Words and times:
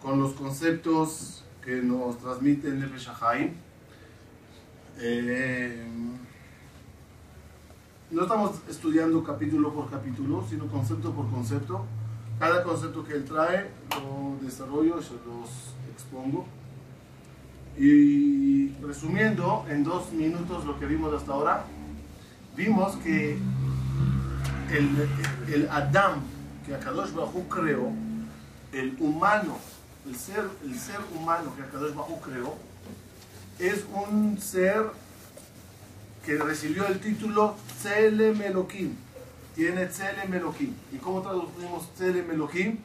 con 0.00 0.20
los 0.20 0.32
conceptos 0.32 1.44
que 1.64 1.82
nos 1.82 2.18
transmite 2.18 2.68
el 2.68 2.80
Nefesh. 2.80 3.08
Eh, 4.98 5.86
no 8.10 8.22
estamos 8.22 8.60
estudiando 8.68 9.24
capítulo 9.24 9.72
por 9.72 9.90
capítulo, 9.90 10.44
sino 10.48 10.66
concepto 10.66 11.12
por 11.12 11.30
concepto. 11.30 11.86
Cada 12.38 12.62
concepto 12.62 13.04
que 13.04 13.14
él 13.14 13.24
trae 13.24 13.70
lo 13.90 14.44
desarrollo, 14.44 15.00
se 15.00 15.14
los 15.14 15.74
expongo. 15.92 16.46
Y 17.78 18.68
resumiendo 18.82 19.64
en 19.68 19.82
dos 19.82 20.12
minutos 20.12 20.64
lo 20.66 20.78
que 20.78 20.86
vimos 20.86 21.14
hasta 21.14 21.32
ahora, 21.32 21.64
vimos 22.56 22.96
que 22.96 23.38
el, 24.72 25.68
Adam 25.70 26.20
que 26.66 26.74
Akadosh 26.74 27.12
Bajú 27.12 27.48
creó, 27.48 27.92
el 28.72 28.96
humano, 28.98 29.56
el 30.06 30.16
ser, 30.16 30.48
el 30.64 30.78
ser 30.78 31.00
humano 31.14 31.54
que 31.54 31.62
Akadosh 31.62 31.94
Bajú 31.94 32.20
creó, 32.20 32.54
es 33.58 33.84
un 33.92 34.38
ser 34.40 34.90
que 36.24 36.36
recibió 36.38 36.86
el 36.86 37.00
título 37.00 37.56
Tzele 37.80 38.32
Melokim. 38.32 38.94
Tiene 39.54 39.86
Tzele 39.86 40.26
Melokim. 40.28 40.74
¿Y 40.92 40.96
cómo 40.96 41.20
traducimos 41.20 41.92
Tzele 41.94 42.22
Melokim? 42.22 42.78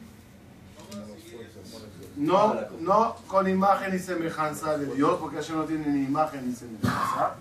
No, 2.16 2.54
no 2.80 3.16
con 3.28 3.48
imagen 3.48 3.94
y 3.94 3.98
semejanza 3.98 4.76
de 4.76 4.92
Dios, 4.94 5.18
porque 5.20 5.36
ellos 5.36 5.50
no 5.50 5.64
tiene 5.64 5.86
ni 5.86 6.04
imagen 6.04 6.48
ni 6.48 6.54
semejanza, 6.54 7.36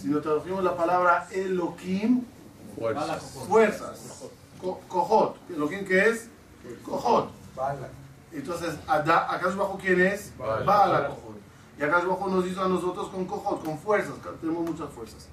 sino 0.00 0.20
traducimos 0.20 0.62
la 0.62 0.76
palabra 0.76 1.26
Elohim, 1.32 2.22
fuerzas. 2.78 3.22
fuerzas. 3.48 4.24
Cojot. 4.60 5.36
Elohim 5.50 5.84
que 5.84 6.10
es 6.10 6.28
Cojot. 6.84 7.30
Entonces, 8.32 8.76
acá 8.86 9.26
abajo 9.28 9.78
quién 9.80 10.00
es? 10.00 10.32
Bala 10.38 11.08
Cojot. 11.08 11.40
Y 11.78 11.82
acá 11.82 11.98
abajo 11.98 12.28
nos 12.28 12.46
hizo 12.46 12.62
a 12.62 12.68
nosotros 12.68 13.08
con 13.08 13.24
Cojot, 13.24 13.64
con 13.64 13.78
fuerzas. 13.78 14.14
Tenemos 14.40 14.64
muchas 14.64 14.90
fuerzas. 14.90 15.28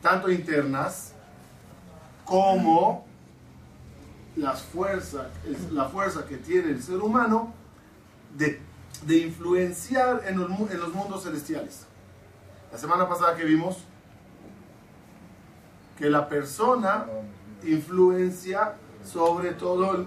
Tanto 0.00 0.30
internas 0.30 1.14
como 2.24 3.04
las 4.36 4.62
fuerzas, 4.62 5.26
la 5.70 5.86
fuerza 5.86 6.24
que 6.26 6.36
tiene 6.36 6.70
el 6.70 6.82
ser 6.82 6.96
humano 6.96 7.52
de, 8.36 8.60
de 9.06 9.18
influenciar 9.18 10.22
en 10.26 10.38
los, 10.38 10.50
en 10.70 10.80
los 10.80 10.94
mundos 10.94 11.24
celestiales. 11.24 11.86
La 12.70 12.78
semana 12.78 13.08
pasada 13.08 13.34
que 13.36 13.44
vimos 13.44 13.78
que 15.98 16.08
la 16.08 16.28
persona 16.28 17.06
influencia 17.62 18.74
sobre 19.04 19.52
todo 19.52 20.06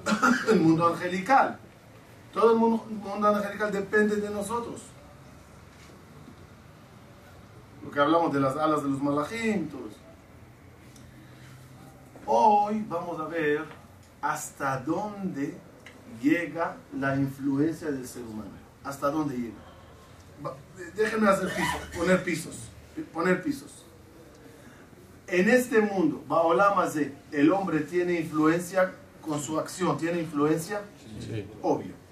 el, 0.49 0.59
mundo 0.59 0.87
angelical. 0.87 1.59
Todo 2.35 2.51
el 2.51 2.57
mundo, 2.57 2.85
mundo, 2.89 3.27
angelical 3.29 3.71
depende 3.71 4.17
de 4.17 4.29
nosotros. 4.29 4.81
Lo 7.81 7.89
que 7.89 7.99
hablamos 8.01 8.33
de 8.33 8.41
las 8.41 8.57
alas 8.57 8.83
de 8.83 8.89
los 8.89 9.01
malachim, 9.01 9.69
todo 9.69 9.87
eso. 9.87 9.99
Hoy 12.25 12.85
vamos 12.89 13.17
a 13.21 13.27
ver 13.29 13.63
hasta 14.21 14.81
dónde 14.81 15.55
llega 16.21 16.75
la 16.99 17.15
influencia 17.15 17.89
del 17.89 18.05
ser 18.05 18.23
humano. 18.23 18.51
¿Hasta 18.83 19.09
dónde 19.09 19.37
llega? 19.37 20.53
Déjenme 20.93 21.29
hacer 21.29 21.47
pisos, 21.47 21.97
poner 21.97 22.21
pisos, 22.21 22.55
poner 23.13 23.41
pisos. 23.41 23.85
En 25.27 25.49
este 25.49 25.79
mundo, 25.79 26.21
de 26.95 27.15
el 27.31 27.49
hombre 27.53 27.79
tiene 27.79 28.19
influencia 28.19 28.93
con 29.21 29.41
su 29.41 29.57
acción, 29.57 29.97
¿tiene 29.97 30.19
influencia? 30.19 30.81
Sí. 31.21 31.47
Obvio. 31.61 32.04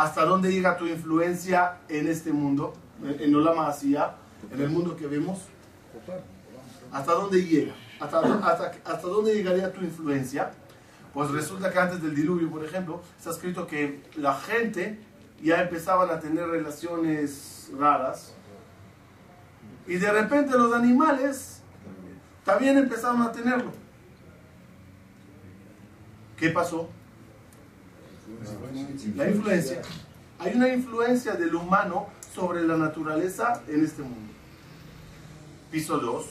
¿Hasta 0.00 0.24
dónde 0.24 0.50
llega 0.50 0.78
tu 0.78 0.86
influencia 0.86 1.76
en 1.86 2.08
este 2.08 2.32
mundo, 2.32 2.72
en 3.04 3.34
Olama 3.34 3.68
Asia, 3.68 4.14
en 4.50 4.58
el 4.58 4.70
mundo 4.70 4.96
que 4.96 5.06
vemos? 5.06 5.40
¿Hasta 6.90 7.12
dónde 7.12 7.44
llega? 7.44 7.74
¿Hasta, 8.00 9.06
dónde 9.06 9.34
llegaría 9.34 9.70
tu 9.70 9.82
influencia? 9.82 10.52
Pues 11.12 11.30
resulta 11.30 11.70
que 11.70 11.78
antes 11.78 12.02
del 12.02 12.14
diluvio, 12.14 12.50
por 12.50 12.64
ejemplo, 12.64 13.02
está 13.18 13.28
escrito 13.28 13.66
que 13.66 14.02
la 14.16 14.34
gente 14.36 14.98
ya 15.42 15.60
empezaban 15.60 16.08
a 16.08 16.18
tener 16.18 16.48
relaciones 16.48 17.70
raras 17.78 18.32
y 19.86 19.96
de 19.96 20.10
repente 20.10 20.56
los 20.56 20.72
animales 20.72 21.60
también 22.42 22.78
empezaron 22.78 23.20
a 23.20 23.32
tenerlo. 23.32 23.70
¿Qué 26.38 26.48
pasó? 26.48 26.88
La 29.16 29.28
influencia. 29.28 29.82
Hay 30.38 30.54
una 30.54 30.68
influencia 30.68 31.34
del 31.34 31.54
humano 31.54 32.08
sobre 32.34 32.62
la 32.62 32.76
naturaleza 32.76 33.62
en 33.68 33.84
este 33.84 34.02
mundo. 34.02 34.32
Piso 35.70 35.98
2. 35.98 36.26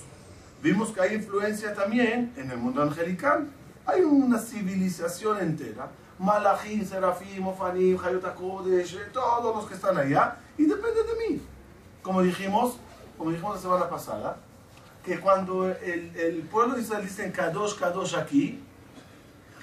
Vimos 0.61 0.89
que 0.91 1.01
hay 1.01 1.15
influencia 1.15 1.73
también 1.73 2.33
en 2.35 2.51
el 2.51 2.57
mundo 2.57 2.81
angelical. 2.81 3.47
Hay 3.85 4.01
una 4.01 4.37
civilización 4.39 5.39
entera. 5.39 5.89
Malachim, 6.17 6.85
Serafim, 6.85 7.47
Ofanim, 7.47 7.97
Hayotakodesh, 7.97 9.11
todos 9.13 9.55
los 9.55 9.65
que 9.67 9.75
están 9.75 9.97
allá. 9.97 10.37
Y 10.57 10.65
depende 10.65 11.03
de 11.03 11.29
mí. 11.29 11.41
Como 12.01 12.21
dijimos, 12.21 12.77
como 13.17 13.31
dijimos 13.31 13.55
la 13.55 13.61
semana 13.61 13.89
pasada, 13.89 14.37
que 15.03 15.19
cuando 15.19 15.69
el, 15.69 16.15
el 16.15 16.41
pueblo 16.43 16.75
de 16.75 16.81
Israel 16.81 17.03
dice 17.03 17.31
Kadosh, 17.31 17.75
Kadosh 17.75 18.15
aquí, 18.15 18.61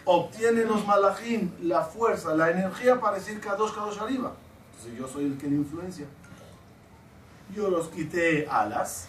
obtienen 0.07 0.69
los 0.69 0.87
malachim 0.87 1.51
la 1.61 1.83
fuerza, 1.83 2.35
la 2.35 2.51
energía 2.51 2.99
para 2.99 3.17
decir 3.17 3.41
Kadosh, 3.41 3.75
Kadosh 3.75 3.99
arriba. 3.99 4.33
Entonces 4.71 4.99
yo 4.99 5.07
soy 5.07 5.25
el 5.25 5.37
que 5.37 5.49
le 5.49 5.57
influencia. 5.57 6.07
Yo 7.55 7.69
los 7.69 7.89
quité 7.89 8.47
alas 8.49 9.09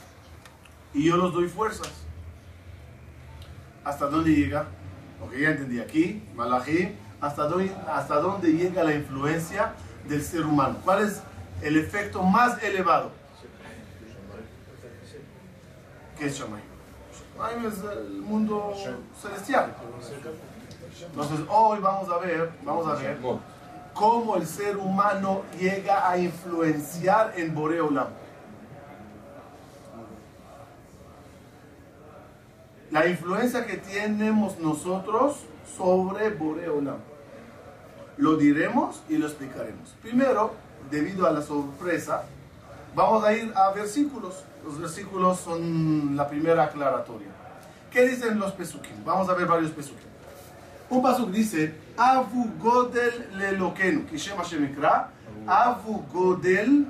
y 0.93 1.05
yo 1.05 1.15
los 1.15 1.33
doy 1.33 1.47
fuerzas. 1.47 1.91
¿Hasta 3.83 4.07
dónde 4.07 4.31
llega? 4.31 4.67
Ok, 5.23 5.33
ya 5.39 5.51
entendí 5.51 5.79
aquí, 5.79 6.23
malachim, 6.35 6.95
¿hasta 7.21 7.43
dónde, 7.47 7.71
hasta 7.87 8.15
dónde 8.15 8.51
llega 8.51 8.83
la 8.83 8.93
influencia 8.93 9.73
del 10.07 10.23
ser 10.23 10.45
humano? 10.45 10.79
¿Cuál 10.83 11.03
es 11.05 11.21
el 11.61 11.77
efecto 11.77 12.23
más 12.23 12.61
elevado? 12.61 13.11
¿Qué 16.17 16.25
es 16.25 16.37
Shamayim? 16.37 16.65
Shamayim 17.37 17.67
es 17.67 17.83
el 17.83 18.21
mundo 18.21 18.73
celestial. 19.21 19.75
Entonces 21.05 21.39
hoy 21.49 21.79
vamos 21.79 22.09
a 22.09 22.17
ver, 22.17 22.51
vamos 22.63 22.87
a 22.87 22.95
ver 22.95 23.17
cómo 23.93 24.35
el 24.35 24.45
ser 24.45 24.77
humano 24.77 25.43
llega 25.59 26.09
a 26.09 26.17
influenciar 26.17 27.33
en 27.35 27.53
Boreolam. 27.53 28.07
La 32.91 33.07
influencia 33.07 33.65
que 33.65 33.77
tenemos 33.77 34.57
nosotros 34.59 35.37
sobre 35.77 36.29
Boreolam. 36.29 36.97
Lo 38.17 38.37
diremos 38.37 39.03
y 39.09 39.17
lo 39.17 39.27
explicaremos. 39.27 39.95
Primero, 40.01 40.53
debido 40.89 41.27
a 41.27 41.31
la 41.31 41.41
sorpresa, 41.41 42.23
vamos 42.95 43.23
a 43.23 43.33
ir 43.33 43.51
a 43.55 43.71
versículos. 43.71 44.43
Los 44.65 44.79
versículos 44.79 45.39
son 45.39 46.15
la 46.15 46.27
primera 46.27 46.63
aclaratoria. 46.63 47.27
¿Qué 47.91 48.07
dicen 48.07 48.39
los 48.39 48.53
pesukim? 48.53 49.03
Vamos 49.05 49.29
a 49.29 49.33
ver 49.33 49.45
varios 49.45 49.71
pesukim. 49.71 50.16
Un 50.89 51.01
pasuk 51.01 51.31
dice, 51.31 51.73
Avu 51.97 52.49
Godel 52.61 53.29
Lelokenu, 53.37 54.05
Kishem 54.05 54.41
Shemikra, 54.43 55.09
Avu 55.45 56.03
Godel 56.13 56.85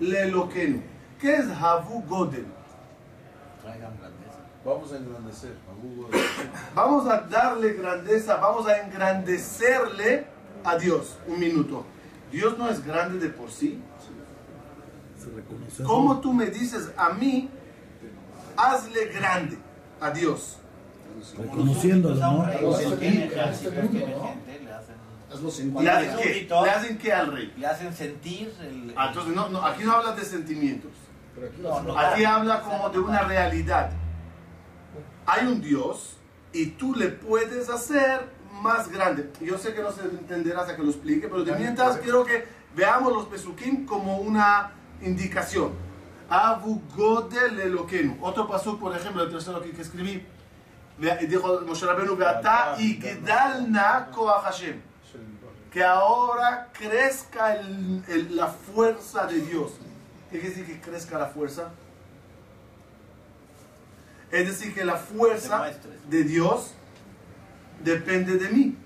Lelokenu. 0.00 0.82
¿Qué 1.18 1.36
es 1.36 1.46
Avu 1.50 2.02
Godel? 2.02 2.46
Vamos 4.64 4.92
a 4.92 4.96
engrandecer. 4.96 5.56
Vamos 6.74 7.06
a 7.06 7.20
darle 7.20 7.72
grandeza, 7.74 8.36
vamos 8.36 8.66
a 8.66 8.80
engrandecerle 8.80 10.26
a 10.64 10.76
Dios. 10.76 11.16
Un 11.26 11.40
minuto. 11.40 11.84
Dios 12.30 12.56
no 12.56 12.68
es 12.68 12.84
grande 12.84 13.18
de 13.18 13.32
por 13.32 13.50
sí. 13.50 13.82
¿Cómo 15.84 16.20
tú 16.20 16.32
me 16.32 16.46
dices 16.46 16.90
a 16.96 17.10
mí, 17.10 17.50
hazle 18.56 19.06
grande 19.06 19.58
a 20.00 20.10
Dios? 20.10 20.58
Reconociéndolo, 21.36 22.16
¿no? 22.16 22.46
¿Le 22.46 22.54
hacen 22.70 22.98
qué? 22.98 23.30
¿Le 26.48 26.70
hacen 26.70 26.98
qué 26.98 27.12
al 27.12 27.32
rey? 27.32 27.52
Le 27.56 27.66
hacen 27.66 27.94
sentir. 27.94 28.52
Ah, 28.96 29.08
entonces, 29.08 29.34
no, 29.34 29.48
no, 29.48 29.64
aquí 29.64 29.84
no 29.84 29.92
habla 29.92 30.12
de 30.12 30.24
sentimientos. 30.24 30.90
Aquí 31.96 32.24
habla 32.24 32.60
como 32.60 32.88
de 32.90 32.98
una 32.98 33.22
realidad. 33.22 33.90
Hay 35.26 35.46
un 35.46 35.60
Dios 35.60 36.16
y 36.52 36.66
tú 36.66 36.94
le 36.94 37.08
puedes 37.08 37.68
hacer 37.68 38.28
más 38.62 38.90
grande. 38.90 39.30
Yo 39.40 39.58
sé 39.58 39.74
que 39.74 39.82
no 39.82 39.90
se 39.90 40.02
entenderá 40.02 40.60
hasta 40.60 40.76
que 40.76 40.82
lo 40.82 40.90
explique, 40.90 41.28
pero 41.28 41.44
de 41.44 41.54
mientras 41.56 41.98
quiero 41.98 42.24
que 42.24 42.44
veamos 42.76 43.12
los 43.12 43.26
pesukim 43.26 43.84
como 43.84 44.18
una 44.18 44.72
indicación. 45.02 45.72
Abu 46.28 46.80
Godel 46.96 47.60
Eloquenu. 47.60 48.16
Otro 48.20 48.46
paso, 48.46 48.78
por 48.78 48.96
ejemplo, 48.96 49.24
el 49.24 49.30
tercero 49.30 49.58
aquí 49.58 49.70
que 49.70 49.82
escribí. 49.82 50.24
Dijo 50.98 51.60
Moshe 51.62 51.86
Hashem. 54.42 54.80
que 55.70 55.82
ahora 55.82 56.68
crezca 56.72 57.56
el- 57.56 58.04
el- 58.08 58.36
la 58.36 58.46
fuerza 58.46 59.26
de 59.26 59.40
Dios. 59.40 59.72
¿Qué 60.30 60.38
quiere 60.40 60.54
decir 60.54 60.66
que 60.66 60.80
crezca 60.80 61.18
la 61.18 61.26
fuerza? 61.26 61.70
Es 64.30 64.46
decir, 64.48 64.74
que 64.74 64.84
la 64.84 64.96
fuerza 64.96 65.70
de 66.08 66.24
Dios 66.24 66.72
depende 67.82 68.36
de 68.38 68.48
mí. 68.50 68.76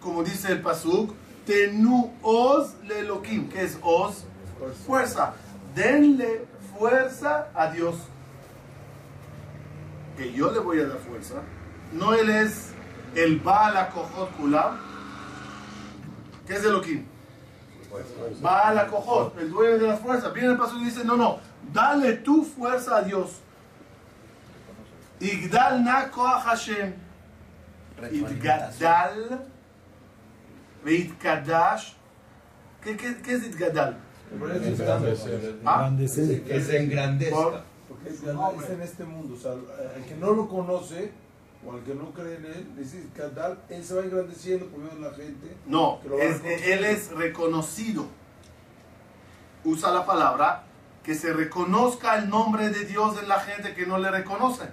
Como 0.00 0.22
dice 0.22 0.52
el 0.52 0.60
Pasuk, 0.62 1.14
Tenu 1.46 2.12
os 2.22 2.74
le 2.84 3.00
Elohim. 3.00 3.48
¿Qué 3.50 3.64
es 3.64 3.78
os? 3.82 4.24
Fuerza. 4.86 5.34
Denle 5.74 6.46
fuerza 6.78 7.48
a 7.54 7.70
Dios. 7.70 7.96
Que 10.16 10.32
yo 10.32 10.50
le 10.50 10.58
voy 10.58 10.80
a 10.80 10.86
dar 10.86 10.98
fuerza. 10.98 11.42
No 11.92 12.14
él 12.14 12.30
es 12.30 12.72
el 13.14 13.38
Baal 13.40 13.76
Akojot 13.76 14.36
Kulam. 14.36 14.78
¿Qué 16.46 16.54
es 16.54 16.64
Elohim? 16.64 17.04
Baal 18.40 18.78
Akojot, 18.78 19.38
el 19.38 19.50
dueño 19.50 19.78
de 19.78 19.86
las 19.88 20.00
fuerzas. 20.00 20.32
Viene 20.34 20.50
el 20.52 20.56
Pasuk 20.58 20.80
y 20.80 20.86
dice, 20.86 21.04
no, 21.04 21.16
no, 21.16 21.38
dale 21.72 22.14
tu 22.14 22.42
fuerza 22.44 22.96
a 22.96 23.02
Dios. 23.02 23.40
Igdal 25.20 25.84
na 25.84 26.10
koach 26.10 26.42
Hashem. 26.42 26.94
Itgadal. 28.10 29.46
Veitkadash. 30.84 31.92
¿Qué, 32.82 32.96
qué, 32.96 33.16
¿Qué 33.22 33.34
es 33.34 33.44
Itgadal? 33.46 33.96
¿Ah? 35.64 35.86
Engrandecer. 35.86 36.42
Que 36.42 36.60
se 36.60 36.82
engrandezca. 36.82 37.36
Por- 37.36 37.62
Porque 37.88 38.08
es 38.10 38.70
en 38.70 38.80
este 38.82 39.04
mundo. 39.04 39.34
O 39.34 39.38
sea, 39.38 39.52
al 39.52 40.04
que 40.04 40.16
no 40.16 40.32
lo 40.32 40.48
conoce 40.48 41.12
o 41.66 41.72
al 41.72 41.82
que 41.82 41.94
no 41.94 42.10
cree 42.12 42.36
en 42.36 42.44
él, 42.46 42.66
dice 42.76 43.06
él 43.70 43.84
se 43.84 43.94
va 43.94 44.02
engrandeciendo 44.02 44.66
por 44.66 44.80
medio 44.80 44.94
de 44.96 45.00
la 45.00 45.14
gente. 45.14 45.56
No, 45.66 46.00
es- 46.18 46.40
él 46.68 46.84
es 46.84 47.10
reconocido. 47.12 48.06
Usa 49.64 49.90
la 49.90 50.04
palabra 50.04 50.64
que 51.02 51.14
se 51.14 51.32
reconozca 51.32 52.16
el 52.18 52.28
nombre 52.28 52.70
de 52.70 52.84
Dios 52.84 53.20
en 53.22 53.28
la 53.28 53.40
gente 53.40 53.74
que 53.74 53.86
no 53.86 53.98
le 53.98 54.10
reconoce. 54.10 54.64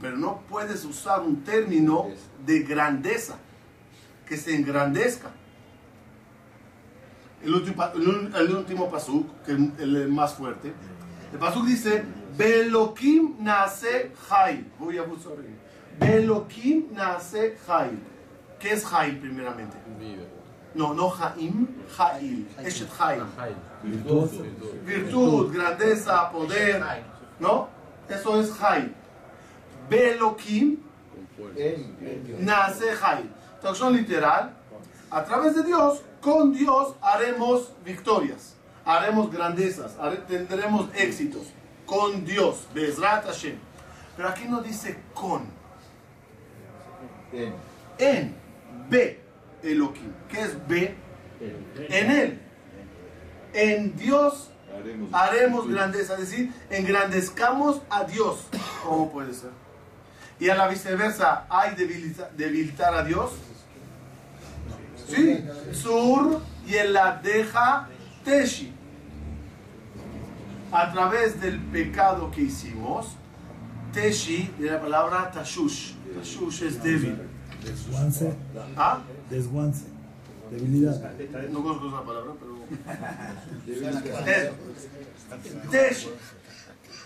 Pero 0.00 0.16
no 0.18 0.42
puedes 0.48 0.84
usar 0.84 1.20
un 1.22 1.44
término 1.44 2.08
de 2.44 2.60
grandeza, 2.60 3.36
que 4.26 4.36
se 4.36 4.54
engrandezca. 4.54 5.30
El 7.42 7.54
último, 7.54 7.84
el 7.94 8.54
último 8.56 8.90
pasuk, 8.90 9.26
que 9.44 9.52
es 9.52 9.58
el 9.78 10.08
más 10.08 10.34
fuerte, 10.34 10.72
el 11.32 11.38
pasuk 11.38 11.64
dice, 11.66 12.04
Belokim 12.36 13.36
nace 13.40 14.12
Jail. 14.28 14.70
Voy 14.78 14.98
a 14.98 15.02
buscar. 15.02 15.34
Belokim 15.98 16.92
nace 16.92 17.56
Jail. 17.66 17.98
¿Qué 18.58 18.72
es 18.72 18.84
Jail 18.84 19.18
primeramente? 19.18 19.76
No, 20.74 20.94
no 20.94 21.08
Jaim, 21.10 21.66
Jail. 21.96 22.48
Eshet 22.64 22.90
Jail. 22.90 23.22
Virtuoso. 23.82 24.44
Virtud, 24.84 25.52
grandeza, 25.52 26.30
poder. 26.30 26.82
¿No? 27.38 27.68
Eso 28.08 28.40
es 28.40 28.52
Jail. 28.52 28.94
Belokim 29.88 30.78
nace 32.38 32.92
Jail. 32.92 33.30
Traducción 33.60 33.94
literal. 33.94 34.54
A 35.10 35.24
través 35.24 35.56
de 35.56 35.62
Dios, 35.62 36.02
con 36.20 36.52
Dios 36.52 36.94
haremos 37.00 37.72
victorias. 37.84 38.54
Haremos 38.84 39.30
grandezas. 39.30 39.96
tendremos 40.26 40.88
éxitos. 40.94 41.46
Con 41.86 42.24
Dios. 42.24 42.66
Bezrat 42.74 43.24
Hashem. 43.24 43.58
Pero 44.16 44.28
aquí 44.28 44.44
no 44.48 44.60
dice 44.60 44.98
con. 45.14 45.57
En. 47.32 47.54
En. 47.98 48.34
B. 48.88 49.20
Elohim. 49.62 50.12
¿Qué 50.30 50.40
es 50.42 50.68
B? 50.68 50.94
En 51.88 52.10
Él. 52.10 52.40
En 53.52 53.96
Dios 53.96 54.50
Haremos. 54.74 55.10
haremos 55.12 55.68
grandeza, 55.68 56.14
es 56.14 56.20
decir, 56.30 56.52
engrandezcamos 56.70 57.80
a 57.90 58.04
Dios. 58.04 58.46
¿Cómo 58.84 59.10
puede 59.10 59.32
ser? 59.34 59.50
Y 60.40 60.48
a 60.50 60.54
la 60.54 60.68
viceversa, 60.68 61.46
¿hay 61.48 61.74
debilita- 61.74 62.30
debilitar 62.36 62.94
a 62.94 63.02
Dios? 63.04 63.32
Sí. 65.08 65.44
Sur 65.72 66.40
y 66.66 66.74
el 66.74 66.92
la 66.92 67.16
deja 67.22 67.88
teshi. 68.24 68.72
A 70.70 70.92
través 70.92 71.40
del 71.40 71.58
pecado 71.58 72.30
que 72.30 72.42
hicimos, 72.42 73.16
teshi 73.92 74.52
de 74.58 74.70
la 74.70 74.80
palabra 74.80 75.30
tashush. 75.30 75.94
Tashush 76.14 76.62
es 76.62 76.82
débil. 76.82 77.16
Desguance. 77.64 78.32
¿Ah? 78.76 79.00
Desguance. 79.30 79.84
Debilidad. 80.50 81.12
No 81.50 81.62
conozco 81.62 81.88
esa 81.88 82.02
palabra, 82.04 82.32
pero. 82.40 82.58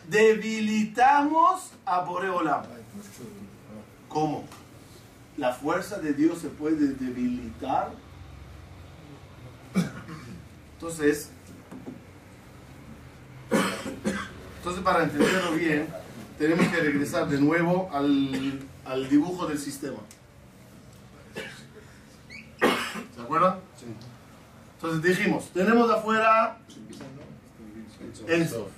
Debilitamos 0.09 1.71
a 1.85 2.01
Boreolam. 2.01 2.63
¿Cómo? 4.09 4.45
¿La 5.37 5.53
fuerza 5.53 5.99
de 5.99 6.13
Dios 6.13 6.39
se 6.39 6.49
puede 6.49 6.89
debilitar? 6.95 7.91
Entonces, 10.75 11.31
entonces 14.59 14.83
para 14.83 15.05
entenderlo 15.05 15.53
bien, 15.53 15.87
tenemos 16.43 16.67
que 16.67 16.81
regresar 16.81 17.29
de 17.29 17.41
nuevo 17.41 17.89
al, 17.93 18.59
al 18.85 19.09
dibujo 19.09 19.47
del 19.47 19.61
sistema. 19.61 19.99
¿Se 23.15 23.21
acuerdan? 23.21 23.61
Entonces 24.75 25.03
dijimos, 25.03 25.51
tenemos 25.55 25.89
afuera 25.89 26.59
Ensof. 28.27 28.71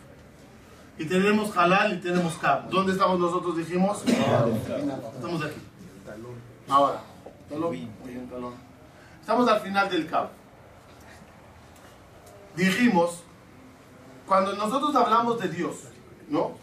Y 0.98 1.06
tenemos 1.06 1.56
Halal 1.56 1.94
y 1.94 2.02
tenemos 2.02 2.34
Kab. 2.34 2.68
¿Dónde 2.68 2.92
estamos 2.92 3.18
nosotros? 3.18 3.56
Dijimos. 3.56 4.02
Estamos 4.06 5.42
aquí. 5.42 5.60
Ahora. 6.68 7.00
Talón. 7.48 8.54
Estamos 9.22 9.48
al 9.48 9.60
final 9.60 9.88
del 9.88 10.06
Kab. 10.06 10.28
Dijimos, 12.56 13.22
cuando 14.26 14.52
nosotros 14.52 14.94
hablamos 14.94 15.40
de 15.40 15.48
Dios, 15.48 15.76
¿no? 16.28 16.62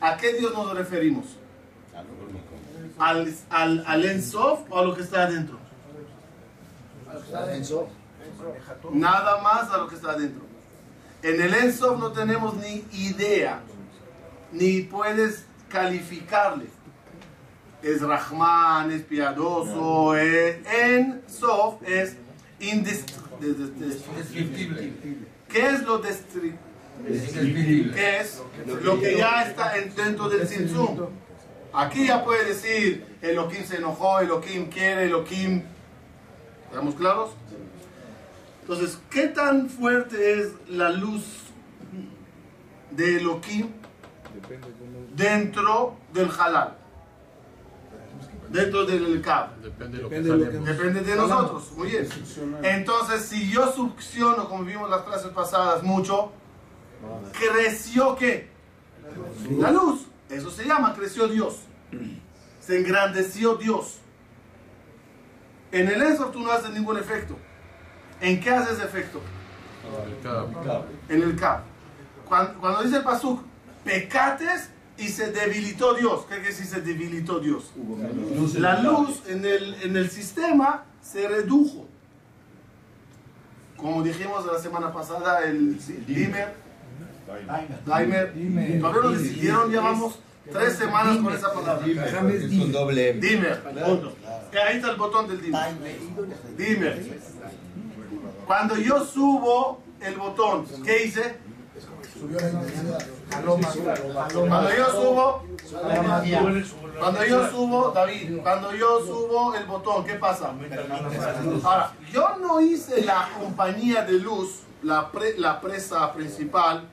¿A 0.00 0.16
qué 0.16 0.34
Dios 0.34 0.52
nos 0.54 0.76
referimos? 0.76 1.26
¿Al, 2.98 3.34
al, 3.50 3.84
al 3.86 4.04
Ensof 4.04 4.60
o 4.70 4.78
a 4.78 4.84
lo 4.84 4.94
que 4.94 5.02
está 5.02 5.24
adentro? 5.24 5.58
Nada 8.92 9.40
más 9.42 9.70
a 9.70 9.78
lo 9.78 9.88
que 9.88 9.96
está 9.96 10.12
adentro. 10.12 10.42
En 11.22 11.42
el 11.42 11.54
Ensof 11.54 11.98
no 11.98 12.12
tenemos 12.12 12.56
ni 12.56 12.84
idea, 12.92 13.60
ni 14.52 14.82
puedes 14.82 15.44
calificarle. 15.68 16.66
Es 17.82 18.02
Rahman, 18.02 18.90
es 18.90 19.02
piadoso, 19.02 20.16
es 20.16 20.58
Ensof 20.66 21.82
es 21.86 22.16
indescriptible. 22.60 24.92
¿Qué 25.48 25.68
es 25.68 25.82
lo 25.82 25.98
descriptible? 25.98 26.67
¿Qué 27.06 28.18
es? 28.20 28.42
Lo 28.82 29.00
que 29.00 29.16
ya 29.16 29.42
está 29.44 29.76
en- 29.78 29.94
dentro 29.94 30.28
del 30.28 30.46
Tzimtzum. 30.46 30.98
Aquí 31.72 32.06
ya 32.06 32.24
puede 32.24 32.44
decir, 32.46 33.06
Elohim 33.22 33.64
se 33.64 33.76
enojó, 33.76 34.20
Elohim 34.20 34.68
quiere, 34.70 35.04
Elohim... 35.04 35.62
¿Estamos 36.70 36.94
claros? 36.94 37.30
Entonces, 38.62 38.98
¿qué 39.10 39.28
tan 39.28 39.68
fuerte 39.70 40.40
es 40.40 40.52
la 40.68 40.90
luz 40.90 41.22
de 42.90 43.16
Elohim 43.16 43.68
dentro 45.14 45.96
del 46.12 46.30
halal? 46.38 46.74
Dentro 48.50 48.86
del 48.86 49.20
Kab. 49.20 49.56
Depende 49.60 49.98
de 49.98 50.02
lo 50.02 50.08
que 50.08 50.16
Depende 50.16 50.30
de 50.30 50.36
lo 50.36 50.40
que 50.40 50.46
salemos. 50.46 50.68
Depende 50.68 51.00
de 51.02 51.16
nosotros. 51.16 51.72
Muy 51.76 51.88
bien. 51.88 52.08
Entonces, 52.62 53.22
si 53.22 53.50
yo 53.50 53.70
succiono, 53.72 54.48
como 54.48 54.64
vimos 54.64 54.88
las 54.88 55.02
clases 55.02 55.30
pasadas, 55.32 55.82
mucho, 55.82 56.32
creció 57.32 58.16
qué? 58.16 58.48
La 59.58 59.70
luz. 59.70 60.06
Eso 60.28 60.50
se 60.50 60.64
llama, 60.64 60.94
creció 60.94 61.28
Dios. 61.28 61.60
Se 62.60 62.78
engrandeció 62.78 63.56
Dios. 63.56 63.98
En 65.72 65.88
el 65.88 66.02
Ensor 66.02 66.32
tú 66.32 66.40
no 66.40 66.50
haces 66.50 66.70
ningún 66.70 66.98
efecto. 66.98 67.36
¿En 68.20 68.40
qué 68.40 68.50
haces 68.50 68.80
efecto? 68.80 69.20
El. 71.08 71.16
En 71.16 71.22
el 71.22 71.36
Kab. 71.36 71.62
Cuando, 72.26 72.60
cuando 72.60 72.82
dice 72.82 72.96
el 72.96 73.04
Pasuk, 73.04 73.42
pecates 73.84 74.70
y 74.98 75.08
se 75.08 75.32
debilitó 75.32 75.94
Dios. 75.94 76.22
¿Qué 76.22 76.34
quiere 76.36 76.48
decir 76.48 76.66
se 76.66 76.80
debilitó 76.80 77.38
Dios? 77.38 77.72
La 78.58 78.80
luz 78.80 79.22
en 79.26 79.44
el, 79.44 79.74
en 79.82 79.96
el 79.96 80.10
sistema 80.10 80.84
se 81.00 81.26
redujo. 81.28 81.86
Como 83.76 84.02
dijimos 84.02 84.44
la 84.44 84.58
semana 84.58 84.92
pasada, 84.92 85.44
el 85.44 85.78
dimmer, 86.04 86.52
dimer, 88.34 88.80
todavía 88.80 89.00
lo 89.02 89.10
decidieron, 89.10 89.70
llevamos 89.70 90.18
tres 90.52 90.74
semanas 90.76 91.18
con 91.18 91.32
esa 91.32 91.52
palabra. 91.52 91.86
Es 91.86 92.58
con 92.58 92.72
doble 92.72 93.10
M. 93.10 93.48
Punto. 93.84 94.16
Que 94.50 94.58
Ahí 94.58 94.76
está 94.76 94.90
el 94.90 94.96
botón 94.96 95.28
del 95.28 95.40
dimmer. 95.42 95.74
Dimmer. 96.56 97.20
Cuando 98.46 98.76
yo 98.76 99.04
subo 99.04 99.82
el 100.00 100.14
botón, 100.16 100.64
¿qué 100.84 101.04
hice? 101.04 101.36
Subió 102.18 102.40
la 102.40 102.48
intensidad. 102.48 103.06
Cuando 103.30 104.70
yo 104.74 104.86
subo, 104.90 105.44
cuando 106.98 107.24
yo 107.26 107.50
subo, 107.50 107.92
David, 107.94 108.38
cuando 108.42 108.74
yo 108.74 109.00
subo 109.06 109.54
el 109.54 109.64
botón, 109.66 110.04
¿qué 110.04 110.14
pasa? 110.14 110.52
Ahora, 111.62 111.92
yo 112.12 112.36
no 112.40 112.60
hice 112.60 113.02
la 113.04 113.28
compañía 113.38 114.02
de 114.02 114.14
luz, 114.14 114.60
la, 114.82 115.12
pre- 115.12 115.38
la 115.38 115.60
presa 115.60 116.12
principal, 116.14 116.88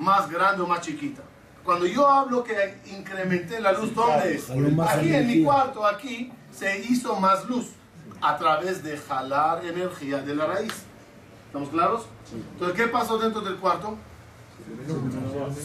más 0.00 0.30
grande 0.30 0.62
o 0.62 0.66
más 0.66 0.80
chiquita. 0.80 1.22
Cuando 1.62 1.86
yo 1.86 2.08
hablo 2.08 2.42
que 2.42 2.78
incrementé 2.86 3.60
la 3.60 3.72
luz, 3.72 3.94
¿dónde 3.94 4.34
es? 4.34 4.50
Aquí 4.50 5.14
en 5.14 5.26
mi 5.26 5.44
cuarto, 5.44 5.86
aquí, 5.86 6.32
se 6.50 6.80
hizo 6.80 7.16
más 7.16 7.44
luz 7.44 7.66
a 8.20 8.36
través 8.36 8.82
de 8.82 8.96
jalar 8.96 9.64
energía 9.64 10.18
de 10.18 10.34
la 10.34 10.46
raíz. 10.46 10.72
¿Estamos 11.46 11.68
claros? 11.68 12.06
Entonces, 12.32 12.76
¿qué 12.76 12.86
pasó 12.88 13.18
dentro 13.18 13.42
del 13.42 13.56
cuarto? 13.56 13.96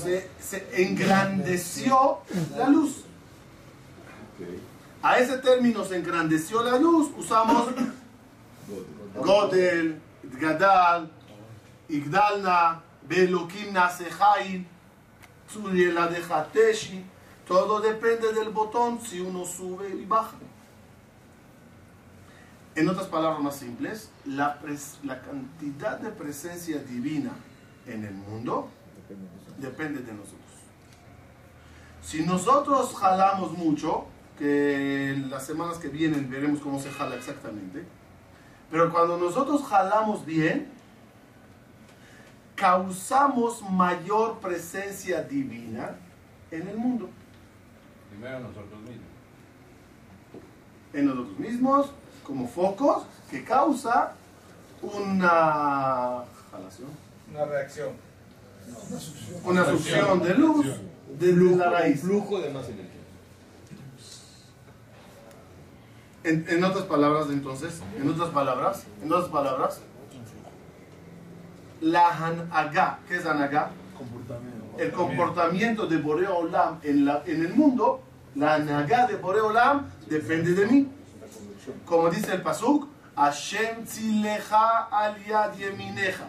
Se, 0.03 0.29
se 0.39 0.83
engrandeció 0.83 2.19
la 2.57 2.69
luz. 2.69 3.05
A 5.01 5.17
ese 5.17 5.37
término 5.37 5.85
se 5.85 5.97
engrandeció 5.97 6.61
la 6.63 6.77
luz, 6.77 7.09
usamos 7.17 7.67
Godel, 9.15 10.01
Gadal, 10.23 11.11
Igdalna, 11.87 12.81
Belokim 13.07 13.73
de 16.07 16.23
Hateshi. 16.29 17.05
Todo 17.47 17.79
depende 17.79 18.33
del 18.33 18.49
botón 18.49 18.99
si 18.99 19.19
uno 19.19 19.45
sube 19.45 19.89
y 19.89 20.05
baja. 20.05 20.37
En 22.75 22.89
otras 22.89 23.07
palabras 23.07 23.39
más 23.41 23.55
simples, 23.55 24.09
la, 24.25 24.59
pres- 24.61 24.97
la 25.03 25.21
cantidad 25.21 25.97
de 25.99 26.09
presencia 26.09 26.79
divina 26.79 27.31
en 27.85 28.03
el 28.03 28.13
mundo 28.13 28.69
depende 29.57 30.01
de 30.01 30.11
nosotros. 30.11 30.41
Si 32.01 32.25
nosotros 32.25 32.93
jalamos 32.95 33.51
mucho, 33.57 34.07
que 34.37 35.15
las 35.29 35.45
semanas 35.45 35.77
que 35.77 35.87
vienen 35.87 36.29
veremos 36.29 36.59
cómo 36.59 36.79
se 36.79 36.91
jala 36.91 37.15
exactamente, 37.15 37.85
pero 38.69 38.91
cuando 38.91 39.17
nosotros 39.17 39.63
jalamos 39.63 40.25
bien, 40.25 40.69
causamos 42.55 43.61
mayor 43.69 44.39
presencia 44.39 45.21
divina 45.23 45.95
en 46.51 46.67
el 46.67 46.77
mundo, 46.77 47.09
Primero 48.09 48.39
nosotros 48.39 48.79
mismos. 48.81 49.09
en 50.93 51.05
nosotros 51.05 51.39
mismos, 51.39 51.91
como 52.23 52.47
focos, 52.47 53.03
que 53.29 53.43
causa 53.43 54.13
una 54.81 56.23
jalación, 56.51 56.89
Una 57.31 57.45
reacción. 57.45 57.89
una 59.43 59.65
succión 59.65 60.23
de 60.23 60.33
luz 60.35 60.65
desde 61.19 61.55
la 61.57 61.69
raíz. 61.69 62.01
flujo 62.01 62.39
de 62.39 62.49
más 62.51 62.65
energía. 62.69 62.91
En, 66.23 66.45
en 66.49 66.63
otras 66.63 66.85
palabras, 66.85 67.27
entonces, 67.29 67.81
en 67.97 68.09
otras 68.09 68.29
palabras, 68.31 68.83
en 69.03 69.11
otras 69.11 69.29
palabras, 69.29 69.81
la 71.85 72.09
hanagá, 72.09 72.99
¿qué 73.07 73.17
es 73.17 73.25
hanagá? 73.27 73.69
Comportamiento. 73.95 74.75
El 74.79 74.91
comportamiento 74.91 75.85
de 75.85 75.97
Boreo 75.97 76.37
Olam 76.39 76.79
en, 76.81 77.05
la, 77.05 77.21
en 77.27 77.45
el 77.45 77.53
mundo, 77.53 78.01
la 78.33 78.55
hanagá 78.55 79.05
de 79.05 79.17
Boreo 79.17 79.47
Olam 79.47 79.85
depende 80.07 80.53
de 80.53 80.65
mí. 80.65 80.89
Como 81.85 82.09
dice 82.09 82.33
el 82.33 82.41
pasuk, 82.41 82.87
Hashem 83.15 83.85
tzileja 83.85 84.87
al 84.91 85.23
yad 85.25 85.53
yemineja. 85.53 86.25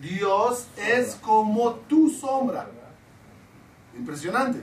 Dios 0.00 0.66
es 0.76 1.14
como 1.14 1.74
tu 1.88 2.10
sombra. 2.10 2.66
Impresionante. 3.96 4.60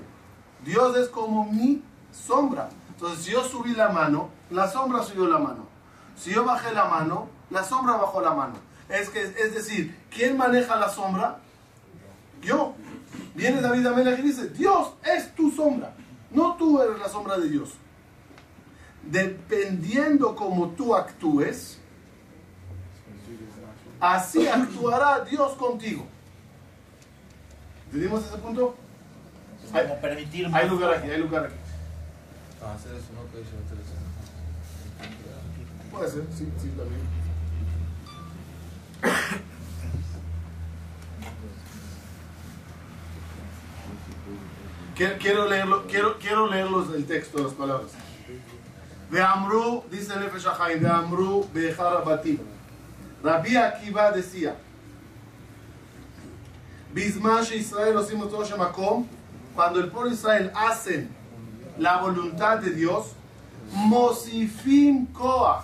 Dios 0.65 0.97
es 0.97 1.07
como 1.07 1.45
mi 1.45 1.81
sombra. 2.11 2.67
Entonces, 2.89 3.23
si 3.23 3.31
yo 3.31 3.43
subí 3.45 3.73
la 3.73 3.89
mano, 3.89 4.29
la 4.49 4.67
sombra 4.67 5.03
subió 5.03 5.27
la 5.27 5.37
mano. 5.37 5.67
Si 6.17 6.31
yo 6.31 6.43
bajé 6.43 6.73
la 6.73 6.85
mano, 6.85 7.29
la 7.49 7.63
sombra 7.63 7.95
bajó 7.95 8.19
la 8.19 8.33
mano. 8.33 8.66
Es, 8.89 9.09
que, 9.09 9.21
es 9.21 9.53
decir, 9.53 9.97
¿quién 10.09 10.37
maneja 10.37 10.75
la 10.75 10.89
sombra? 10.89 11.39
Yo. 12.41 12.75
Viene 13.35 13.61
David 13.61 13.85
Amelech 13.85 14.19
y 14.19 14.23
dice, 14.23 14.49
Dios 14.49 14.93
es 15.03 15.33
tu 15.35 15.51
sombra. 15.51 15.93
No 16.31 16.55
tú 16.55 16.81
eres 16.81 16.99
la 16.99 17.07
sombra 17.07 17.37
de 17.37 17.49
Dios. 17.49 17.73
Dependiendo 19.03 20.35
como 20.35 20.69
tú 20.69 20.95
actúes, 20.95 21.79
así 23.99 24.47
actuará 24.47 25.23
Dios 25.23 25.53
contigo. 25.53 26.05
¿Entendimos 27.85 28.25
ese 28.25 28.37
punto? 28.37 28.75
Hay, 29.73 29.85
hay 30.53 30.69
lugar 30.69 30.93
aquí, 30.93 31.09
hay 31.09 31.19
lugar 31.19 31.45
aquí. 31.45 31.55
Ah. 32.61 32.75
Puede 35.91 36.09
ser, 36.09 36.23
sí, 36.35 36.47
sí, 36.61 36.69
también. 36.69 37.16
Quiero, 44.97 45.47
leerlo, 45.47 45.85
quiero, 45.85 46.17
quiero 46.17 46.47
leerlos 46.47 46.91
el 46.95 47.05
texto, 47.05 47.43
las 47.43 47.53
palabras. 47.53 47.91
De 49.11 49.21
Amru, 49.21 49.83
dice 49.91 50.15
Nefesh 50.19 50.47
HaChaim, 50.47 50.81
de 50.81 50.89
Amru 50.89 51.47
Bejarabati. 51.53 52.39
Rabbi 53.23 53.55
Akiva 53.57 54.11
decía, 54.11 54.55
Bisman 56.93 57.43
Israel 57.53 57.97
osimos 57.97 58.49
Shemakom, 58.49 59.05
cuando 59.53 59.79
el 59.79 59.89
pueblo 59.89 60.09
de 60.09 60.15
Israel 60.15 60.51
hacen 60.55 61.09
la 61.77 62.01
voluntad 62.01 62.57
de 62.57 62.71
Dios, 62.71 63.11
Mosifim 63.71 65.05
Koach, 65.13 65.63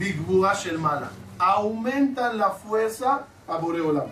Bigbuah 0.00 0.54
Shermana. 0.54 1.10
Aumentan 1.38 2.38
la 2.38 2.50
fuerza 2.50 3.26
a 3.46 3.58
Boreolam. 3.58 4.10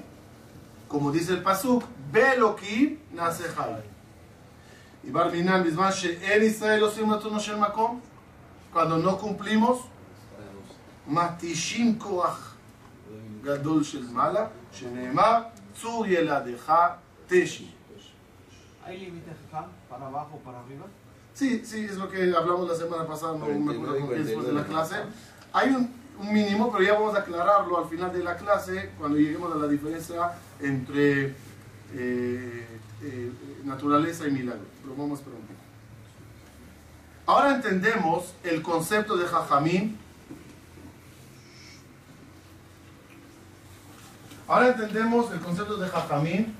Como 0.86 1.10
dice 1.10 1.32
el 1.32 1.42
Pasuk, 1.42 1.82
Beloki 2.12 2.98
Nasejal. 3.14 3.82
Y 5.02 5.10
Barminan 5.10 5.64
Bisman 5.64 5.90
She'el 5.90 6.42
Israel 6.42 6.82
Osimatuno 6.82 7.38
Shermakom. 7.38 8.00
Cuando 8.70 8.98
no 8.98 9.16
cumplimos, 9.16 9.80
Matishim 11.06 11.98
Koach 11.98 12.38
Gadol 13.42 13.82
Shermala, 13.82 14.50
Sheneemar 14.70 15.52
Tzur 15.74 16.06
Yeladeja 16.06 16.98
Teshi. 17.26 17.74
¿Hay 18.84 18.98
límite 18.98 19.30
para 19.88 20.06
abajo 20.06 20.36
o 20.36 20.38
para 20.38 20.60
arriba? 20.60 20.84
Sí, 21.32 21.62
sí, 21.64 21.84
es 21.84 21.96
lo 21.96 22.10
que 22.10 22.34
hablamos 22.34 22.68
la 22.68 22.74
semana 22.74 23.06
pasada, 23.06 23.38
no 23.38 23.46
me 23.46 23.72
acuerdo 23.72 24.00
con 24.00 24.08
quién 24.08 24.24
después 24.24 24.46
de 24.46 24.52
la 24.52 24.64
clase. 24.64 24.96
Hay 25.52 25.70
un, 25.70 25.96
mínimo, 26.32 26.72
pero 26.72 26.82
ya 26.82 26.94
vamos 26.94 27.14
a 27.14 27.20
aclararlo 27.20 27.78
al 27.78 27.88
final 27.88 28.12
de 28.12 28.24
la 28.24 28.36
clase, 28.36 28.90
cuando 28.98 29.18
lleguemos 29.18 29.52
a 29.52 29.56
la 29.56 29.68
diferencia 29.68 30.32
entre 30.60 31.26
eh, 31.94 32.66
eh, 33.02 33.32
naturaleza 33.64 34.26
y 34.26 34.32
milagro. 34.32 34.66
Pero 34.82 34.96
vamos 34.96 35.20
esperar 35.20 35.38
un 35.38 35.46
poco. 35.46 35.60
Ahora 37.26 37.54
entendemos 37.54 38.34
el 38.42 38.62
concepto 38.62 39.16
de 39.16 39.26
Jajamín. 39.26 39.96
Ahora 44.48 44.68
entendemos 44.68 45.30
el 45.30 45.40
concepto 45.40 45.76
de 45.76 45.88
Jajamín. 45.88 46.56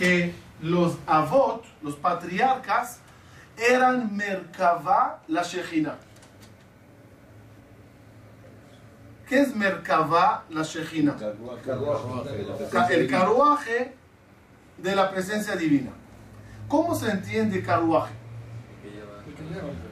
que 0.00 0.34
los 0.62 0.94
avot, 1.06 1.62
los 1.82 1.94
patriarcas, 1.94 3.00
eran 3.60 4.16
Merkavá 4.16 5.20
la 5.28 5.42
Shejina. 5.42 5.96
¿Qué 9.28 9.40
es 9.42 9.54
Merkavá 9.54 10.44
la 10.48 10.62
Shejina? 10.62 11.14
El 12.90 13.08
carruaje 13.08 13.94
de 14.78 14.96
la 14.96 15.10
presencia 15.10 15.54
divina. 15.56 15.90
¿Cómo 16.68 16.94
se 16.94 17.10
entiende 17.10 17.62
carruaje? 17.62 18.14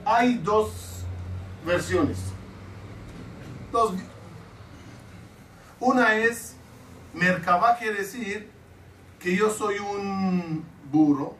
Hay 0.05 0.39
dos 0.39 1.05
versiones. 1.67 2.19
Dos. 3.71 3.95
Una 5.79 6.17
es, 6.17 6.57
Merkavá 7.13 7.77
quiere 7.77 7.99
decir 7.99 8.51
que 9.21 9.37
yo 9.37 9.51
soy 9.51 9.79
un 9.79 10.65
burro, 10.91 11.37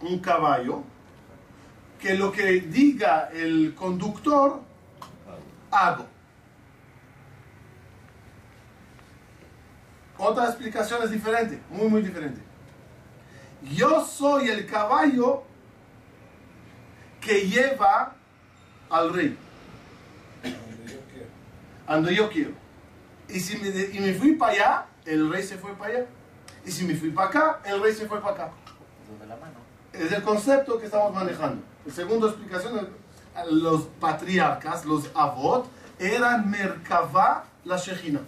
un 0.00 0.18
caballo, 0.18 0.82
que 2.02 2.14
lo 2.14 2.32
que 2.32 2.60
diga 2.62 3.30
el 3.32 3.76
conductor, 3.76 4.60
hago. 5.70 6.04
Otra 10.18 10.46
explicación 10.46 11.00
es 11.04 11.12
diferente, 11.12 11.60
muy, 11.70 11.88
muy 11.88 12.02
diferente. 12.02 12.40
Yo 13.62 14.04
soy 14.04 14.48
el 14.48 14.66
caballo 14.66 15.44
que 17.20 17.46
lleva 17.46 18.16
al 18.90 19.14
rey. 19.14 19.38
Donde 21.86 22.14
yo 22.16 22.28
quiero. 22.30 22.50
Y 23.28 23.38
si 23.38 23.58
me, 23.58 23.68
y 23.68 24.00
me 24.00 24.14
fui 24.14 24.34
para 24.34 24.52
allá, 24.52 24.86
el 25.04 25.30
rey 25.30 25.44
se 25.44 25.56
fue 25.56 25.72
para 25.74 25.94
allá. 25.94 26.06
Y 26.66 26.70
si 26.72 26.84
me 26.84 26.96
fui 26.96 27.10
para 27.10 27.28
acá, 27.28 27.60
el 27.64 27.80
rey 27.80 27.94
se 27.94 28.08
fue 28.08 28.20
para 28.20 28.34
acá. 28.34 28.52
Es 29.92 30.10
el 30.10 30.22
concepto 30.22 30.80
que 30.80 30.86
estamos 30.86 31.14
manejando. 31.14 31.71
La 31.86 31.92
segunda 31.92 32.28
explicación, 32.28 32.88
los 33.50 33.82
patriarcas, 34.00 34.84
los 34.84 35.10
avot, 35.14 35.66
eran 35.98 36.50
Merkavá 36.50 37.44
la 37.64 37.76
Shejina. 37.76 38.20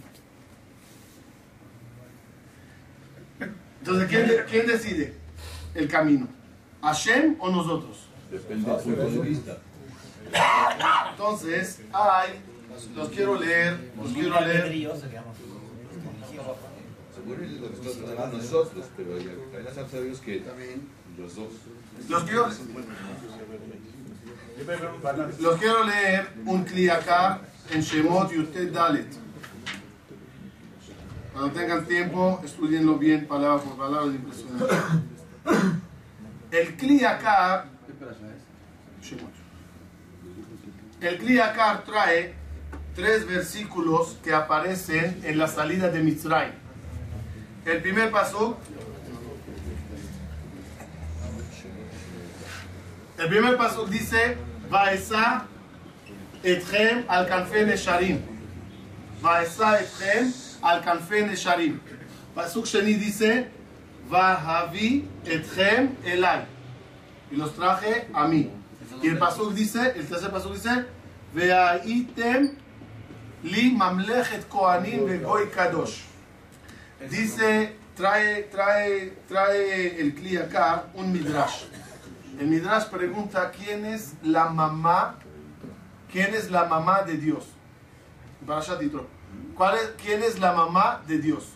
Entonces, 3.81 4.09
¿quién, 4.09 4.27
de- 4.29 4.45
quién 4.47 4.67
decide 4.67 5.15
el 5.75 5.89
camino? 5.89 6.27
¿Hashem 6.83 7.37
o 7.39 7.51
nosotros? 7.51 8.07
Depende 8.31 8.71
del 8.71 8.81
punto 8.81 9.11
de 9.23 9.29
vista. 9.29 9.59
Entonces, 11.11 11.81
hay, 11.93 12.41
los 12.97 13.09
quiero 13.11 13.39
leer, 13.39 13.93
los 13.97 14.13
quiero 14.13 14.41
leer. 14.41 14.65
Seguro 17.15 17.43
es 17.45 17.51
lo 17.53 17.71
que 17.71 17.77
nosotros 17.77 18.11
hablamos 18.11 18.43
nosotros, 18.43 18.87
pero 18.97 19.19
ya- 19.19 19.33
también 19.53 19.65
las 19.65 19.91
sabios 19.91 20.19
que 20.21 20.39
los 21.19 21.35
dos. 21.35 21.49
Los 22.09 22.25
quiero, 22.25 22.49
los 25.41 25.59
quiero 25.59 25.85
leer 25.85 26.29
un 26.45 26.65
Kliakar 26.65 27.41
en 27.71 27.81
Shemot 27.81 28.33
Yutet 28.33 28.73
Dalet. 28.73 29.07
Cuando 31.33 31.53
tengan 31.53 31.85
tiempo, 31.87 32.41
estudienlo 32.45 32.97
bien, 32.97 33.27
palabra 33.27 33.63
por 33.63 33.77
palabra, 33.77 34.07
es 34.09 34.15
impresionante. 34.17 34.75
El 36.51 36.77
Shemot. 39.03 39.33
El 41.01 41.19
Kliakar 41.19 41.85
trae 41.85 42.35
tres 42.95 43.27
versículos 43.27 44.17
que 44.23 44.33
aparecen 44.33 45.21
en 45.25 45.39
la 45.39 45.49
salida 45.49 45.91
de 45.91 46.01
Mitzrayim. 46.01 46.55
El 47.65 47.83
primer 47.83 48.11
paso 48.11 48.59
El 53.17 53.29
primer 53.29 53.57
paso 53.57 53.87
dice, 53.87 54.37
Vaesa 54.69 55.47
etchem 56.43 57.05
al 57.09 57.29
canfe 57.29 57.65
nesharim. 57.65 58.21
Vaesa 59.23 59.79
etchem 59.81 60.33
al 60.63 60.83
canfe 60.83 61.23
nesharim. 61.23 61.79
Pasuk 62.35 62.67
sheni 62.67 62.95
dice, 62.95 63.47
Vahavi 64.11 65.05
etchem 65.25 65.95
elai. 66.05 66.45
Y 67.31 67.37
los 67.37 67.55
traje 67.55 68.09
a 68.13 68.27
mí. 68.27 68.51
Y 69.01 69.09
el 69.09 69.19
pasuk 69.19 69.55
dice, 69.55 69.93
el 69.95 70.07
tercer 70.09 70.33
pasuk 70.33 70.55
dice, 70.55 70.85
Veaitem 71.35 72.51
li 73.45 73.71
mamlechet 73.71 74.49
kohanim 74.49 75.07
vegoy 75.07 75.51
kadosh. 75.51 76.03
Dice, 77.09 77.77
trae, 77.97 78.43
trae, 78.51 79.13
trae 79.29 80.01
el 80.01 80.15
Kli 80.15 80.37
acá 80.37 80.87
un 80.95 81.13
midrash. 81.13 81.65
El 82.39 82.49
Midrash 82.49 82.87
pregunta 82.87 83.51
quién 83.51 83.85
es 83.85 84.15
la 84.23 84.47
mamá, 84.47 85.17
quién 86.11 86.35
es 86.35 86.51
la 86.51 86.65
mamá 86.65 87.03
de 87.03 87.17
Dios. 87.17 87.47
¿Cuál 89.55 89.77
es, 89.77 89.93
¿Quién 90.03 90.23
es 90.23 90.39
la 90.41 90.53
mamá 90.53 91.01
de 91.07 91.19
Dios? 91.19 91.53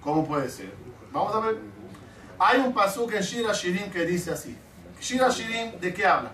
¿Cómo 0.00 0.26
puede 0.26 0.48
ser? 0.48 0.72
Vamos 1.12 1.34
a 1.34 1.40
ver. 1.40 1.58
Hay 2.38 2.60
un 2.60 2.74
pasuk 2.74 3.12
en 3.14 3.22
Shira 3.22 3.52
Shirim 3.52 3.90
que 3.90 4.04
dice 4.04 4.32
así. 4.32 4.56
Shira 5.00 5.30
Shirim, 5.30 5.80
¿de 5.80 5.94
qué 5.94 6.06
habla? 6.06 6.32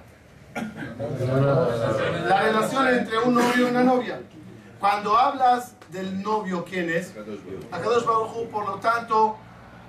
La 0.54 2.42
relación 2.42 2.88
entre 2.88 3.18
un 3.18 3.34
novio 3.34 3.68
y 3.68 3.70
una 3.70 3.84
novia. 3.84 4.20
Cuando 4.80 5.16
hablas 5.16 5.74
del 5.90 6.22
novio, 6.22 6.64
¿quién 6.64 6.90
es? 6.90 7.12
Akadosh 7.70 8.04
Baruch 8.04 8.30
Hu, 8.34 8.48
por 8.50 8.66
lo 8.66 8.74
tanto, 8.76 9.36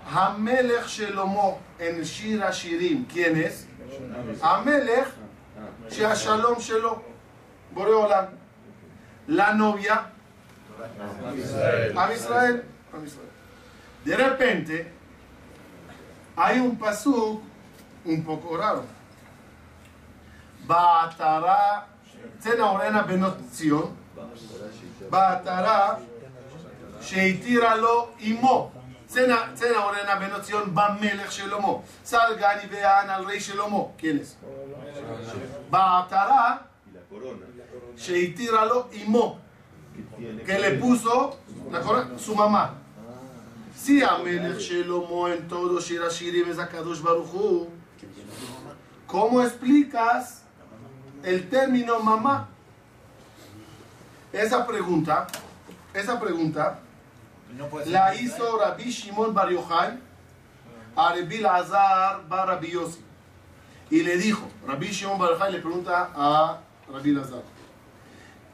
המלך 0.05 0.89
שלמה 0.89 1.49
אל 1.79 2.03
שיר 2.03 2.45
השירים 2.45 3.05
כנס, 3.09 3.65
המלך 4.41 5.09
שהשלום 5.89 6.59
שלו, 6.59 7.01
בורא 7.73 7.89
עולם. 7.89 8.23
לנוביה, 9.27 9.97
עם 11.95 12.11
ישראל, 12.11 12.61
עם 12.93 13.05
ישראל. 13.05 13.27
De 14.03 14.15
repente, 14.15 14.91
hay 16.35 16.59
un 16.59 16.75
pasuk 16.75 17.43
un 18.03 18.23
poco 18.23 18.57
raro. 18.57 18.83
Batara, 20.67 21.87
Tzenaorena 22.39 23.03
benot 23.03 23.37
Zion, 23.53 23.95
Batara, 25.11 25.99
Sheitira 26.99 27.75
lo 27.75 28.13
imo. 28.19 28.71
צנע 29.10 29.36
צנע 29.54 29.78
אורנה 29.78 30.16
בן 30.16 30.42
ציון 30.42 30.74
במלך 30.74 31.32
שלמה. 31.32 31.72
סלגני 32.04 32.62
ואן 32.70 33.10
על 33.10 33.24
רי 33.24 33.40
שלמה. 33.40 33.82
כנס. 33.98 34.36
בעטרה 35.70 36.56
שהתירה 37.96 38.64
לו 38.64 38.84
אמו. 39.02 39.38
que 40.46 40.58
le 40.58 40.72
puso 40.72 41.38
la 41.70 41.80
corona, 41.80 42.18
su 42.18 42.34
mamá. 42.34 42.74
Si 43.74 44.02
המלך 44.02 44.60
שלמה 44.60 45.34
en 45.34 45.48
todo 45.48 45.80
שיר 45.80 46.04
השירים 46.04 46.50
es 46.50 46.58
הקדוש 46.58 47.00
ברוך 47.00 47.30
הוא, 47.30 47.70
¿cómo 49.06 49.42
explicas 49.42 50.42
el 51.22 51.48
término 51.48 52.00
mamá? 52.00 52.48
Esa 54.32 54.66
pregunta, 54.66 55.26
esa 55.94 56.20
pregunta 56.20 56.78
la 57.91 58.13
hizo 58.15 58.57
Rabbi 58.59 58.89
Shimon 58.91 59.33
Bar 59.33 59.51
Yochai 59.51 59.97
a 60.95 61.13
Rabbi 61.15 61.37
Lazar 61.39 62.21
Bar 62.29 62.47
Rabbi 62.47 62.71
Yossi. 62.71 62.99
Y 63.89 64.03
le 64.03 64.17
dijo, 64.17 64.47
Rabbi 64.67 64.87
Shimon 64.87 65.17
Bar 65.19 65.31
Yochai 65.31 65.51
le 65.53 65.59
pregunta 65.59 66.09
a 66.15 66.59
Rabbi 66.91 67.11
Lazar, 67.11 67.43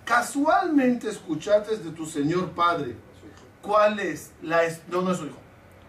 casualmente 0.06 1.10
escuchaste 1.10 1.78
de 1.78 1.92
tu 1.92 2.06
señor 2.06 2.52
padre 2.52 2.96
cuál 3.62 4.00
es 4.00 4.32
la... 4.42 4.64
es- 4.64 4.82
No, 4.88 5.02
no 5.02 5.12
es 5.12 5.18
su 5.18 5.26
hijo. 5.26 5.38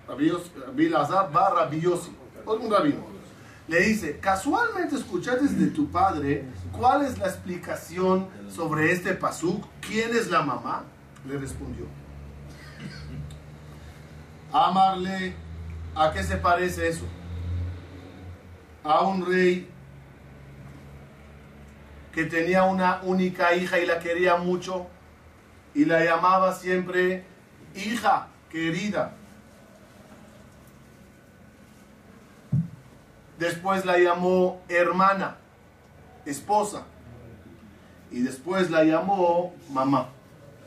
Rabbi, 0.09 0.89
Lazar 0.89 1.31
Bar 1.33 1.55
Rabbi 1.55 1.81
Yossi, 1.81 2.11
un 2.47 2.71
rabino. 2.71 3.07
Le 3.69 3.81
dice, 3.81 4.19
casualmente 4.19 4.97
escuchaste 4.97 5.47
de 5.49 5.67
tu 5.67 5.91
padre 5.91 6.47
cuál 6.73 7.03
es 7.05 7.19
la 7.19 7.27
explicación 7.27 8.27
sobre 8.49 8.93
este 8.93 9.13
pasuk, 9.15 9.63
quién 9.81 10.17
es 10.17 10.31
la 10.31 10.41
mamá. 10.43 10.85
Le 11.27 11.37
respondió, 11.37 11.85
Amarle, 14.53 15.35
¿a 15.95 16.13
qué 16.13 16.23
se 16.23 16.37
parece 16.37 16.89
eso? 16.89 17.05
A 18.83 19.03
un 19.03 19.27
rey 19.27 19.69
que 22.13 22.25
tenía 22.25 22.65
una 22.65 23.01
única 23.03 23.55
hija 23.55 23.79
y 23.79 23.87
la 23.87 23.99
quería 23.99 24.37
mucho 24.37 24.87
y 25.75 25.85
la 25.85 26.05
llamaba 26.05 26.55
siempre 26.55 27.25
hija 27.75 28.29
querida. 28.51 29.13
Después 33.39 33.85
la 33.85 33.99
llamó 33.99 34.63
hermana, 34.69 35.37
esposa. 36.25 36.85
Y 38.11 38.23
después 38.23 38.71
la 38.71 38.83
llamó 38.85 39.55
mamá. 39.71 40.09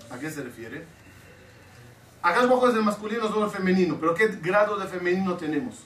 ¿A 0.09 0.19
qué 0.19 0.29
se 0.29 0.43
refiere? 0.43 0.85
Acá 2.21 2.41
abajo 2.41 2.69
es 2.69 2.75
el 2.75 2.83
masculino, 2.83 3.27
solo 3.27 3.45
el 3.45 3.51
femenino. 3.51 3.97
Pero 3.99 4.13
¿qué 4.13 4.27
grado 4.27 4.77
de 4.77 4.87
femenino 4.87 5.35
tenemos? 5.35 5.83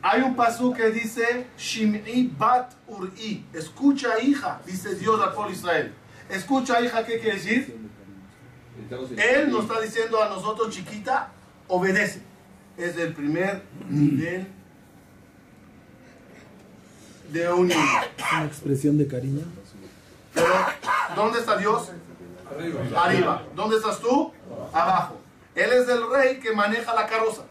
Hay 0.00 0.22
un 0.22 0.34
pasú 0.34 0.72
que 0.72 0.90
dice 0.90 1.46
Shim'i 1.56 2.32
bat 2.36 2.72
uri. 2.88 3.46
Escucha 3.52 4.20
hija, 4.20 4.60
dice 4.66 4.94
Dios 4.94 5.20
al 5.20 5.32
pueblo 5.32 5.50
de 5.52 5.56
Israel. 5.58 5.94
Escucha 6.28 6.80
hija, 6.80 7.04
¿qué 7.04 7.20
quiere 7.20 7.36
decir? 7.36 7.78
Él 9.16 9.50
nos 9.50 9.64
está 9.64 9.80
diciendo 9.80 10.22
a 10.22 10.28
nosotros, 10.28 10.70
chiquita, 10.70 11.30
obedece. 11.68 12.22
Es 12.76 12.96
el 12.96 13.12
primer 13.12 13.62
nivel 13.88 14.48
de 17.30 17.52
un 17.52 17.68
niño. 17.68 17.80
Una 18.32 18.44
expresión 18.44 18.98
de 18.98 19.06
cariño. 19.06 19.44
Pero, 20.34 20.46
¿dónde 21.14 21.38
está 21.38 21.56
Dios? 21.58 21.90
Arriba. 22.50 23.04
Arriba. 23.04 23.42
¿Dónde 23.54 23.76
estás 23.76 24.00
tú? 24.00 24.32
Abajo. 24.72 25.21
Él 25.54 25.72
es 25.72 25.88
el 25.88 26.10
rey 26.10 26.38
que 26.38 26.52
maneja 26.52 26.94
la 26.94 27.06
carroza. 27.06 27.42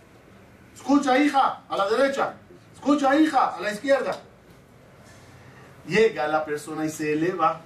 Escucha, 0.76 1.18
hija, 1.18 1.64
a 1.70 1.78
la 1.78 1.90
derecha. 1.90 2.36
Escucha, 2.74 3.16
hija, 3.16 3.56
a 3.56 3.62
la 3.62 3.72
izquierda. 3.72 4.16
Llega 5.88 6.28
la 6.28 6.46
persona 6.46 6.86
y 6.86 6.90
se 6.90 7.14
eleva 7.14 7.62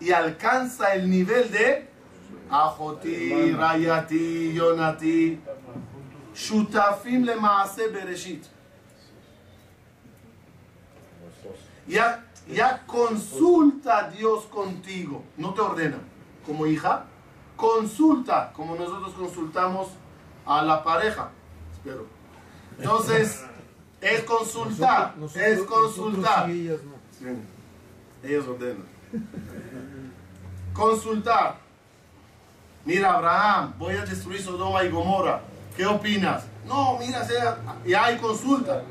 y 0.00 0.12
alcanza 0.12 0.94
el 0.94 1.08
nivel 1.10 1.50
de 1.50 1.88
Ajoti, 2.50 3.52
Rayati, 3.52 4.52
Yonati, 4.54 5.40
Shutafim 6.34 7.24
le 7.24 7.36
Maase 7.36 7.88
Bereshit. 7.88 8.44
Ya 11.86 12.24
ya 12.48 12.82
consulta 12.86 13.98
a 13.98 14.10
Dios 14.10 14.44
contigo, 14.46 15.24
no 15.36 15.54
te 15.54 15.60
ordena 15.60 15.98
como 16.44 16.66
hija, 16.66 17.06
consulta 17.62 18.52
como 18.54 18.74
nosotros 18.74 19.12
consultamos 19.14 19.88
a 20.44 20.62
la 20.62 20.82
pareja. 20.82 21.30
Espero. 21.72 22.06
Entonces, 22.76 23.44
es 24.00 24.24
consultar, 24.24 25.14
Nosotros- 25.16 25.46
es 25.46 25.62
consultar. 25.62 26.46
sí, 26.46 26.60
ellas 26.68 26.80
no. 26.84 26.92
Sí, 27.18 27.26
Ellos 28.24 28.46
ordenan. 28.48 28.84
Consultar. 30.72 31.56
Mira, 32.84 33.14
Abraham, 33.14 33.74
voy 33.78 33.94
a 33.94 34.04
destruir 34.04 34.40
Sodoma 34.42 34.82
y 34.84 34.90
Gomorra. 34.90 35.40
¿Qué 35.76 35.86
opinas? 35.86 36.44
No, 36.66 36.98
mira, 36.98 37.24
sea, 37.24 37.58
ya 37.86 38.04
hay 38.06 38.18
consulta. 38.18 38.82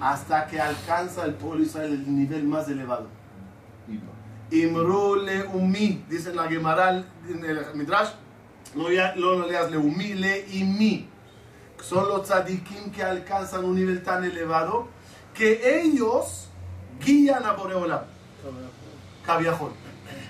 Hasta 0.00 0.46
que 0.46 0.60
alcanza 0.60 1.24
el 1.24 1.34
pueblo 1.34 1.62
Israel 1.64 1.92
el 1.92 2.14
nivel 2.16 2.44
más 2.44 2.68
elevado. 2.68 3.06
Imru 4.50 5.16
le 5.16 5.42
umi, 5.46 6.04
dice 6.08 6.32
la 6.34 6.46
Gemara 6.48 6.90
en 7.28 7.44
el 7.44 7.64
Midrash. 7.74 8.10
No, 8.74 8.90
ya- 8.90 9.14
no, 9.16 9.46
leas 9.46 9.70
le 9.70 9.76
umi, 9.78 10.14
le 10.14 10.46
imi. 10.48 11.08
Son 11.82 12.08
los 12.08 12.22
tzadikim 12.24 12.90
que 12.90 13.02
alcanzan 13.02 13.64
un 13.64 13.74
nivel 13.74 14.02
tan 14.02 14.24
elevado 14.24 14.88
que 15.34 15.80
ellos 15.80 16.48
guían 17.04 17.44
a 17.44 17.52
Boreolam. 17.52 18.02
Cabiajol. 19.26 19.72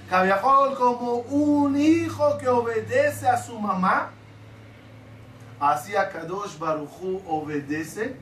Cabiajol 0.08 0.74
como 0.76 1.14
un 1.30 1.76
hijo 1.80 2.38
que 2.38 2.48
obedece 2.48 3.28
a 3.28 3.36
su 3.40 3.58
mamá. 3.58 4.10
Así 5.60 5.94
a 5.96 6.08
Kadosh 6.08 6.58
Baruchu 6.58 7.22
obedece 7.26 8.16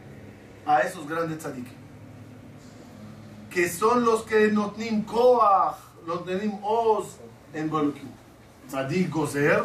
a 0.67 0.81
esos 0.81 1.09
grandes 1.09 1.39
tzadikim. 1.39 1.75
Que 3.53 3.69
son 3.69 4.05
los 4.05 4.23
que 4.23 4.51
notnim 4.51 5.05
koach, 5.05 5.77
los 6.07 6.25
notnim 6.25 6.59
oz 6.63 7.19
en 7.53 7.69
Baruchu. 7.69 8.07
Tzadik 8.69 9.11
gozer, 9.11 9.63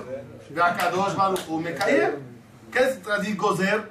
Kadosh 0.53 1.15
Baruchu 1.15 1.59
mekayem. 1.61 2.15
¿Qué 2.71 2.79
es 2.79 3.01
tzadik 3.01 3.37
gozer? 3.37 3.89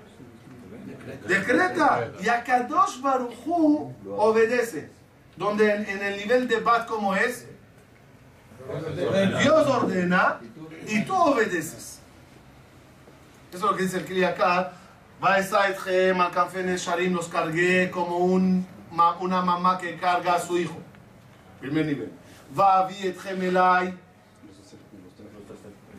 Decreta. 1.26 2.12
Y 2.22 2.28
a 2.28 2.44
Kadosh 2.44 3.00
Baruchu 3.00 3.94
obedece. 4.16 4.90
Donde 5.37 5.70
en, 5.74 5.87
en 5.88 6.02
el 6.02 6.18
nivel 6.18 6.48
de 6.48 6.61
Bat 6.61 6.87
como 6.87 7.14
es, 7.14 7.46
Dios 9.42 9.66
ordena 9.66 10.40
y 10.87 11.04
tú 11.04 11.14
obedeces. 11.14 12.00
Eso 13.52 13.56
es 13.56 13.62
lo 13.62 13.76
que 13.76 13.82
dice 13.85 13.98
el 13.98 14.04
Kliyakar. 14.04 14.72
Va 15.24 15.38
Esaitchem 15.38 16.20
al 16.20 16.30
Kanfene 16.30 16.76
Sharim, 16.76 17.14
los 17.14 17.28
cargué 17.28 17.90
como 17.90 18.18
un, 18.18 18.66
una 19.20 19.42
mamá 19.42 19.78
que 19.78 19.96
carga 19.96 20.35
a 20.35 20.40
su 20.40 20.59
hijo. 20.59 20.76
Primer 21.61 21.87
nivel. 21.87 22.12
Va 22.59 22.87
a 22.87 22.88
Gemelay. 22.88 23.94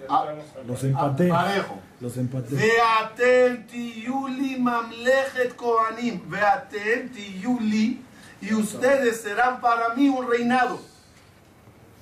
Ah, 0.10 0.26
Los 0.66 0.84
empaté. 0.84 1.30
Ah, 1.32 1.36
parejo. 1.36 1.80
Los 2.00 2.18
empaté. 2.18 2.56
Veaten 2.56 3.68
tiyuli 3.68 4.58
mamlejet 4.58 5.56
koanim. 5.56 6.22
Veaten 6.30 7.12
tiyuli. 7.12 8.02
Y 8.40 8.54
ustedes 8.54 9.22
serán 9.22 9.60
para 9.60 9.94
mí 9.96 10.08
un 10.08 10.30
reinado. 10.30 10.80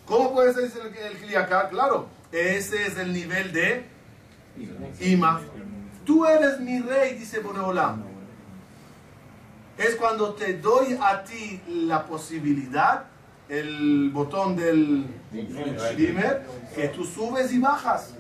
¿Cómo 0.05 0.33
puede 0.33 0.53
ser 0.53 0.65
el, 0.65 0.95
el 0.95 1.45
Claro, 1.69 2.07
ese 2.31 2.85
es 2.85 2.97
el 2.97 3.11
nivel 3.13 3.51
de 3.51 3.85
Ima. 4.99 5.41
Tú 6.05 6.25
eres 6.25 6.59
mi 6.59 6.79
rey, 6.79 7.15
dice 7.15 7.39
Boneolam. 7.39 8.03
Es 9.77 9.95
cuando 9.95 10.33
te 10.33 10.53
doy 10.53 10.97
a 11.01 11.23
ti 11.23 11.61
la 11.67 12.05
posibilidad, 12.05 13.05
el 13.49 14.09
botón 14.11 14.55
del 14.55 15.05
dimmer, 15.95 16.45
que 16.73 16.87
tú 16.89 17.03
subes 17.03 17.51
y 17.51 17.59
bajas 17.59 18.15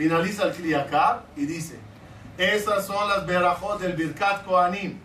finaliza 0.00 0.44
el 0.44 0.52
Kliyakar 0.52 1.24
y 1.36 1.44
dice, 1.44 1.78
esas 2.38 2.86
son 2.86 3.06
las 3.06 3.26
berajot 3.26 3.82
del 3.82 3.92
Birkat 3.92 4.46
Kohanim. 4.46 4.98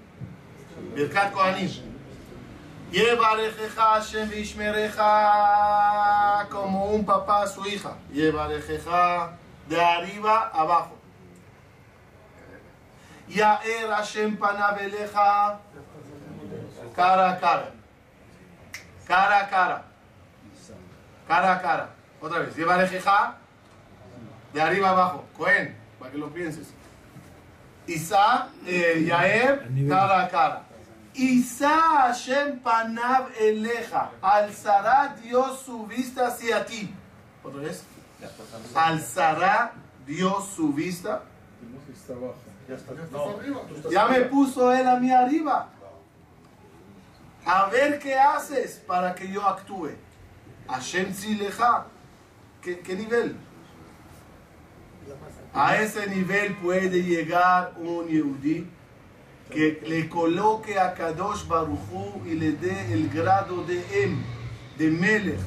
Birkat 0.95 1.33
Kohanim. 1.33 1.69
Yevarejeja 2.93 3.95
Hashem 3.95 4.29
vishmereja 4.29 6.47
como 6.49 6.91
un 6.91 7.05
papá 7.05 7.43
a 7.43 7.47
su 7.47 7.65
hija. 7.65 7.97
Yevarejeja 8.13 9.37
de 9.67 9.81
arriba 9.81 10.49
abajo. 10.53 10.95
Yaer 13.27 13.89
Hashem 13.89 14.37
panabeleja 14.37 15.59
cara 16.95 17.29
a 17.29 17.35
cara. 17.35 17.71
Cara 19.05 19.39
a 19.39 19.45
cara. 19.47 19.85
Cara 21.27 21.51
a 21.53 21.59
cara. 21.59 21.89
Otra 22.21 22.39
vez. 22.39 22.55
Yevarejeja 22.55 23.35
de 24.53 24.61
arriba 24.61 24.89
abajo, 24.89 25.25
Cohen, 25.37 25.75
para 25.99 26.11
que 26.11 26.17
lo 26.17 26.29
pienses. 26.29 26.67
Isa, 27.87 28.49
eh, 28.65 29.03
Yaer, 29.05 29.67
cara 29.89 30.23
a 30.23 30.29
cara. 30.29 30.63
Isa 31.13 32.07
Hashem 32.07 32.59
panav 32.59 33.31
eleja, 33.39 34.11
alzará 34.21 35.15
Dios 35.21 35.59
su 35.59 35.85
vista 35.85 36.27
hacia 36.27 36.65
ti. 36.65 36.93
Otra 37.43 37.61
vez. 37.61 37.83
Alzará 38.73 39.73
Dios 40.05 40.47
su 40.55 40.73
vista. 40.73 41.23
Está 41.93 42.13
abajo. 42.13 42.44
Ya 43.91 44.07
me 44.07 44.21
puso 44.21 44.71
él 44.73 44.87
a 44.87 44.99
mí 44.99 45.11
arriba. 45.11 45.69
A 47.45 47.65
ver 47.67 47.99
qué 47.99 48.15
haces 48.15 48.81
para 48.87 49.13
que 49.13 49.31
yo 49.31 49.45
actúe. 49.45 49.89
Hashem 50.67 51.13
Zileja. 51.13 51.85
¿Qué, 52.61 52.79
¿Qué 52.79 52.95
nivel? 52.95 53.35
A 55.53 55.77
ese 55.77 56.07
nivel 56.07 56.55
puede 56.55 57.03
llegar 57.03 57.73
un 57.77 58.07
Yehudi 58.07 58.67
que 59.51 59.79
le 59.85 60.09
coloque 60.09 60.79
a 60.79 60.93
Kadosh 60.95 61.47
Baruchu 61.47 62.21
y 62.25 62.31
le 62.33 62.53
dé 62.53 62.91
el 62.93 63.09
grado 63.09 63.63
de 63.63 63.77
Em, 64.03 64.17
de 64.79 64.89
Melech. 64.89 65.39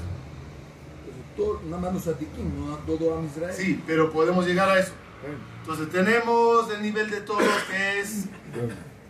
Todo- 1.36 1.60
Nada 1.64 1.82
más 1.82 1.92
los 1.94 2.06
atiquín, 2.06 2.52
no 2.66 2.74
a 2.74 2.78
todo 2.78 3.18
a 3.18 3.22
Israel. 3.24 3.52
Sí, 3.54 3.82
pero 3.86 4.10
podemos 4.12 4.46
llegar 4.46 4.68
a 4.70 4.78
eso. 4.78 4.92
Entonces 5.68 5.92
tenemos 5.92 6.70
el 6.70 6.80
nivel 6.80 7.10
de 7.10 7.20
todos 7.20 7.44
que 7.70 8.00
es 8.00 8.24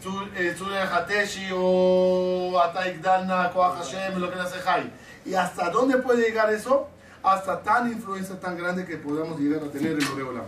Tzure 0.03 0.79
Hateshi 0.81 1.51
o 1.55 2.61
Ataik 2.61 3.01
Dalna, 3.01 3.53
Koach 3.53 3.77
Hashem, 3.77 4.18
lo 4.18 4.29
que 4.29 4.35
nace 4.35 4.59
Jai. 4.59 4.92
¿Y 5.25 5.35
hasta 5.35 5.71
dónde 5.71 5.99
puede 5.99 6.29
llegar 6.29 6.53
eso? 6.53 6.88
Hasta 7.23 7.62
tan 7.62 7.92
influencia 7.92 8.40
tan 8.40 8.59
grande 8.59 8.85
que 8.85 8.97
podamos 8.97 9.38
llegar 9.38 9.62
a 9.62 9.71
tener 9.71 9.92
en 9.92 10.09
Boreolam. 10.11 10.47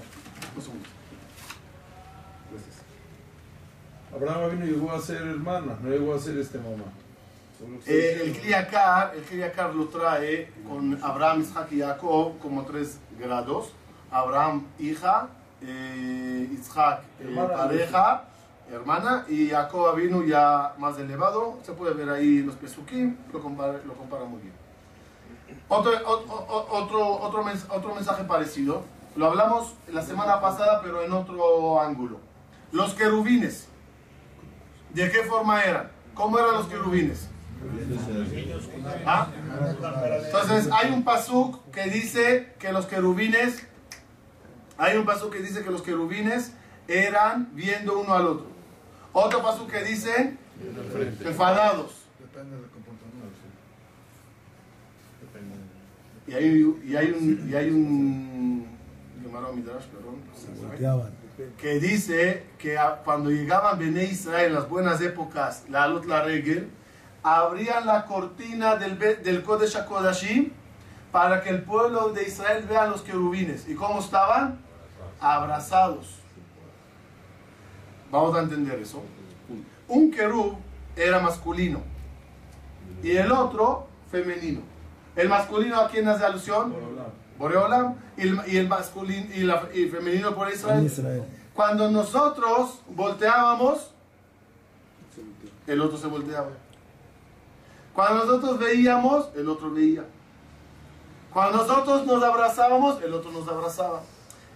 Un 0.57 0.61
segundo. 0.61 0.89
Gracias. 2.51 2.83
Abraham 4.13 4.51
vino 4.51 4.67
y 4.67 4.71
llegó 4.71 4.91
a 4.91 5.01
ser 5.01 5.23
hermana, 5.23 5.79
no 5.81 5.91
llegó 5.91 6.13
a 6.13 6.19
ser 6.19 6.37
este 6.39 6.59
mamá. 6.59 6.91
Eh, 7.87 8.23
el. 8.25 8.33
Kliyakar, 8.37 9.15
el 9.15 9.23
Kliyakar 9.23 9.73
lo 9.77 9.87
trae 9.87 10.51
con 10.69 10.99
Abraham, 11.05 11.43
Isaac 11.43 11.69
y 11.71 11.79
Jacob 11.79 12.37
como 12.41 12.65
tres 12.65 12.99
grados. 13.17 13.75
Abraham, 14.11 14.67
hija, 14.81 15.29
eh, 15.63 16.49
Isaac, 16.53 17.03
Hermana. 17.21 17.55
pareja, 17.55 18.25
hermana, 18.71 19.25
y 19.29 19.49
Jacob 19.49 19.97
vino 19.97 20.25
ya 20.25 20.75
más 20.79 20.99
elevado. 20.99 21.59
Se 21.63 21.73
puede 21.73 21.95
ver 21.95 22.11
ahí 22.11 22.43
los 22.43 22.55
pesukim, 22.57 23.17
lo 23.33 23.41
compara, 23.41 23.81
lo 23.87 23.95
compara 23.95 24.25
muy 24.25 24.41
bien. 24.41 24.55
Otro, 25.69 25.93
otro, 26.05 27.17
otro, 27.21 27.45
otro 27.71 27.95
mensaje 27.95 28.25
parecido, 28.25 28.85
lo 29.17 29.27
hablamos 29.27 29.75
la 29.93 30.03
semana 30.03 30.41
pasada, 30.41 30.81
pero 30.83 31.03
en 31.03 31.13
otro 31.13 31.81
ángulo. 31.81 32.19
Los 32.73 32.95
querubines, 32.95 33.69
¿de 34.95 35.11
qué 35.11 35.25
forma 35.25 35.63
eran? 35.65 35.91
¿Cómo 36.15 36.39
eran 36.39 36.55
los 36.55 36.67
querubines? 36.67 37.29
¿Ah? 39.07 39.29
Entonces 40.25 40.69
hay 40.73 40.93
un 40.93 41.03
pasuk 41.03 41.71
que 41.71 41.85
dice 41.91 42.55
que 42.59 42.73
los 42.73 42.87
querubines, 42.87 43.67
hay 44.81 44.97
un 44.97 45.05
pasuk 45.05 45.31
que 45.31 45.41
dice 45.41 45.63
que 45.63 45.71
los 45.71 45.83
querubines 45.83 46.53
eran 46.89 47.51
viendo 47.53 47.99
uno 47.99 48.15
al 48.15 48.27
otro. 48.27 48.47
Otro 49.13 49.43
pasuk 49.43 49.71
que 49.71 49.85
dice 49.85 50.39
enfadados. 51.23 52.07
Depende 52.19 52.57
del 52.57 52.71
comportamiento. 52.71 53.29
Y 56.27 56.33
hay, 56.33 56.47
y 56.83 56.97
hay 56.97 57.11
un, 57.11 57.51
y 57.51 57.55
hay 57.55 57.71
un 57.71 58.67
perdón, 59.23 60.21
que 61.59 61.79
dice 61.79 62.45
que 62.57 62.79
cuando 63.05 63.31
llegaban 63.31 63.79
Bene 63.79 64.05
Israel 64.05 64.47
en 64.47 64.55
las 64.55 64.69
buenas 64.69 65.03
épocas, 65.03 65.65
la 65.69 65.85
Alut 65.85 66.07
la 66.07 66.23
Regel, 66.23 66.71
abrían 67.23 67.85
la 67.85 68.07
cortina 68.07 68.77
del, 68.77 68.99
del 68.99 69.43
Kodesh 69.43 69.77
HaKodashim 69.77 70.53
para 71.13 71.43
que 71.43 71.51
el 71.51 71.65
pueblo 71.65 72.13
de 72.13 72.23
Israel 72.23 72.65
vea 72.67 72.87
los 72.87 73.03
querubines. 73.03 73.69
¿Y 73.69 73.75
cómo 73.75 74.01
estaban? 74.01 74.70
Abrazados. 75.21 76.17
Vamos 78.11 78.35
a 78.37 78.41
entender 78.41 78.79
eso. 78.81 79.03
Un 79.89 80.11
querub 80.11 80.57
era 80.97 81.21
masculino 81.21 81.81
y 83.03 83.13
el 83.17 83.31
otro 83.33 83.87
femenino. 84.11 84.61
El 85.17 85.29
masculino 85.29 85.81
a 85.81 85.89
quién 85.89 86.09
hace 86.09 86.25
alusión? 86.25 86.73
Boreolam 87.39 87.95
y 88.17 88.23
el, 88.23 88.41
y 88.47 88.57
el 88.59 88.69
masculino 88.69 89.35
y, 89.35 89.41
la- 89.41 89.69
y 89.75 89.85
el 89.85 89.91
femenino 89.91 90.35
por. 90.35 90.51
Israel. 90.53 90.85
Cuando 91.55 91.91
nosotros 91.91 92.81
volteábamos, 92.89 93.91
el 95.67 95.81
otro 95.81 95.99
se 95.99 96.07
volteaba. 96.07 96.49
Cuando 97.95 98.25
nosotros 98.25 98.59
veíamos, 98.59 99.29
el 99.37 99.49
otro 99.49 99.71
veía. 99.71 100.05
Cuando 101.33 101.59
nosotros 101.59 102.07
nos 102.07 102.23
abrazábamos, 102.23 103.03
el 103.03 103.13
otro 103.15 103.31
nos 103.33 103.47
abrazaba. 103.49 104.01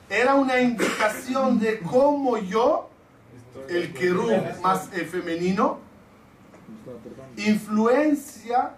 Era 0.08 0.34
una 0.34 0.60
indicación 0.60 1.58
de 1.58 1.80
cómo 1.80 2.36
yo, 2.38 2.90
el 3.68 3.92
querub 3.94 4.32
más 4.62 4.88
femenino, 4.88 5.78
influencia 7.36 8.74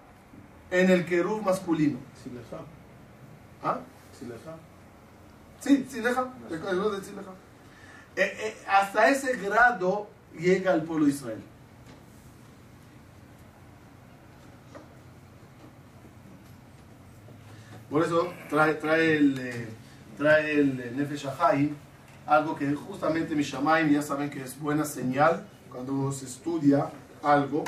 en 0.71 0.91
el 0.91 1.05
querub 1.05 1.43
masculino. 1.43 1.99
¿Ah? 3.63 3.81
Sí, 5.61 5.87
sí, 5.89 6.01
deja. 6.01 6.29
Eh, 8.17 8.39
eh, 8.41 8.57
hasta 8.69 9.09
ese 9.09 9.37
grado 9.37 10.09
llega 10.39 10.73
el 10.73 10.83
pueblo 10.83 11.07
de 11.07 11.13
Israel. 11.13 11.43
Por 17.91 18.03
eso 18.03 18.33
trae, 18.49 18.75
trae 18.75 19.17
el, 19.17 19.39
eh, 19.39 19.69
trae 20.17 20.61
el 20.61 20.81
eh, 20.81 20.93
Nefesh 20.95 21.27
algo 22.27 22.57
que 22.57 22.75
justamente 22.75 23.35
mi 23.37 23.43
Shamaim 23.43 23.89
ya 23.91 24.03
saben 24.03 24.31
que 24.31 24.43
es 24.43 24.59
buena 24.59 24.85
señal 24.85 25.47
cuando 25.71 26.11
se 26.11 26.25
estudia 26.27 26.91
algo 27.23 27.63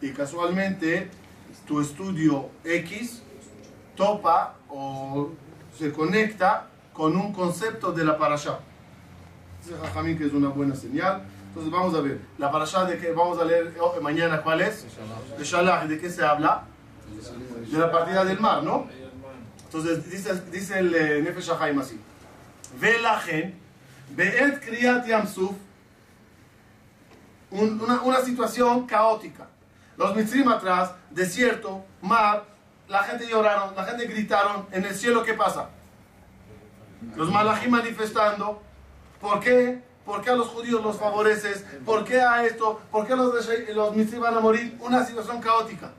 y 0.00 0.10
casualmente 0.10 1.10
tu 1.66 1.80
estudio 1.80 2.50
X 2.64 3.22
topa 3.96 4.54
o 4.68 5.30
se 5.76 5.92
conecta 5.92 6.66
con 6.92 7.16
un 7.16 7.32
concepto 7.32 7.92
de 7.92 8.04
la 8.04 8.16
parasha. 8.16 8.60
Dice 9.62 9.76
Jajamín 9.76 10.16
que 10.16 10.26
es 10.26 10.32
una 10.32 10.48
buena 10.48 10.74
señal. 10.74 11.22
Entonces 11.48 11.72
vamos 11.72 11.94
a 11.96 12.00
ver, 12.00 12.20
la 12.38 12.50
parasha 12.52 12.84
de 12.84 12.96
que 12.96 13.10
vamos 13.10 13.38
a 13.40 13.44
leer 13.44 13.74
oh, 13.80 14.00
mañana, 14.00 14.40
¿cuál 14.40 14.60
es? 14.60 14.86
De 15.36 15.44
Shalach, 15.44 15.88
¿de 15.88 15.98
qué 15.98 16.08
se 16.08 16.24
habla? 16.24 16.64
De 17.70 17.76
la 17.76 17.90
partida 17.90 18.24
del 18.24 18.38
mar, 18.38 18.62
¿no? 18.62 18.86
Entonces 19.72 20.10
dice, 20.10 20.34
dice 20.50 20.78
el 20.80 20.94
eh, 20.94 21.22
Nefesh 21.22 21.50
Haim 21.60 21.78
así. 21.78 22.00
Velajen, 22.80 23.54
Be'et 24.16 24.58
Kriyat 24.64 25.06
Yamsuf, 25.06 25.52
un- 27.52 27.80
una, 27.80 28.02
una 28.02 28.20
situación 28.20 28.86
caótica. 28.86 29.46
Los 29.96 30.16
mitzrim 30.16 30.48
atrás, 30.48 30.92
desierto, 31.10 31.84
mar, 32.02 32.44
la 32.88 33.04
gente 33.04 33.28
lloraron, 33.28 33.76
la 33.76 33.84
gente 33.84 34.06
gritaron, 34.06 34.66
en 34.72 34.84
el 34.84 34.94
cielo, 34.94 35.22
¿qué 35.22 35.34
pasa? 35.34 35.68
Los 37.14 37.30
malajim 37.30 37.70
manifestando, 37.70 38.60
¿por 39.20 39.38
qué? 39.40 39.82
¿Por 40.04 40.22
qué 40.22 40.30
a 40.30 40.34
los 40.34 40.48
judíos 40.48 40.82
los 40.82 40.96
favoreces? 40.96 41.64
¿Por 41.84 42.04
qué 42.04 42.20
a 42.20 42.44
esto? 42.44 42.80
¿Por 42.90 43.06
qué 43.06 43.14
los, 43.14 43.32
los 43.74 43.94
mitzrim 43.96 44.20
van 44.20 44.36
a 44.36 44.40
morir? 44.40 44.76
Una 44.80 45.04
situación 45.04 45.40
caótica. 45.40 45.92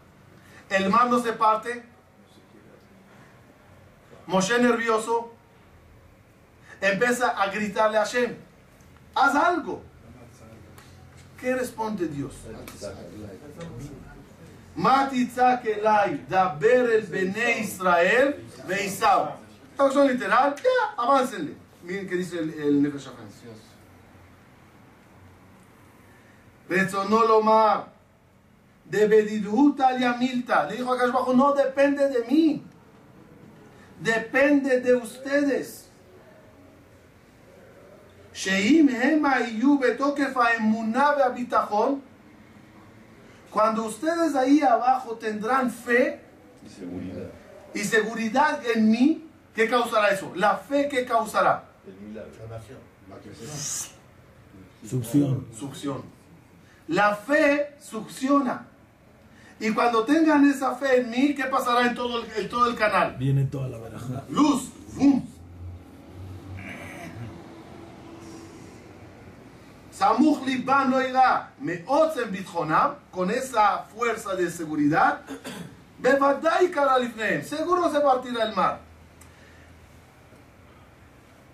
El 0.69 0.89
mar 0.89 1.07
no 1.07 1.19
se 1.21 1.31
parte. 1.34 1.84
Moshe 4.27 4.57
nervioso 4.60 5.31
empieza 6.79 7.29
a 7.29 7.47
gritarle 7.49 7.97
a 7.97 8.01
Hashem, 8.01 8.36
haz 9.15 9.36
algo. 9.36 9.81
¿Qué 11.39 11.55
responde 11.55 12.07
Dios? 12.07 12.34
Matitzak 14.75 15.65
elai, 15.65 16.25
daber 16.29 16.89
el 16.91 17.07
bene 17.07 17.60
Israel, 17.60 18.45
veisab. 18.67 19.36
Traducción 19.75 20.07
literal, 20.07 20.55
ya, 20.55 21.03
aváncenle. 21.03 21.55
Miren 21.84 22.07
qué 22.07 22.15
dice 22.15 22.39
el, 22.39 22.53
el 22.53 22.84
Nefesh 22.84 23.10
Rezonó 26.69 27.91
de 28.86 29.07
Bedidhut 29.07 29.79
al 29.81 29.99
Le 29.99 30.75
dijo 30.77 30.93
a 30.93 30.97
Kashbajo, 30.97 31.34
no 31.34 31.53
depende 31.53 32.07
de 32.07 32.23
mí 32.25 32.63
depende 34.01 34.81
de 34.81 34.95
ustedes. 34.95 35.89
Cuando 43.51 43.83
ustedes 43.83 44.35
ahí 44.35 44.61
abajo 44.61 45.17
tendrán 45.17 45.69
fe 45.69 46.21
y 47.73 47.79
seguridad. 47.79 48.61
en 48.73 48.89
mí, 48.89 49.29
¿qué 49.53 49.69
causará 49.69 50.09
eso? 50.09 50.31
La 50.35 50.57
fe 50.57 50.87
que 50.87 51.05
causará. 51.05 51.65
El 51.85 52.07
milagro. 52.07 52.31
Succión. 54.87 55.47
Succión. 55.53 56.03
La 56.87 57.15
fe 57.15 57.75
succiona. 57.79 58.70
Y 59.61 59.72
cuando 59.72 60.04
tengan 60.04 60.48
esa 60.50 60.74
fe 60.74 61.00
en 61.00 61.11
mí, 61.11 61.35
¿qué 61.35 61.44
pasará 61.44 61.87
en 61.87 61.94
todo 61.94 62.22
el, 62.22 62.30
en 62.37 62.48
todo 62.48 62.68
el 62.68 62.76
canal? 62.76 63.16
Viene 63.18 63.44
toda 63.44 63.68
la 63.68 63.78
baraja. 63.78 64.24
Luz, 64.28 64.70
¡fum! 64.94 65.24
Samuch 69.90 70.44
liban 70.44 70.90
no 70.90 71.00
irá, 71.00 71.52
me 71.59 71.82
otzen 71.87 72.30
bitjonam, 72.30 72.96
con 73.11 73.30
esa 73.30 73.87
fuerza 73.94 74.35
de 74.35 74.50
seguridad, 74.50 75.22
bevadai 75.98 76.70
kara 76.70 76.98
lifnehem, 76.98 77.42
seguro 77.42 77.90
se 77.90 78.00
partirá 78.00 78.44
el 78.44 78.54
mar. 78.54 78.80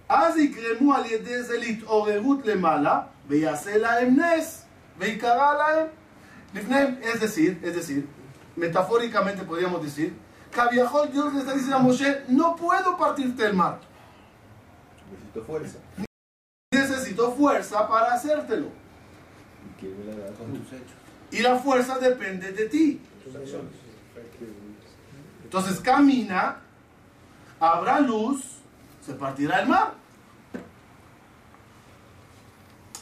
אז 0.09 0.37
יגרמו 0.37 0.95
על 0.95 1.07
ידי 1.07 1.43
זה 1.43 1.59
להתעוררות 1.59 2.47
למעלה, 2.47 3.01
ויעשה 3.29 3.79
להם 3.79 4.17
נס, 4.21 4.65
ויקרא 4.99 5.55
להם 5.55 5.87
es 7.02 7.20
decir, 7.20 7.60
es 7.64 7.76
decir, 7.76 8.08
metafóricamente 8.56 9.44
podríamos 9.44 9.84
decir, 9.84 10.14
Cabiajol 10.52 11.12
Dios 11.12 11.34
le 11.34 11.40
está 11.40 11.54
diciendo 11.54 11.78
a 11.78 11.80
Moshe, 11.80 12.24
no 12.30 12.56
puedo 12.56 12.98
partirte 12.98 13.46
el 13.46 13.54
mar. 13.54 13.80
Necesito 15.12 15.44
fuerza. 15.44 15.78
Necesito 16.72 17.32
fuerza 17.34 17.88
para 17.88 18.14
hacértelo. 18.14 18.68
Y 21.32 21.40
la 21.40 21.58
fuerza 21.58 22.00
depende 22.00 22.52
de 22.52 22.66
ti. 22.68 23.02
Entonces 25.44 25.80
camina, 25.80 26.58
habrá 27.60 28.00
luz, 28.00 28.44
se 29.06 29.14
partirá 29.14 29.62
el 29.62 29.70
mar. 29.70 29.94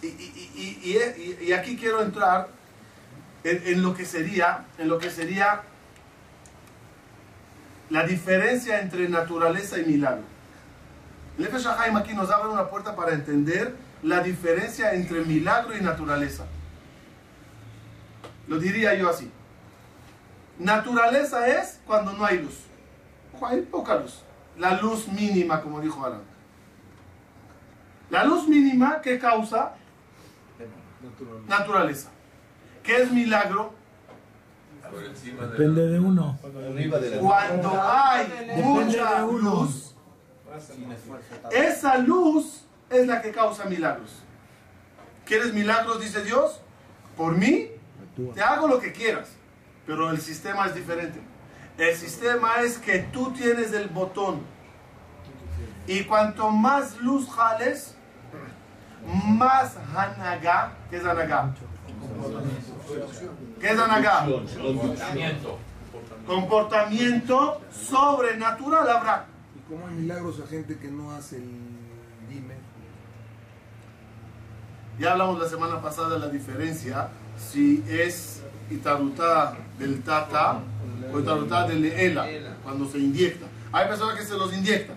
Y 0.01 1.51
aquí 1.51 1.77
quiero 1.77 2.01
entrar 2.01 2.54
en, 3.45 3.61
en 3.65 3.81
lo 3.81 3.93
que 3.93 4.05
sería, 4.05 4.65
en 4.77 4.89
lo 4.89 4.97
que 4.97 5.09
sería 5.09 5.61
la 7.89 8.03
diferencia 8.05 8.81
entre 8.81 9.07
naturaleza 9.07 9.77
y 9.77 9.85
milagro. 9.85 10.23
El 11.37 11.49
Haim 11.77 11.95
aquí 11.97 12.13
nos 12.13 12.31
abre 12.31 12.49
una 12.49 12.69
puerta 12.69 12.95
para 12.95 13.13
entender 13.13 13.75
la 14.01 14.21
diferencia 14.21 14.93
entre 14.93 15.23
milagro 15.23 15.77
y 15.77 15.81
naturaleza. 15.81 16.45
Lo 18.47 18.57
diría 18.57 18.95
yo 18.95 19.09
así. 19.09 19.31
Naturaleza 20.57 21.47
es 21.47 21.79
cuando 21.85 22.13
no 22.13 22.25
hay 22.25 22.39
luz. 22.39 22.57
Ojo, 23.33 23.47
Hay 23.47 23.61
poca 23.61 23.95
luz. 23.95 24.21
La 24.57 24.79
luz 24.81 25.07
mínima, 25.07 25.61
como 25.61 25.81
dijo 25.81 26.05
Alan. 26.05 26.21
La 28.09 28.23
luz 28.23 28.47
mínima 28.47 29.01
que 29.01 29.19
causa 29.19 29.73
naturaleza. 31.47 32.09
¿Qué 32.85 33.01
es 33.01 33.11
milagro? 33.11 33.73
Por 34.91 35.03
encima 35.03 35.43
de 35.43 35.49
Depende 35.49 35.87
de 35.89 35.99
uno. 35.99 36.37
Cuando 37.19 37.81
hay 37.81 38.27
Depende 38.27 38.63
mucha 38.63 39.21
de 39.21 39.31
luz, 39.33 39.95
esa 41.51 41.97
luz 41.97 42.65
es 42.89 43.07
la 43.07 43.21
que 43.21 43.31
causa 43.31 43.65
milagros. 43.65 44.21
¿Quieres 45.25 45.53
milagros? 45.53 45.99
Dice 45.99 46.23
Dios. 46.23 46.61
Por 47.17 47.35
mí, 47.35 47.71
te 48.33 48.41
hago 48.41 48.67
lo 48.67 48.79
que 48.79 48.91
quieras. 48.93 49.29
Pero 49.87 50.11
el 50.11 50.21
sistema 50.21 50.67
es 50.67 50.75
diferente. 50.75 51.19
El 51.77 51.95
sistema 51.95 52.61
es 52.61 52.77
que 52.77 52.99
tú 52.99 53.31
tienes 53.33 53.73
el 53.73 53.89
botón. 53.89 54.41
Y 55.87 56.03
cuanto 56.03 56.49
más 56.49 56.97
luz 56.97 57.29
jales, 57.29 57.95
más 59.05 59.75
hanagá. 59.95 60.73
¿Qué 60.89 60.97
es 60.97 61.05
hanagá? 61.05 61.53
¿Qué 63.59 63.67
es 63.71 63.79
hanagá? 63.79 64.25
comportamiento. 64.25 65.57
Comportamiento 66.25 67.61
sobrenatural 67.71 68.89
habrá. 68.89 69.25
¿Y 69.55 69.69
cómo 69.69 69.87
hay 69.87 69.95
milagros 69.95 70.39
a 70.43 70.47
gente 70.47 70.77
que 70.77 70.89
no 70.89 71.11
hace 71.11 71.37
el 71.37 71.49
dime? 72.29 72.55
Ya 74.99 75.11
hablamos 75.11 75.39
la 75.39 75.47
semana 75.47 75.81
pasada 75.81 76.09
de 76.09 76.19
la 76.19 76.27
diferencia 76.29 77.09
si 77.37 77.83
es 77.87 78.41
Itarutá 78.71 79.55
del 79.77 80.01
Tata 80.01 80.59
o 81.13 81.19
Itarutá 81.19 81.67
del 81.67 81.85
Ela, 81.85 82.27
cuando 82.63 82.89
se 82.89 82.99
inyecta. 82.99 83.45
Hay 83.71 83.87
personas 83.87 84.15
que 84.17 84.25
se 84.25 84.35
los 84.35 84.53
inyectan. 84.53 84.95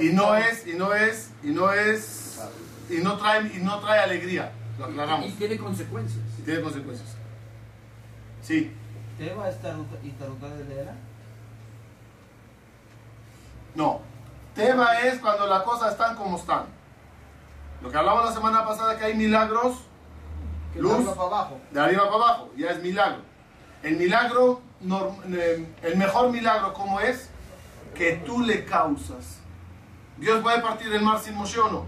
Y 0.00 0.10
no 0.10 0.36
es, 0.36 0.66
y 0.66 0.74
no 0.74 0.92
es, 0.92 1.30
y 1.42 1.48
no 1.48 1.72
es, 1.72 2.40
y 2.88 2.98
no 2.98 3.16
trae, 3.16 3.50
y 3.56 3.58
no 3.58 3.78
trae 3.78 4.00
alegría. 4.00 4.52
Lo 4.80 4.86
aclaramos. 4.86 5.26
Y 5.28 5.32
tiene 5.32 5.58
consecuencias. 5.58 6.24
Y 6.38 6.42
tiene 6.42 6.62
consecuencias. 6.62 7.16
Sí, 8.42 8.72
Teba 9.18 9.48
es 9.50 9.60
taruta 9.60 10.48
de 10.48 10.80
era. 10.80 10.94
no. 13.74 14.00
Tema 14.54 14.98
es 15.00 15.20
cuando 15.20 15.46
las 15.46 15.62
cosas 15.62 15.92
están 15.92 16.16
como 16.16 16.36
están. 16.36 16.64
Lo 17.82 17.90
que 17.90 17.96
hablamos 17.96 18.24
la 18.24 18.32
semana 18.32 18.64
pasada 18.66 18.98
que 18.98 19.04
hay 19.04 19.14
milagros 19.14 19.76
Que 20.72 20.80
Luz. 20.80 20.92
tarda 20.96 21.14
para 21.14 21.26
abajo. 21.28 21.60
de 21.70 21.80
arriba 21.80 22.02
para 22.04 22.16
abajo, 22.16 22.50
ya 22.56 22.70
es 22.70 22.82
milagro. 22.82 23.20
El 23.82 23.96
milagro, 23.96 24.60
eh, 25.32 25.66
el 25.82 25.96
mejor 25.96 26.30
milagro, 26.30 26.72
¿cómo 26.74 27.00
es? 27.00 27.30
Que 27.94 28.16
tú 28.26 28.40
le 28.40 28.64
causas. 28.64 29.38
Dios 30.16 30.42
puede 30.42 30.60
partir 30.60 30.92
el 30.92 31.02
mar 31.02 31.18
sin 31.20 31.34
Moshe 31.36 31.58
o 31.60 31.70
no, 31.70 31.84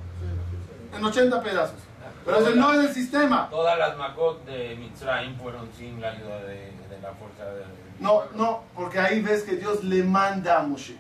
en 0.97 1.05
80 1.05 1.43
pedazos. 1.43 1.77
Pero 2.25 2.39
eso 2.39 2.55
no 2.55 2.73
es 2.75 2.89
el 2.89 2.95
sistema. 2.95 3.49
Todas 3.51 3.79
las 3.79 3.97
Makot 3.97 4.45
de 4.45 4.77
Mitzrayim 4.77 5.37
fueron 5.37 5.69
sin 5.77 6.01
la 6.01 6.13
ayuda 6.13 6.43
de, 6.45 6.55
de 6.89 7.01
la 7.03 7.13
fuerza 7.15 7.45
de... 7.53 7.65
No, 8.01 8.23
no, 8.35 8.63
porque 8.75 8.99
ahí 8.99 9.21
ves 9.21 9.43
que 9.43 9.57
Dios 9.57 9.83
le 9.85 10.03
manda 10.05 10.61
a 10.61 10.63
Moshe. 10.63 10.97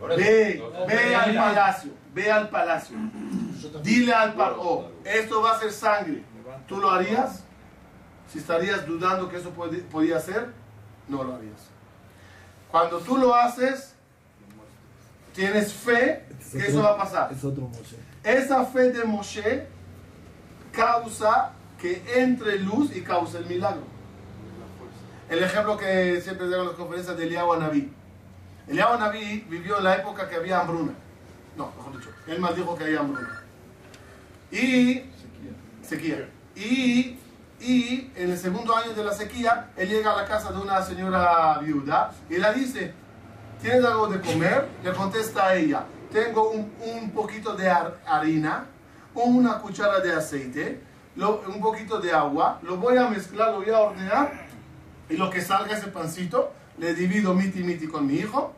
Eso, 0.00 0.16
Ve, 0.16 0.62
ve 0.88 1.14
al 1.14 1.34
palacio, 1.36 1.92
ve 2.12 2.30
al 2.32 2.48
palacio. 2.48 2.96
Dile 3.82 4.12
al 4.12 4.34
paró, 4.34 4.90
esto 5.04 5.40
va 5.42 5.52
a 5.52 5.58
ser 5.60 5.70
sangre. 5.70 6.24
¿Tú 6.66 6.78
lo 6.78 6.90
harías? 6.90 7.44
Si 8.28 8.38
estarías 8.38 8.84
dudando 8.86 9.28
que 9.28 9.36
eso 9.36 9.50
puede- 9.50 9.78
podía 9.82 10.18
ser, 10.18 10.48
no 11.08 11.22
lo 11.22 11.34
harías. 11.36 11.68
Cuando 12.70 12.98
tú 12.98 13.16
lo 13.18 13.34
haces, 13.34 13.94
tienes 15.34 15.72
fe 15.72 16.26
que 16.50 16.66
eso 16.66 16.82
va 16.82 16.92
a 16.92 16.96
pasar. 16.96 17.32
Es 17.32 17.44
otro 17.44 17.64
Moshe. 17.68 17.96
Esa 18.24 18.64
fe 18.64 18.90
de 18.90 19.04
Moshe 19.04 19.66
causa 20.70 21.52
que 21.80 22.02
entre 22.14 22.58
luz 22.58 22.94
y 22.94 23.02
causa 23.02 23.38
el 23.38 23.46
milagro. 23.46 23.82
El 25.28 25.42
ejemplo 25.42 25.76
que 25.76 26.20
siempre 26.20 26.46
en 26.46 26.66
las 26.66 26.74
conferencias 26.74 27.16
de 27.16 27.24
Eliyahu 27.24 27.54
Anabí. 27.54 27.92
Eliyahu 28.68 28.94
Anabí 28.94 29.44
vivió 29.48 29.78
en 29.78 29.84
la 29.84 29.96
época 29.96 30.28
que 30.28 30.36
había 30.36 30.60
hambruna. 30.60 30.92
No, 31.56 31.72
mejor 31.76 31.98
dicho, 31.98 32.10
él 32.26 32.38
más 32.38 32.54
dijo 32.54 32.76
que 32.76 32.84
había 32.84 33.00
hambruna. 33.00 33.42
Y 34.50 35.02
sequía. 35.82 36.28
Y, 36.54 37.18
y 37.60 38.10
en 38.14 38.30
el 38.30 38.38
segundo 38.38 38.76
año 38.76 38.92
de 38.94 39.04
la 39.04 39.12
sequía, 39.12 39.70
él 39.76 39.88
llega 39.88 40.12
a 40.12 40.22
la 40.22 40.28
casa 40.28 40.52
de 40.52 40.58
una 40.58 40.82
señora 40.82 41.58
viuda 41.58 42.12
y 42.30 42.36
le 42.36 42.54
dice, 42.54 42.94
¿tienes 43.60 43.84
algo 43.84 44.06
de 44.06 44.20
comer? 44.20 44.68
Le 44.84 44.92
contesta 44.92 45.48
a 45.48 45.56
ella, 45.56 45.84
tengo 46.12 46.50
un, 46.50 47.10
poquito 47.10 47.54
de 47.56 47.68
har- 47.70 47.98
harina, 48.06 48.66
una 49.14 49.58
cuchara 49.58 50.00
de 50.00 50.12
aceite, 50.12 50.80
un 51.16 51.60
poquito 51.60 52.00
de 52.00 52.12
agua, 52.12 52.58
lo 52.62 52.76
voy 52.76 52.96
a 52.96 53.08
mezclar, 53.08 53.50
lo 53.52 53.58
voy 53.58 53.70
a 53.70 53.80
ordenar 53.80 54.32
y 55.08 55.16
lo 55.16 55.30
que 55.30 55.40
salga 55.40 55.76
ese 55.76 55.88
pancito, 55.88 56.52
le 56.78 56.94
divido 56.94 57.34
miti 57.34 57.62
miti 57.62 57.86
con 57.86 58.06
mi 58.06 58.14
hijo, 58.14 58.54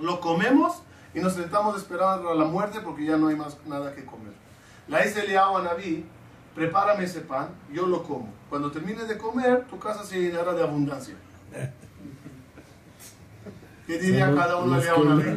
lo 0.00 0.20
comemos 0.20 0.82
y 1.14 1.20
nos 1.20 1.34
sentamos 1.34 1.76
esperando 1.76 2.30
a 2.30 2.34
la 2.34 2.44
muerte 2.44 2.80
porque 2.80 3.04
ya 3.04 3.16
no 3.16 3.28
hay 3.28 3.36
más 3.36 3.56
nada 3.66 3.94
que 3.94 4.04
comer. 4.04 4.32
La 4.88 5.00
Eliyahu 5.00 5.56
a 5.58 5.62
Naví, 5.62 6.04
prepárame 6.54 7.04
ese 7.04 7.20
pan, 7.20 7.48
yo 7.72 7.86
lo 7.86 8.02
como. 8.02 8.32
Cuando 8.50 8.70
termine 8.70 9.04
de 9.04 9.16
comer, 9.16 9.64
tu 9.66 9.78
casa 9.78 10.04
se 10.04 10.20
llenará 10.20 10.52
de 10.52 10.62
abundancia. 10.62 11.14
¿Qué 13.86 13.98
diría 13.98 14.34
cada 14.34 14.56
uno 14.56 14.72
de 14.80 14.88
Eliyahu 14.88 15.04
Naví? 15.04 15.30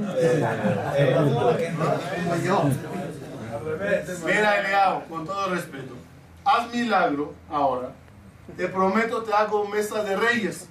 Mira, 4.25 4.59
Eliyahu, 4.61 5.07
con 5.07 5.25
todo 5.25 5.49
respeto, 5.49 5.95
haz 6.45 6.73
milagro 6.73 7.33
ahora. 7.49 7.91
Te 8.57 8.67
prometo, 8.67 9.21
te 9.23 9.31
hago 9.33 9.67
mesa 9.67 10.03
de 10.03 10.15
reyes. 10.15 10.67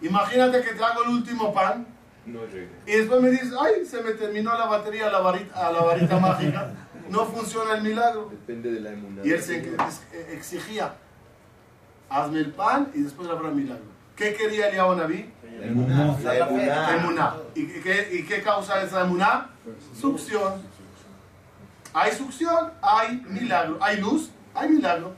Imagínate 0.00 0.62
que 0.62 0.72
te 0.74 0.84
hago 0.84 1.04
el 1.04 1.10
último 1.10 1.54
pan 1.54 1.86
y 2.86 2.92
después 2.96 3.20
me 3.22 3.30
dices, 3.30 3.52
ay, 3.58 3.84
se 3.86 4.02
me 4.02 4.12
terminó 4.12 4.56
la 4.58 4.66
batería 4.66 5.08
a 5.08 5.12
la 5.12 5.20
varita, 5.20 5.66
a 5.68 5.72
la 5.72 5.82
varita 5.82 6.18
mágica. 6.18 6.70
No 7.08 7.26
funciona 7.26 7.74
el 7.74 7.82
milagro. 7.82 8.28
Depende 8.30 8.72
de 8.72 8.80
la 8.80 8.90
emuná. 8.92 9.22
Y 9.24 9.30
él 9.30 9.42
se 9.42 9.58
ex- 9.58 10.02
exigía, 10.32 10.94
hazme 12.08 12.38
el 12.38 12.50
pan 12.52 12.90
y 12.94 13.02
después 13.02 13.28
habrá 13.28 13.50
milagro. 13.50 13.93
¿Qué 14.16 14.34
quería 14.34 14.68
Eliyahu 14.68 14.94
Naví? 14.96 15.30
La 16.24 16.36
emuná. 16.38 16.96
Emuná. 16.96 17.34
¿Y 17.54 17.66
qué, 17.66 18.08
¿Y 18.12 18.24
qué 18.24 18.42
causa 18.42 18.82
esa 18.82 19.02
emuná? 19.02 19.50
Succión. 20.00 20.62
Hay 21.92 22.12
succión, 22.12 22.72
hay 22.82 23.22
milagro. 23.28 23.78
Hay 23.80 24.00
luz, 24.00 24.30
hay 24.54 24.68
milagro. 24.68 25.12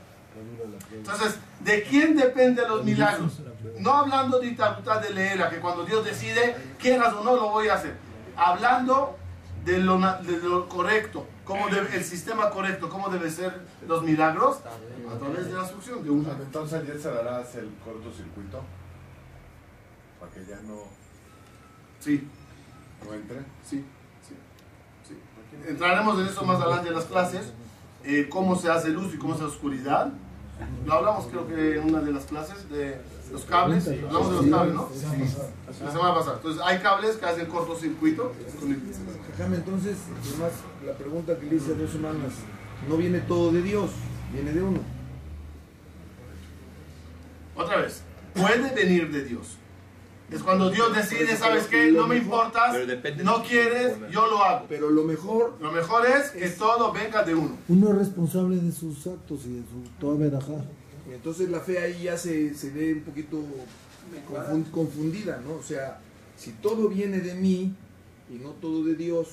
Entonces, 0.91 1.39
¿de 1.61 1.83
quién 1.83 2.15
dependen 2.15 2.67
los 2.67 2.83
milagros? 2.83 3.39
No 3.79 3.93
hablando 3.93 4.39
de 4.39 4.47
Itarutá 4.47 4.99
de 4.99 5.09
Leera, 5.11 5.49
que 5.49 5.57
cuando 5.59 5.83
Dios 5.85 6.05
decide, 6.05 6.55
quieras 6.79 7.13
o 7.13 7.23
no, 7.23 7.35
lo 7.35 7.49
voy 7.49 7.67
a 7.67 7.75
hacer. 7.75 7.95
Hablando 8.35 9.17
de 9.65 9.79
lo, 9.79 9.97
na- 9.99 10.17
de 10.21 10.37
lo 10.37 10.69
correcto, 10.69 11.25
cómo 11.43 11.67
debe- 11.67 11.93
el 11.95 12.03
sistema 12.03 12.49
correcto, 12.51 12.89
cómo 12.89 13.09
deben 13.09 13.31
ser 13.31 13.53
los 13.87 14.03
milagros, 14.03 14.59
a 15.13 15.17
través 15.19 15.47
de 15.47 15.53
la 15.53 15.67
succión 15.67 16.03
de 16.03 16.09
una. 16.09 16.31
Entonces 16.31 16.81
ayer 16.81 16.99
se 16.99 17.09
dará 17.11 17.39
el 17.41 17.69
cortocircuito 17.83 18.61
para 20.19 20.31
que 20.31 20.45
ya 20.45 20.59
no, 20.61 20.83
Sí, 21.99 22.27
no 23.05 23.13
entre. 23.13 23.39
sí, 23.63 23.83
sí, 24.27 24.35
sí. 25.07 25.15
Entraremos 25.67 26.19
en 26.19 26.27
eso 26.27 26.45
más 26.45 26.59
adelante 26.61 26.89
en 26.89 26.95
las 26.95 27.05
clases, 27.05 27.53
eh, 28.03 28.27
cómo 28.29 28.55
se 28.55 28.69
hace 28.69 28.89
luz 28.89 29.13
y 29.13 29.17
cómo 29.17 29.33
se 29.35 29.43
hace 29.43 29.53
oscuridad. 29.53 30.13
Lo 30.85 30.93
hablamos 30.93 31.27
creo 31.27 31.47
que 31.47 31.77
en 31.77 31.83
una 31.85 32.01
de 32.01 32.11
las 32.11 32.25
clases 32.25 32.67
de 32.69 32.99
los 33.31 33.43
cables, 33.45 33.87
hablamos 33.87 34.29
de 34.29 34.35
los 34.37 34.45
cables, 34.47 34.73
¿no? 34.73 34.89
La 35.83 35.91
semana 35.91 36.15
pasada. 36.15 36.37
Entonces 36.37 36.61
hay 36.65 36.79
cables 36.79 37.17
que 37.17 37.25
hacen 37.25 37.45
cortocircuito. 37.47 38.33
Déjame 39.37 39.57
entonces, 39.57 39.97
además, 40.29 40.51
la 40.85 40.93
pregunta 40.93 41.37
que 41.37 41.45
le 41.45 41.55
hice 41.57 41.73
hace 41.73 41.81
dos 41.81 41.91
semanas, 41.91 42.33
no 42.89 42.97
viene 42.97 43.19
todo 43.19 43.51
de 43.51 43.61
Dios, 43.61 43.91
viene 44.33 44.51
de 44.51 44.63
uno. 44.63 44.79
Otra 47.55 47.77
vez, 47.77 48.01
puede 48.33 48.73
venir 48.73 49.11
de 49.11 49.23
Dios. 49.25 49.57
Es 50.31 50.43
cuando 50.43 50.69
Dios 50.69 50.93
decide, 50.93 51.37
¿sabes 51.37 51.67
qué? 51.67 51.89
No 51.91 52.05
me 52.05 52.17
importas, 52.17 52.75
no 53.23 53.43
quieres, 53.43 53.93
yo 54.11 54.27
lo 54.27 54.43
hago. 54.43 54.65
Pero 54.67 54.89
lo 54.89 55.03
mejor, 55.05 55.53
Lo 55.61 55.71
mejor 55.71 56.05
es 56.05 56.31
que 56.31 56.49
todo 56.49 56.91
venga 56.91 57.23
de 57.23 57.33
uno. 57.33 57.57
Uno 57.69 57.91
es 57.91 57.97
responsable 57.97 58.57
de 58.57 58.71
sus 58.73 59.07
actos 59.07 59.45
y 59.45 59.53
de 59.53 59.61
su 59.61 59.89
toda 59.99 60.17
verajá. 60.17 60.65
entonces 61.13 61.49
la 61.49 61.61
fe 61.61 61.79
ahí 61.79 62.03
ya 62.03 62.17
se, 62.17 62.53
se 62.55 62.69
ve 62.71 62.93
un 62.95 63.01
poquito 63.03 63.41
confun- 64.29 64.69
confundida, 64.71 65.41
¿no? 65.47 65.55
O 65.55 65.63
sea, 65.63 65.99
si 66.37 66.51
todo 66.51 66.89
viene 66.89 67.19
de 67.21 67.33
mí 67.35 67.73
y 68.29 68.33
no 68.35 68.49
todo 68.51 68.83
de 68.83 68.95
Dios, 68.95 69.27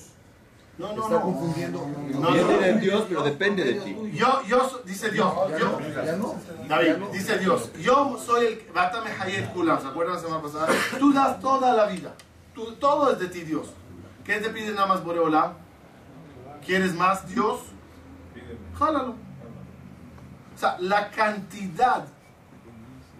No, 0.77 0.93
no, 0.93 1.03
está 1.03 1.15
no. 1.15 1.21
confundiendo. 1.21 1.87
No, 2.11 2.19
no. 2.19 2.47
de 2.59 2.73
Dios, 2.79 3.05
pero 3.07 3.23
depende 3.23 3.63
de 3.63 3.73
ti. 3.75 3.95
Yo, 4.13 4.41
yo, 4.47 4.81
dice 4.85 5.09
Dios, 5.09 5.33
yo. 5.57 5.79
David, 6.67 6.95
dice 7.13 7.37
Dios, 7.39 7.71
yo 7.79 8.17
soy 8.17 8.45
el 8.47 8.71
Batame 8.73 9.09
Hayet 9.11 9.53
Kulam, 9.53 9.81
¿se 9.81 9.87
acuerdan 9.87 10.15
la 10.15 10.21
semana 10.21 10.41
pasada? 10.41 10.67
Tú 10.99 11.13
das 11.13 11.39
toda 11.39 11.73
la 11.73 11.85
vida, 11.87 12.13
Tú- 12.53 12.73
todo 12.75 13.11
es 13.11 13.19
de 13.19 13.27
ti, 13.27 13.41
Dios. 13.41 13.67
¿Qué 14.25 14.37
te 14.39 14.49
pide 14.49 14.71
nada 14.73 14.87
más 14.87 15.03
Boreolam? 15.03 15.53
¿Quieres 16.65 16.93
más, 16.93 17.27
Dios? 17.27 17.59
Jálalo. 18.77 19.11
O 20.55 20.57
sea, 20.57 20.77
la 20.79 21.11
cantidad 21.11 22.05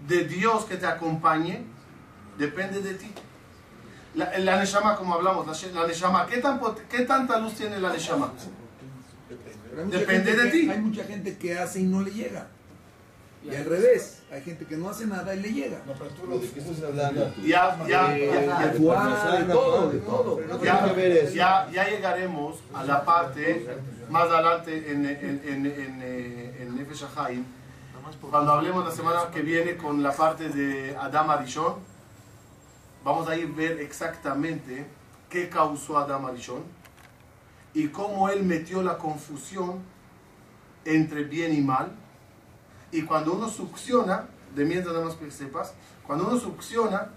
de 0.07 0.23
Dios 0.25 0.65
que 0.65 0.77
te 0.77 0.86
acompañe 0.88 1.63
depende 2.38 2.82
de 2.82 2.95
ti. 2.95 3.11
La, 4.16 4.38
la 4.39 4.57
Neshama, 4.59 4.95
como 4.95 5.16
hablamos, 5.16 5.45
la, 5.45 5.82
la 5.82 5.88
Neshama, 5.88 6.26
¿qué, 6.26 6.38
tan, 6.38 6.59
¿qué 6.89 7.01
tanta 7.01 7.38
luz 7.39 7.53
tiene 7.55 7.80
la 7.80 7.91
Neshama? 7.91 8.32
Pero 9.70 9.82
hay 9.82 9.86
mucha 9.86 9.97
Depende 9.99 10.32
gente 10.32 10.43
de 10.43 10.51
que- 10.51 10.57
ti. 10.57 10.70
Hay 10.70 10.80
mucha 10.80 11.03
gente 11.03 11.38
que 11.38 11.57
hace 11.59 11.80
y 11.82 11.84
no 11.84 12.01
le 12.01 12.11
llega. 12.11 12.47
Y 13.43 13.53
al 13.53 13.66
revés, 13.66 14.24
hay 14.32 14.41
gente 14.41 14.66
que 14.66 14.76
no 14.76 14.89
hace 14.89 15.05
nada 15.05 15.36
y 15.36 15.39
le 15.39 15.53
llega. 15.53 15.78
¿De 15.86 16.49
qué 16.49 16.59
estás 16.59 16.82
hablando? 16.84 17.32
Ya, 17.43 17.78
ya, 17.88 18.09
De, 18.09 18.26
ya, 18.26 18.41
ya. 18.45 18.68
de 18.68 18.80
fuá, 18.80 19.38
de 19.38 19.43
todo, 19.53 19.89
de 19.91 19.99
todo. 19.99 20.39
Ya, 20.63 20.95
que 20.95 21.32
ya, 21.34 21.70
ya 21.72 21.88
llegaremos 21.89 22.55
a 22.74 22.84
la 22.86 23.05
parte 23.05 23.68
más 24.09 24.24
adelante 24.30 24.91
en, 24.91 25.05
en, 25.05 25.41
en, 25.45 25.66
en, 25.68 26.01
eh, 26.03 26.57
en 26.61 26.76
cuando 28.32 28.51
hablemos 28.53 28.86
la 28.86 28.91
semana 28.91 29.30
que 29.34 29.41
viene 29.41 29.78
con 29.78 30.01
la 30.01 30.11
parte 30.11 30.49
de 30.49 30.95
Adam 30.97 31.30
Arishon, 31.30 31.76
vamos 33.05 33.29
a 33.29 33.37
ir 33.37 33.47
a 33.47 33.55
ver 33.55 33.79
exactamente 33.81 34.87
qué 35.29 35.47
causó 35.47 35.99
Adam 35.99 36.25
Arishon 36.25 36.63
y 37.71 37.89
cómo 37.89 38.29
él 38.29 38.43
metió 38.43 38.81
la 38.81 38.97
confusión 38.97 39.83
entre 40.83 41.23
bien 41.23 41.53
y 41.53 41.61
mal 41.61 41.91
Y 42.91 43.03
cuando 43.03 43.33
uno 43.33 43.49
succiona, 43.49 44.27
de 44.55 44.65
mientras 44.65 44.93
nada 44.93 45.05
más 45.05 45.15
que 45.15 45.29
sepas, 45.29 45.73
cuando 46.07 46.27
uno 46.27 46.39
succiona, 46.39 47.09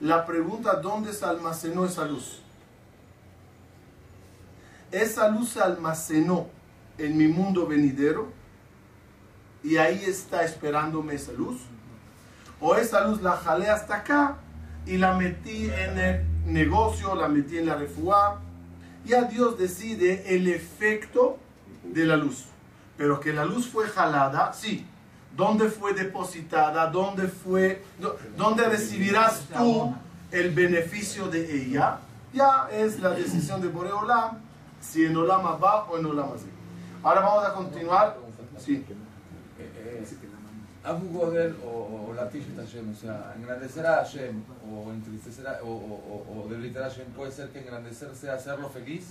la 0.00 0.24
pregunta 0.24 0.76
dónde 0.76 1.12
se 1.12 1.24
almacenó 1.26 1.84
esa 1.84 2.06
luz. 2.06 2.40
Esa 4.90 5.28
luz 5.28 5.50
se 5.50 5.60
almacenó 5.60 6.48
en 6.96 7.16
mi 7.16 7.28
mundo 7.28 7.66
venidero 7.66 8.32
y 9.62 9.76
ahí 9.76 10.02
está 10.06 10.42
esperándome 10.42 11.14
esa 11.14 11.32
luz. 11.32 11.60
O 12.60 12.74
esa 12.74 13.06
luz 13.06 13.20
la 13.20 13.36
jalé 13.36 13.68
hasta 13.68 13.96
acá 13.96 14.38
y 14.86 14.96
la 14.98 15.14
metí 15.14 15.66
en 15.70 15.98
el 15.98 16.24
negocio, 16.46 17.14
la 17.14 17.28
metí 17.28 17.58
en 17.58 17.66
la 17.66 17.76
refuá. 17.76 18.40
Ya 19.04 19.22
Dios 19.24 19.58
decide 19.58 20.34
el 20.34 20.48
efecto 20.48 21.38
de 21.84 22.04
la 22.04 22.16
luz. 22.16 22.44
Pero 22.96 23.18
que 23.20 23.32
la 23.32 23.44
luz 23.44 23.68
fue 23.68 23.88
jalada, 23.88 24.52
sí. 24.52 24.86
¿Dónde 25.36 25.68
fue 25.70 25.94
depositada? 25.94 26.86
¿Dónde 26.88 27.28
fue? 27.28 27.82
dó- 28.00 28.16
¿Dónde 28.36 28.64
recibirás 28.68 29.46
tú 29.56 29.94
el 30.30 30.50
beneficio 30.50 31.26
de 31.28 31.62
ella? 31.62 31.98
Ya 32.32 32.68
es 32.70 33.00
la 33.00 33.10
decisión 33.10 33.60
de 33.60 33.68
Boreolam, 33.68 34.38
si 34.80 35.04
en 35.04 35.16
Olam 35.16 35.44
va 35.62 35.84
o 35.84 35.98
en 35.98 36.06
Olam. 36.06 36.30
Ahora 37.02 37.20
vamos 37.22 37.44
a 37.44 37.54
continuar. 37.54 38.16
Sí. 38.58 38.84
Abu 40.82 41.08
Godel 41.18 41.56
o, 41.64 42.08
o 42.08 42.14
Latish 42.14 42.46
Hashem, 42.56 42.90
o 42.90 42.94
sea, 42.94 43.34
engrandecer 43.36 43.86
a 43.86 43.96
Hashem 43.96 44.42
o 44.66 44.90
entristecer 44.92 45.46
a, 45.46 45.58
o, 45.62 45.68
o, 45.68 46.24
o, 46.32 46.44
o 46.44 46.48
debilitar 46.48 46.84
a 46.84 46.88
Hashem, 46.88 47.06
puede 47.08 47.30
ser 47.32 47.50
que 47.50 47.58
engrandecer 47.60 48.14
sea 48.14 48.34
hacerlo 48.34 48.68
feliz 48.70 49.08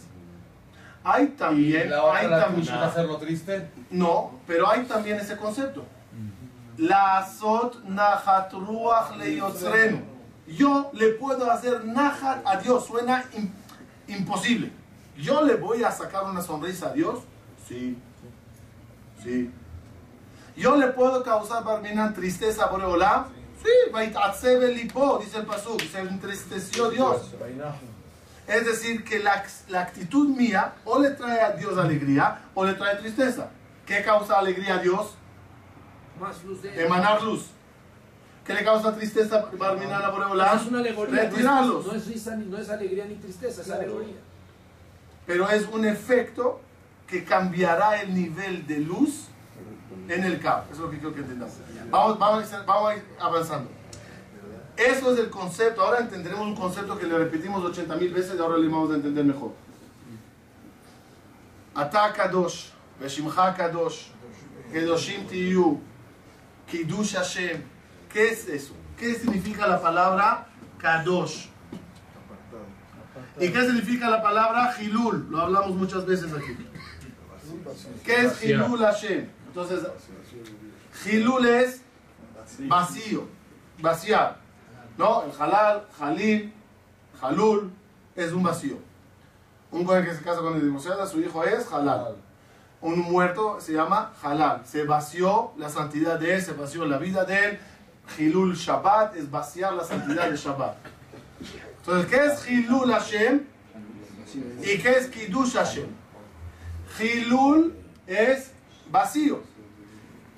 Hay 1.03 1.25
y 1.25 1.27
también, 1.29 1.89
la 1.91 2.03
otra 2.03 2.19
hay 2.19 2.29
también, 2.29 2.73
hacerlo 2.73 3.17
triste. 3.17 3.69
no, 3.91 4.39
pero 4.47 4.69
hay 4.69 4.83
también 4.85 5.17
ese 5.19 5.37
concepto. 5.37 5.85
La 6.77 7.17
azot 7.19 7.83
nahat 7.85 8.51
ruach 8.53 9.15
leyotzrenu. 9.17 9.99
Yo 10.47 10.89
le 10.93 11.09
puedo 11.09 11.51
hacer 11.51 11.85
nahat 11.85 12.41
a 12.45 12.55
Dios, 12.57 12.85
suena 12.87 13.23
im- 13.33 13.51
imposible. 14.07 14.71
Yo 15.17 15.43
le 15.43 15.55
voy 15.55 15.83
a 15.83 15.91
sacar 15.91 16.23
una 16.23 16.41
sonrisa 16.41 16.87
a 16.87 16.93
Dios, 16.93 17.19
sí, 17.67 17.97
sí. 19.21 19.51
Yo 20.59 20.75
le 20.75 20.87
puedo 20.87 21.23
causar 21.23 21.63
barminan 21.63 22.13
tristeza 22.13 22.65
a 22.65 22.67
Boreolam, 22.67 23.27
sí, 23.63 23.91
vaitatsev 23.93 24.61
el 24.63 24.75
lipo, 24.75 25.17
dice 25.23 25.37
el 25.37 25.45
pasuk, 25.45 25.81
se 25.81 25.99
entristeció 25.99 26.89
Dios. 26.89 27.33
Es 28.45 28.65
decir, 28.65 29.05
que 29.05 29.19
la, 29.19 29.45
la 29.69 29.81
actitud 29.83 30.27
mía 30.35 30.73
o 30.83 30.99
le 30.99 31.11
trae 31.11 31.39
a 31.39 31.51
Dios 31.51 31.77
alegría 31.77 32.41
o 32.53 32.65
le 32.65 32.73
trae 32.73 32.97
tristeza. 32.97 33.51
¿Qué 33.85 34.03
causa 34.03 34.37
alegría 34.37 34.75
a 34.75 34.77
Dios? 34.79 35.15
Más 36.19 36.43
luz 36.43 36.61
de 36.61 36.83
Emanar 36.85 37.23
luz. 37.23 37.45
¿Qué 38.43 38.53
le 38.53 38.63
causa 38.65 38.93
tristeza 38.93 39.47
Barminan 39.53 40.01
a 40.01 40.09
Boreolam? 40.09 40.57
Es 40.57 40.65
una 40.65 40.79
alegoría. 40.79 41.15
No 41.15 41.21
Retirarlos. 41.29 41.85
es, 41.85 41.91
no 41.91 41.97
es 41.97 42.07
risa, 42.07 42.35
ni, 42.35 42.45
no 42.47 42.57
es 42.57 42.69
alegría 42.69 43.05
ni 43.05 43.15
tristeza, 43.15 43.61
es 43.61 43.71
alegoría. 43.71 44.17
Pero 45.25 45.49
es 45.49 45.65
un 45.67 45.85
efecto 45.85 46.59
que 47.07 47.23
cambiará 47.23 48.01
el 48.01 48.13
nivel 48.13 48.67
de 48.67 48.79
luz 48.79 49.28
en 50.09 50.23
el 50.23 50.39
cabo. 50.39 50.63
Eso 50.65 50.73
es 50.73 50.79
lo 50.79 50.89
que 50.89 50.97
quiero 50.97 51.13
que 51.13 51.21
entendamos. 51.21 51.55
Vamos, 51.89 52.19
vamos, 52.19 52.51
vamos 52.65 52.91
a 52.91 52.95
ir 52.95 53.03
avanzando. 53.19 53.69
Eso 54.75 55.13
es 55.13 55.19
el 55.19 55.29
concepto. 55.29 55.81
Ahora 55.81 55.99
entenderemos 55.99 56.45
un 56.45 56.55
concepto 56.55 56.97
que 56.97 57.05
le 57.05 57.17
repetimos 57.17 57.63
80 57.63 57.95
mil 57.95 58.13
veces 58.13 58.35
y 58.37 58.39
ahora 58.39 58.57
le 58.57 58.67
vamos 58.67 58.91
a 58.91 58.95
entender 58.95 59.23
mejor. 59.25 59.51
Ata 61.75 62.13
Kadosh, 62.13 62.69
Veshimcha 62.99 63.53
Kadosh, 63.53 64.07
Kedoshim 64.71 65.27
Tiyu, 65.27 65.79
Kiddush 66.67 67.13
Hashem. 67.15 67.61
¿Qué 68.11 68.29
es 68.29 68.47
eso? 68.47 68.73
¿Qué 68.97 69.13
significa 69.15 69.67
la 69.67 69.81
palabra 69.81 70.47
Kadosh? 70.77 71.47
¿Y 73.39 73.49
qué 73.49 73.61
significa 73.61 74.09
la 74.09 74.21
palabra 74.21 74.73
Hilul? 74.79 75.27
Lo 75.29 75.41
hablamos 75.41 75.75
muchas 75.75 76.05
veces 76.05 76.33
aquí. 76.33 76.57
¿Qué 78.03 78.25
es 78.25 78.43
Hilul 78.43 78.79
Hashem? 78.79 79.38
Entonces, 79.61 79.89
Hilul 81.05 81.45
es 81.45 81.81
vacío, 82.59 83.27
vaciar. 83.81 84.37
¿No? 84.97 85.23
El 85.23 85.31
halal, 85.37 85.85
halil, 85.99 86.53
halul 87.21 87.71
es 88.15 88.31
un 88.31 88.43
vacío. 88.43 88.77
Un 89.71 89.85
joven 89.85 90.05
que 90.05 90.15
se 90.15 90.23
casa 90.23 90.39
con 90.39 90.55
el 90.55 90.61
divorciado, 90.61 91.05
su 91.07 91.19
hijo 91.19 91.43
es 91.43 91.71
halal. 91.71 92.15
Un 92.81 92.99
muerto 92.99 93.59
se 93.59 93.73
llama 93.73 94.13
halal. 94.23 94.61
Se 94.65 94.85
vació 94.85 95.51
la 95.57 95.69
santidad 95.69 96.17
de 96.17 96.35
él, 96.35 96.41
se 96.41 96.53
vació 96.53 96.85
la 96.85 96.97
vida 96.97 97.25
de 97.25 97.49
él. 97.49 97.59
Hilul 98.17 98.55
Shabbat 98.55 99.15
es 99.17 99.29
vaciar 99.29 99.73
la 99.73 99.83
santidad 99.83 100.29
de 100.29 100.37
Shabbat. 100.37 100.75
Entonces, 101.79 102.09
¿qué 102.09 102.25
es 102.25 102.49
Hilul 102.49 102.91
Hashem? 102.91 103.43
¿Y 104.61 104.77
qué 104.79 104.91
es 104.91 105.07
Kiddush 105.07 105.53
Hashem? 105.53 105.87
Hilul 106.99 107.75
es 108.07 108.51
vacío. 108.89 109.48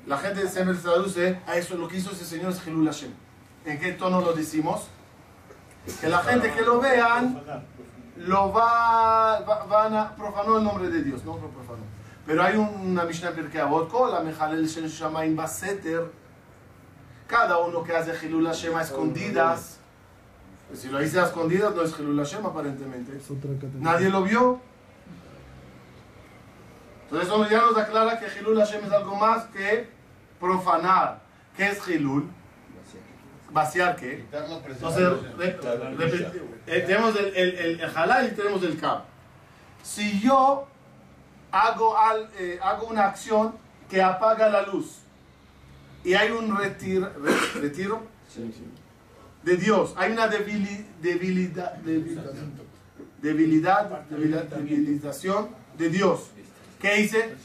La 0.08 0.18
gente 0.18 0.48
siempre 0.48 0.76
traduce 0.76 1.40
a 1.48 1.56
eso, 1.58 1.76
lo 1.78 1.88
que 1.88 1.98
hizo 1.98 2.12
ese 2.12 2.26
señor 2.26 2.52
es 2.52 2.66
Hilul 2.66 2.86
Hashem. 2.88 3.12
¿En 3.66 3.80
qué 3.80 3.92
tono 3.94 4.22
lo 4.22 4.34
decimos? 4.34 4.88
Que 6.00 6.10
la 6.10 6.20
gente 6.20 6.52
que 6.52 6.62
lo 6.62 6.80
vean 6.80 7.42
lo 8.18 8.52
va, 8.52 9.40
va- 9.42 9.64
van 9.66 9.96
a 9.96 10.16
profanó 10.16 10.58
el 10.58 10.64
nombre 10.64 10.90
de 10.90 11.04
Dios, 11.04 11.24
no 11.24 11.34
lo 11.38 11.48
profanó. 11.50 11.80
Pero 12.26 12.44
hay 12.44 12.56
una 12.56 13.04
Mishnah 13.06 13.32
Pirkei 13.32 13.62
Avot, 13.62 13.90
Kol 13.90 14.14
HaMechalel 14.14 14.68
Shem 14.68 14.86
Shamayim 14.88 15.36
Baseter. 15.36 16.12
Cada 17.28 17.58
uno 17.60 17.84
que 17.84 17.96
hace 17.96 18.14
Hilul 18.26 18.46
Hashem 18.46 18.76
a 18.76 18.82
escondidas. 18.82 19.78
Si 20.74 20.88
lo 20.90 21.02
hice 21.04 21.20
a 21.20 21.26
escondidas 21.26 21.74
no 21.76 21.82
es 21.84 21.98
Hilul 22.00 22.18
Hashem 22.18 22.46
aparentemente. 22.46 23.20
Nadie 23.80 24.10
lo 24.10 24.24
vio. 24.24 24.60
Entonces 27.12 27.28
eso 27.28 27.50
ya 27.50 27.60
nos 27.62 27.78
aclara 27.78 28.18
que 28.20 28.28
Hilul 28.40 28.58
Hashem 28.58 28.86
es 28.86 28.92
algo 28.92 29.16
más 29.18 29.44
que 29.48 29.90
profanar. 30.40 31.20
¿Qué 31.58 31.68
es 31.72 31.86
Hilul? 31.88 32.24
Vaciar 33.52 33.96
qué? 33.98 34.26
Entonces, 34.72 35.04
eh, 36.68 36.80
tenemos 36.88 37.16
el, 37.20 37.26
el, 37.36 37.56
el, 37.56 37.80
el 37.82 37.98
halal 37.98 38.28
y 38.28 38.32
tenemos 38.36 38.64
el 38.64 38.80
kab. 38.80 39.02
Si 39.84 40.22
yo 40.22 40.68
hago, 41.52 41.98
al, 41.98 42.30
eh, 42.40 42.58
hago 42.64 42.88
una 42.88 43.08
acción 43.08 43.56
que 43.90 44.02
apaga 44.02 44.48
la 44.48 44.62
luz 44.68 45.00
y 46.06 46.14
hay 46.14 46.32
un 46.32 46.56
retir- 46.56 47.12
re- 47.22 47.62
retiro 47.62 48.04
de 49.44 49.58
Dios, 49.58 49.94
hay 49.98 50.14
una 50.14 50.30
debili- 50.30 50.86
debilidad, 51.02 51.74
debilidad, 51.74 52.24
debilidad, 53.22 53.90
debilidad- 54.10 54.46
debilitación 54.46 55.50
de 55.78 55.90
Dios. 55.90 56.30
¿Qué 56.82 57.02
hice? 57.02 57.36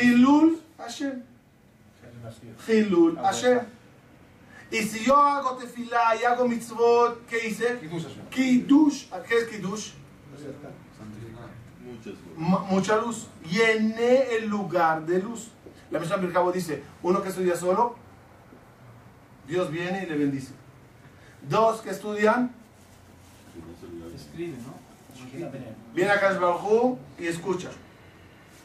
Hilul 0.00 0.60
Hashem. 0.78 1.22
Hilul 2.66 3.16
Hashem. 3.16 3.60
Y 4.70 4.82
si 4.82 5.04
yo 5.04 5.16
hago 5.16 5.56
tefilá 5.56 6.16
y 6.20 6.24
hago 6.24 6.48
mitzvot, 6.48 7.26
¿qué 7.26 7.48
hice? 7.48 7.78
Kiddush. 8.30 9.06
¿Qué 9.28 9.36
es 9.36 9.44
Kiddush? 9.48 9.92
Mucha 12.36 12.96
luz. 12.96 13.26
Llené 13.50 14.36
el 14.36 14.48
lugar 14.48 15.04
de 15.04 15.20
luz. 15.20 15.48
La 15.90 15.98
Mishnah 16.00 16.16
Birkabo 16.16 16.50
dice, 16.50 16.82
uno 17.02 17.22
que 17.22 17.28
estudia 17.28 17.56
solo, 17.56 17.96
Dios 19.46 19.70
viene 19.70 20.04
y 20.04 20.06
le 20.06 20.16
bendice. 20.16 20.52
Dos 21.48 21.82
que 21.82 21.90
estudian, 21.90 22.50
Escribe, 24.14 24.56
¿no? 24.58 25.83
Viene 25.94 26.10
a 26.10 26.20
Kadosh 26.20 26.40
Baruj 26.40 26.64
Hu 26.64 26.98
y 27.18 27.26
escucha. 27.28 27.70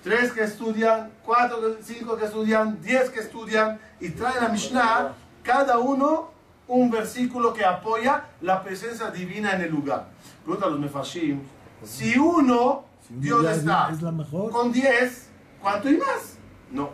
Tres 0.04 0.32
que 0.32 0.44
estudian, 0.44 1.12
cuatro, 1.26 1.78
cinco 1.84 2.18
que 2.18 2.26
estudian, 2.26 2.82
diez 2.82 3.10
que 3.10 3.20
estudian 3.20 3.80
y 4.00 4.10
traen 4.10 4.44
a 4.46 4.50
Mishnah, 4.50 5.14
cada 5.44 5.78
uno 5.78 6.32
un 6.68 6.90
versículo 6.90 7.54
que 7.54 7.66
apoya 7.66 8.26
la 8.42 8.64
presencia 8.64 9.10
divina 9.12 9.54
en 9.56 9.62
el 9.62 9.72
lugar. 9.72 10.08
Pregunta 10.44 10.68
a 10.68 10.70
los 10.70 10.80
Mefashim, 10.80 11.42
si 11.84 12.18
uno, 12.18 12.86
Dios 13.10 13.46
está 13.58 13.88
la- 13.90 13.94
es 13.94 14.02
la 14.02 14.12
mejor. 14.12 14.52
con 14.52 14.72
diez, 14.72 15.30
¿cuánto 15.62 15.90
y 15.90 15.98
más? 15.98 16.38
No. 16.72 16.92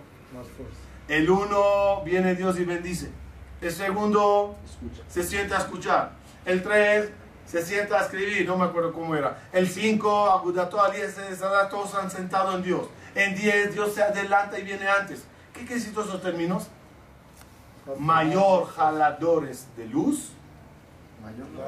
El 1.08 1.30
uno 1.30 2.02
viene 2.04 2.34
Dios 2.36 2.58
y 2.60 2.64
bendice. 2.66 3.12
El 3.62 3.72
segundo 3.72 4.56
se 5.08 5.24
sienta 5.24 5.58
a 5.58 5.60
escuchar. 5.60 6.12
El 6.46 6.64
tres 6.64 7.10
se 7.46 7.64
sienta 7.64 8.00
a 8.00 8.02
escribir, 8.04 8.46
no 8.48 8.58
me 8.58 8.66
acuerdo 8.66 8.92
cómo 8.92 9.16
era. 9.16 9.38
El 9.52 9.68
cinco, 9.68 10.30
Agudato 10.30 10.82
Aliese, 10.82 11.22
todos 11.70 11.94
han 11.96 12.10
sentado 12.10 12.56
en 12.56 12.64
Dios. 12.64 12.88
En 13.14 13.36
diez, 13.36 13.74
Dios 13.74 13.94
se 13.94 14.04
adelanta 14.04 14.58
y 14.60 14.64
viene 14.64 14.88
antes. 14.88 15.24
¿Qué 15.54 15.62
quiere 15.62 15.76
decir 15.76 15.94
todos 15.94 16.08
esos 16.08 16.22
términos? 16.22 16.68
Mayor 18.00 18.68
jaladores 18.68 19.68
de 19.78 19.86
luz, 19.86 20.32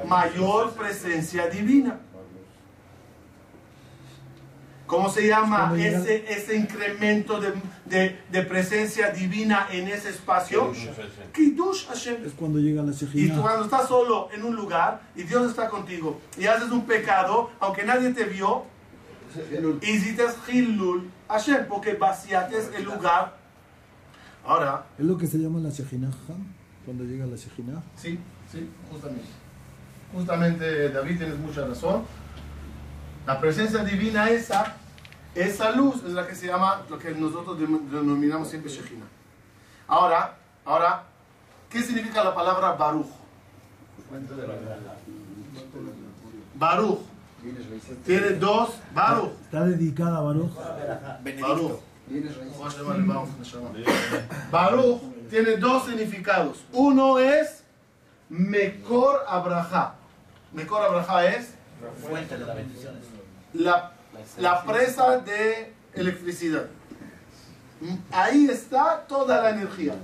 mayor 0.06 0.72
presencia 0.72 1.46
divina. 1.46 2.00
¿Cómo 4.88 5.08
se 5.10 5.28
llama 5.28 5.72
ese, 5.76 6.24
ese 6.32 6.56
incremento 6.56 7.38
de, 7.40 7.52
de, 7.84 8.18
de 8.32 8.42
presencia 8.42 9.10
divina 9.10 9.68
en 9.70 9.86
ese 9.86 10.08
espacio? 10.08 10.72
Kiddush 11.32 11.86
Hashem. 11.86 12.24
Es 12.26 12.32
cuando 12.32 12.58
llega 12.58 12.82
la 12.82 12.90
Y 12.92 12.94
tú 12.96 13.06
Shejina. 13.06 13.40
cuando 13.42 13.64
estás 13.66 13.86
solo 13.86 14.28
en 14.32 14.42
un 14.44 14.56
lugar 14.56 15.02
y 15.14 15.22
Dios 15.24 15.48
está 15.50 15.68
contigo 15.68 16.18
y 16.38 16.46
haces 16.46 16.70
un 16.70 16.86
pecado, 16.86 17.50
aunque 17.60 17.84
nadie 17.84 18.14
te 18.14 18.24
vio, 18.24 18.64
hiciste 19.82 20.24
Hilul 20.50 21.10
Hashem, 21.28 21.66
porque 21.68 21.92
vaciates 21.92 22.70
el 22.74 22.84
lugar. 22.84 23.36
Ahora, 24.44 24.86
Es 24.98 25.04
lo 25.04 25.18
que 25.18 25.26
se 25.26 25.36
llama 25.36 25.60
la 25.60 25.68
Shejina, 25.68 26.10
cuando 26.86 27.04
llega 27.04 27.26
la 27.26 27.36
Shejina. 27.36 27.82
sí, 27.94 28.18
sí, 28.50 28.66
justamente. 28.90 29.26
Justamente, 30.14 30.88
David, 30.88 31.18
tienes 31.18 31.38
mucha 31.38 31.66
razón. 31.66 32.02
La 33.28 33.38
presencia 33.38 33.84
divina 33.84 34.30
esa, 34.30 34.74
esa 35.34 35.72
luz 35.72 35.96
es 35.96 36.12
la 36.12 36.26
que 36.26 36.34
se 36.34 36.46
llama, 36.46 36.80
lo 36.88 36.98
que 36.98 37.10
nosotros 37.10 37.58
denominamos 37.58 38.48
siempre 38.48 38.72
Shejina. 38.72 39.04
Ahora, 39.86 40.34
ahora, 40.64 41.02
¿qué 41.68 41.82
significa 41.82 42.24
la 42.24 42.34
palabra 42.34 42.72
Baruch? 42.72 43.10
Baruch. 46.54 47.00
Tiene 48.06 48.30
dos 48.30 48.70
Baruch. 48.94 49.32
Está 49.42 49.64
dedicada 49.66 50.16
a 50.16 50.20
Baruch. 50.22 50.50
Baruch. 51.38 51.80
Baruch 54.50 55.02
tiene 55.28 55.56
dos 55.58 55.84
significados. 55.84 56.64
Uno 56.72 57.18
es 57.18 57.62
Mekor 58.30 59.20
Abraha. 59.28 59.96
Mekor 60.54 60.80
Abraha 60.80 61.26
es 61.26 61.58
Fuente 62.00 62.36
de 62.36 62.44
las 62.44 62.56
bendiciones. 62.56 63.17
La, 63.54 63.92
la 64.38 64.62
presa 64.64 65.18
de 65.18 65.74
electricidad. 65.94 66.66
Ahí 68.10 68.48
está 68.48 69.04
toda 69.06 69.42
la 69.42 69.50
energía. 69.50 69.94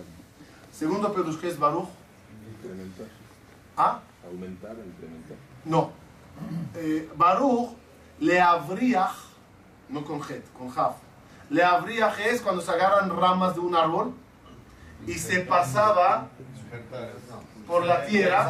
Segundo 0.72 1.12
Perush, 1.12 1.38
¿qué 1.38 1.48
es 1.48 1.58
Baruch? 1.58 1.88
Incrementar. 2.56 3.06
¿Ah? 3.76 4.00
Aumentar, 4.24 4.72
incrementar. 4.72 5.36
No. 5.64 5.90
Eh, 6.76 7.10
Baruch 7.16 7.70
le 8.20 8.40
abriach, 8.40 9.14
no 9.88 10.04
con 10.04 10.20
het, 10.20 10.44
con 10.56 10.68
jaf. 10.70 10.96
Le 11.50 11.62
abriach 11.62 12.18
es 12.20 12.40
cuando 12.40 12.62
se 12.62 12.70
agarran 12.70 13.14
ramas 13.16 13.54
de 13.54 13.60
un 13.60 13.74
árbol 13.74 14.14
y 15.06 15.14
se 15.14 15.40
pasaba 15.40 16.28
por 17.66 17.84
la 17.84 18.04
tierra 18.06 18.48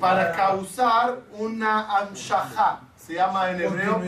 para 0.00 0.32
causar 0.32 1.20
una 1.32 1.98
amshaja. 1.98 2.80
Se 3.08 3.14
llama 3.14 3.50
en 3.50 3.62
hebreo 3.62 4.02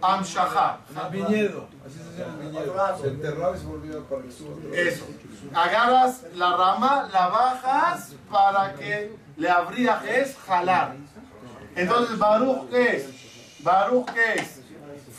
amshaja. 0.00 0.78
El 0.88 1.12
viñedo. 1.12 1.68
Así 1.86 1.98
se 1.98 2.22
llama 2.22 2.42
el 2.42 2.48
viñedo. 2.48 2.98
Se 2.98 3.08
enterraba 3.08 3.54
y 3.54 3.60
se 3.60 3.66
volvía 3.66 4.00
para 4.08 4.24
el 4.24 4.32
sur. 4.32 4.56
Eso. 4.74 5.04
Agarras 5.52 6.22
la 6.34 6.56
rama, 6.56 7.10
la 7.12 7.26
bajas 7.26 8.14
para 8.32 8.72
que 8.72 9.14
le 9.36 9.50
abriach 9.50 10.06
es 10.06 10.38
jalar. 10.38 10.94
Entonces, 11.76 12.18
Baruch, 12.18 12.70
¿qué 12.70 12.96
es? 12.96 13.62
Baruch, 13.62 14.10
¿qué 14.10 14.40
es? 14.40 14.62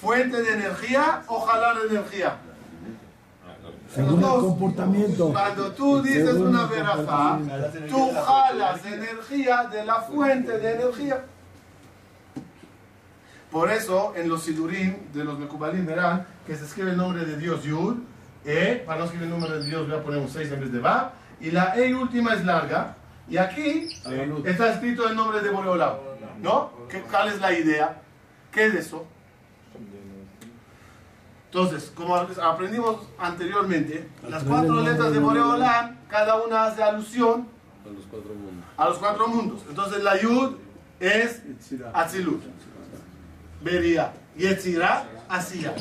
¿Fuente 0.02 0.42
de 0.42 0.54
energía 0.54 1.22
o 1.28 1.42
jalar 1.42 1.78
energía? 1.92 2.38
Según 3.94 4.24
el 4.24 4.30
comportamiento. 4.30 5.32
Cuando 5.32 5.72
tú 5.74 6.02
dices 6.02 6.34
una 6.38 6.66
verajá, 6.66 7.38
tú 7.88 8.12
jalas 8.26 8.84
energía 8.84 9.66
de 9.72 9.86
la 9.86 10.02
fuente 10.02 10.58
de 10.58 10.74
energía. 10.74 11.24
Por 13.52 13.70
eso, 13.70 14.14
en 14.16 14.30
los 14.30 14.44
sidurim 14.44 15.12
de 15.14 15.24
los 15.26 15.38
Mekubalim 15.38 15.86
verán 15.86 16.26
que 16.48 16.56
se 16.56 16.66
escribe 16.66 16.92
el 16.92 16.98
nombre 16.98 17.26
de 17.26 17.38
Dios 17.38 17.64
Yud, 17.64 17.96
E, 18.46 18.82
para 18.86 19.00
no 19.00 19.06
escribir 19.06 19.26
el 19.26 19.32
nombre 19.32 19.52
de 19.60 19.66
Dios 19.66 19.88
voy 19.88 19.98
a 19.98 20.02
poner 20.04 20.20
un 20.20 20.30
6 20.30 20.52
en 20.52 20.60
vez 20.62 20.72
de 20.72 20.80
Va, 20.80 21.14
y 21.40 21.52
la 21.52 21.76
E 21.78 21.94
última 21.94 22.34
es 22.34 22.46
larga, 22.46 22.96
y 23.30 23.38
aquí 23.38 23.88
está 24.46 24.72
escrito 24.74 25.08
el 25.08 25.16
nombre 25.16 25.42
de 25.42 25.50
Boreolam, 25.50 25.96
¿no? 26.42 26.72
¿Qué, 26.90 27.02
¿Cuál 27.02 27.28
es 27.30 27.40
la 27.40 27.52
idea? 27.54 28.02
¿Qué 28.52 28.68
es 28.68 28.74
eso? 28.76 29.06
Entonces, 31.48 31.92
como 31.94 32.16
aprendimos 32.16 33.02
anteriormente, 33.20 34.08
las 34.30 34.44
cuatro 34.44 34.82
letras 34.82 35.12
de 35.12 35.20
Boreolam, 35.20 35.98
cada 36.08 36.42
una 36.42 36.64
hace 36.66 36.82
alusión 36.82 37.48
A 37.86 37.90
los 37.90 38.06
cuatro 38.06 38.34
mundos. 38.34 38.66
a 38.78 38.86
los 38.90 38.98
cuatro 38.98 39.28
mundos. 39.28 39.62
Entonces 39.70 40.02
la 40.04 40.20
Yud 40.22 40.54
es 41.02 41.42
Atzilut, 41.94 42.42
Beria, 43.62 44.14
Yetzirah, 44.36 45.06
Asiya. 45.30 45.74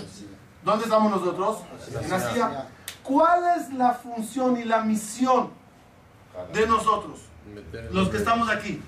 ¿Dónde 0.65 0.85
estamos 0.85 1.11
nosotros? 1.11 1.59
En 2.03 2.13
Asiya. 2.13 2.67
¿Cuál 3.03 3.59
es 3.59 3.73
la 3.75 3.95
función 3.95 4.57
y 4.59 4.65
la 4.65 4.83
misión 4.83 5.51
de 6.53 6.67
nosotros, 6.67 7.21
los 7.91 8.09
que 8.09 8.19
estamos 8.19 8.49
aquí? 8.51 8.81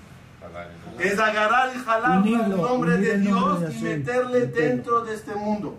Es 0.99 1.19
agarrar 1.19 1.75
y 1.75 1.79
jalar 1.79 2.19
Unirlo, 2.19 2.45
el 2.45 2.63
nombre 2.63 2.99
de 2.99 3.19
Dios 3.19 3.61
de 3.61 3.73
y 3.73 3.83
meterle 3.83 4.47
dentro 4.47 5.05
de 5.05 5.15
este 5.15 5.35
mundo. 5.35 5.77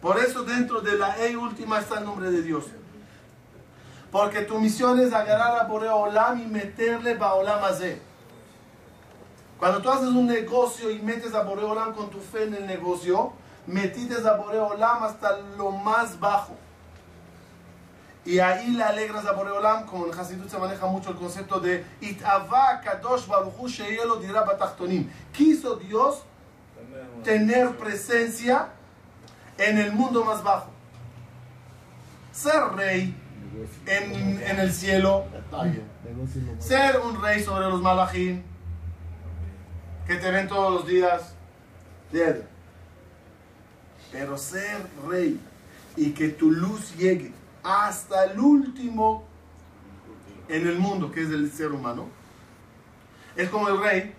Por 0.00 0.18
eso 0.18 0.44
dentro 0.44 0.80
de 0.80 0.96
la 0.96 1.18
E 1.18 1.36
última 1.36 1.80
está 1.80 1.98
el 1.98 2.04
nombre 2.04 2.30
de 2.30 2.42
Dios. 2.42 2.66
Porque 4.12 4.42
tu 4.42 4.58
misión 4.60 5.00
es 5.00 5.12
agarrar 5.12 5.58
a 5.60 5.64
Boreolam 5.64 6.40
y 6.40 6.46
meterle 6.46 7.14
Baolam 7.14 7.64
Azeh. 7.64 8.00
Cuando 9.58 9.82
tú 9.82 9.90
haces 9.90 10.08
un 10.08 10.26
negocio 10.26 10.90
y 10.90 11.00
metes 11.00 11.34
a 11.34 11.42
Boreolam 11.42 11.92
con 11.92 12.10
tu 12.10 12.20
fe 12.20 12.44
en 12.44 12.54
el 12.54 12.66
negocio, 12.66 13.32
metites 13.66 14.24
a 14.24 14.34
Boreolam 14.34 15.02
hasta 15.02 15.38
lo 15.56 15.72
más 15.72 16.18
bajo. 16.20 16.56
Y 18.24 18.38
ahí 18.38 18.70
le 18.72 18.84
alegras 18.84 19.26
a 19.26 19.32
Boreolam, 19.32 19.86
como 19.86 20.06
en 20.06 20.18
Hasidut 20.18 20.48
se 20.48 20.58
maneja 20.58 20.86
mucho 20.86 21.10
el 21.10 21.16
concepto 21.16 21.58
de 21.60 21.84
Itava 22.00 22.80
Kadosh 22.82 23.26
Baruchu 23.26 23.68
Sheyelo 23.68 24.16
dirá 24.16 24.42
Batachtonim. 24.42 25.10
Quiso 25.32 25.76
Dios 25.76 26.22
tener 27.24 27.76
presencia 27.76 28.68
en 29.56 29.78
el 29.78 29.92
mundo 29.92 30.24
más 30.24 30.42
bajo. 30.42 30.70
Ser 32.32 32.62
rey 32.76 33.16
en, 33.86 34.42
en 34.42 34.60
el 34.60 34.72
cielo, 34.72 35.24
ser 36.58 37.00
un 37.00 37.20
rey 37.20 37.42
sobre 37.42 37.68
los 37.68 37.82
malachim, 37.82 38.42
que 40.08 40.16
te 40.16 40.30
ven 40.30 40.48
todos 40.48 40.72
los 40.72 40.86
días, 40.86 41.34
bien. 42.10 42.42
Pero 44.10 44.38
ser 44.38 44.86
rey 45.06 45.38
y 45.96 46.12
que 46.12 46.30
tu 46.30 46.50
luz 46.50 46.96
llegue 46.96 47.30
hasta 47.62 48.24
el 48.24 48.40
último 48.40 49.24
en 50.48 50.66
el 50.66 50.78
mundo, 50.78 51.12
que 51.12 51.22
es 51.22 51.28
el 51.28 51.52
ser 51.52 51.72
humano, 51.72 52.08
es 53.36 53.50
como 53.50 53.68
el 53.68 53.78
rey 53.82 54.14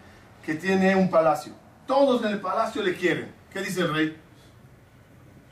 que 0.46 0.54
tiene 0.54 0.96
un 0.96 1.10
palacio. 1.10 1.54
Todos 1.88 2.24
en 2.24 2.34
el 2.34 2.40
palacio 2.40 2.84
le 2.84 2.96
quieren. 2.96 3.34
¿Qué 3.52 3.62
dice 3.62 3.82
el 3.82 3.92
rey? 3.92 4.22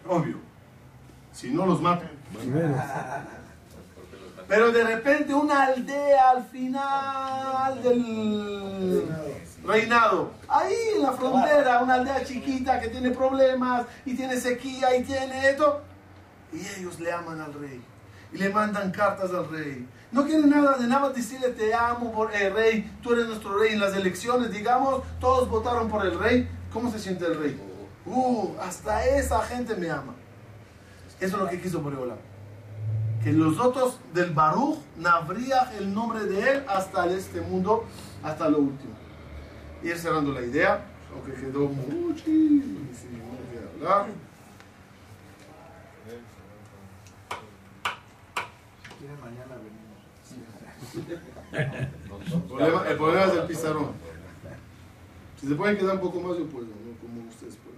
Obvio. 0.07 0.37
Si 1.33 1.49
no 1.49 1.65
los 1.65 1.81
matan. 1.81 2.11
Pero 4.47 4.71
de 4.71 4.83
repente 4.83 5.33
una 5.33 5.63
aldea 5.63 6.29
al 6.29 6.45
final 6.45 7.81
del 7.81 9.03
reinado, 9.67 10.31
ahí 10.47 10.75
en 10.95 11.03
la 11.03 11.11
frontera, 11.11 11.83
una 11.83 11.95
aldea 11.95 12.23
chiquita 12.23 12.79
que 12.79 12.87
tiene 12.87 13.11
problemas 13.11 13.85
y 14.05 14.15
tiene 14.15 14.39
sequía 14.39 14.95
y 14.95 15.03
tiene 15.03 15.49
esto, 15.49 15.81
y 16.53 16.59
ellos 16.79 16.99
le 16.99 17.11
aman 17.11 17.41
al 17.41 17.53
rey 17.53 17.81
y 18.31 18.37
le 18.37 18.49
mandan 18.49 18.91
cartas 18.91 19.31
al 19.31 19.49
rey. 19.49 19.87
No 20.11 20.25
quieren 20.25 20.49
nada 20.49 20.77
de 20.77 20.87
nada 20.87 21.09
decirle 21.09 21.49
te 21.49 21.73
amo 21.73 22.13
por 22.13 22.33
el 22.33 22.53
rey, 22.53 22.97
tú 23.03 23.13
eres 23.13 23.27
nuestro 23.27 23.57
rey 23.59 23.73
en 23.73 23.81
las 23.81 23.93
elecciones, 23.93 24.51
digamos, 24.51 25.03
todos 25.19 25.49
votaron 25.49 25.89
por 25.89 26.05
el 26.05 26.17
rey. 26.17 26.49
¿Cómo 26.71 26.91
se 26.91 26.99
siente 26.99 27.25
el 27.25 27.37
rey? 27.37 27.59
Uh, 28.05 28.55
hasta 28.61 29.05
esa 29.05 29.41
gente 29.41 29.75
me 29.75 29.89
ama. 29.89 30.13
Eso 31.19 31.35
es 31.35 31.43
lo 31.43 31.49
que 31.49 31.59
quiso 31.59 31.81
Boreolam 31.81 32.17
que 33.23 33.33
los 33.33 33.59
otros 33.59 33.99
del 34.13 34.31
Baruch 34.31 34.77
nabría 34.97 35.71
el 35.77 35.93
nombre 35.93 36.23
de 36.25 36.51
él 36.51 36.63
hasta 36.67 37.07
este 37.07 37.41
mundo, 37.41 37.85
hasta 38.23 38.47
lo 38.47 38.59
último. 38.59 38.93
Ir 39.83 39.97
cerrando 39.97 40.33
la 40.33 40.41
idea, 40.41 40.85
aunque 41.13 41.33
quedó 41.33 41.67
muchísimo 41.67 43.37
que 43.51 43.85
hablar. 43.85 44.07
El 51.53 52.41
problema, 52.41 52.89
el 52.89 52.97
problema 52.97 53.25
es 53.25 53.33
el 53.33 53.47
pizarrón. 53.47 53.91
Si 55.39 55.47
se 55.47 55.55
pueden 55.55 55.77
quedar 55.77 55.95
un 55.95 56.01
poco 56.01 56.19
más, 56.19 56.37
yo 56.37 56.45
puedo, 56.47 56.65
¿no? 56.65 56.71
como 56.99 57.29
ustedes 57.29 57.57
pueden. 57.57 57.77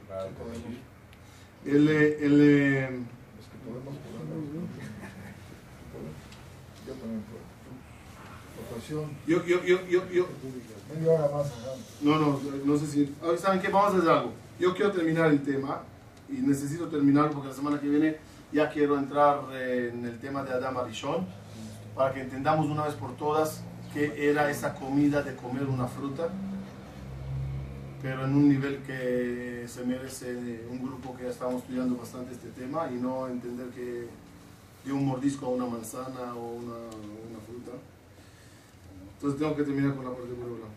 El, 1.66 1.90
eh, 1.90 2.26
el, 2.26 3.06
Ocasión. 8.72 9.06
Yo, 9.28 9.46
yo, 9.46 9.64
yo, 9.64 9.86
yo, 9.88 10.10
yo. 10.10 10.28
Media 10.94 11.12
hora 11.14 11.36
más. 11.36 11.48
No, 12.02 12.20
no, 12.20 12.40
no 12.66 12.78
sé 12.78 12.88
si. 12.88 13.16
¿saben 13.38 13.62
qué? 13.62 13.70
Vamos 13.70 13.94
a 13.94 13.98
hacer 13.98 14.10
algo. 14.10 14.34
Yo 14.60 14.74
quiero 14.74 14.92
terminar 14.92 15.30
el 15.32 15.42
tema 15.42 15.82
y 16.30 16.34
necesito 16.34 16.88
terminarlo 16.88 17.32
porque 17.32 17.50
la 17.50 17.56
semana 17.56 17.80
que 17.80 17.88
viene 17.88 18.18
ya 18.52 18.70
quiero 18.70 18.98
entrar 18.98 19.42
en 19.54 20.06
el 20.06 20.20
tema 20.20 20.44
de 20.44 20.54
Adam 20.54 20.78
Arishon 20.78 21.26
para 21.96 22.14
que 22.14 22.22
entendamos 22.22 22.66
una 22.66 22.86
vez 22.86 22.96
por 22.96 23.16
todas 23.16 23.64
qué 23.94 24.30
era 24.30 24.50
esa 24.50 24.74
comida 24.76 25.22
de 25.22 25.36
comer 25.36 25.64
una 25.64 25.88
fruta, 25.88 26.30
pero 28.02 28.26
en 28.26 28.36
un 28.36 28.50
nivel 28.50 28.80
que 28.84 29.66
se 29.68 29.84
merece 29.84 30.66
un 30.70 30.82
grupo 30.82 31.16
que 31.16 31.24
ya 31.24 31.30
estamos 31.30 31.62
estudiando 31.62 31.98
bastante 31.98 32.34
este 32.34 32.50
tema 32.50 32.90
y 32.92 32.96
no 32.96 33.28
entender 33.28 33.68
que 33.70 34.08
de 34.86 34.94
un 34.94 35.06
mordisco 35.06 35.48
a 35.48 35.50
una 35.50 35.66
manzana 35.66 36.34
o 36.36 36.56
una, 36.56 36.76
una 36.76 37.40
fruta. 37.46 37.72
Entonces 39.20 39.38
tengo 39.38 39.54
que 39.54 39.64
terminar 39.64 39.96
con 39.96 40.06
la 40.06 40.12
parte 40.12 40.28
de 40.28 40.34
Boreolam. 40.34 40.70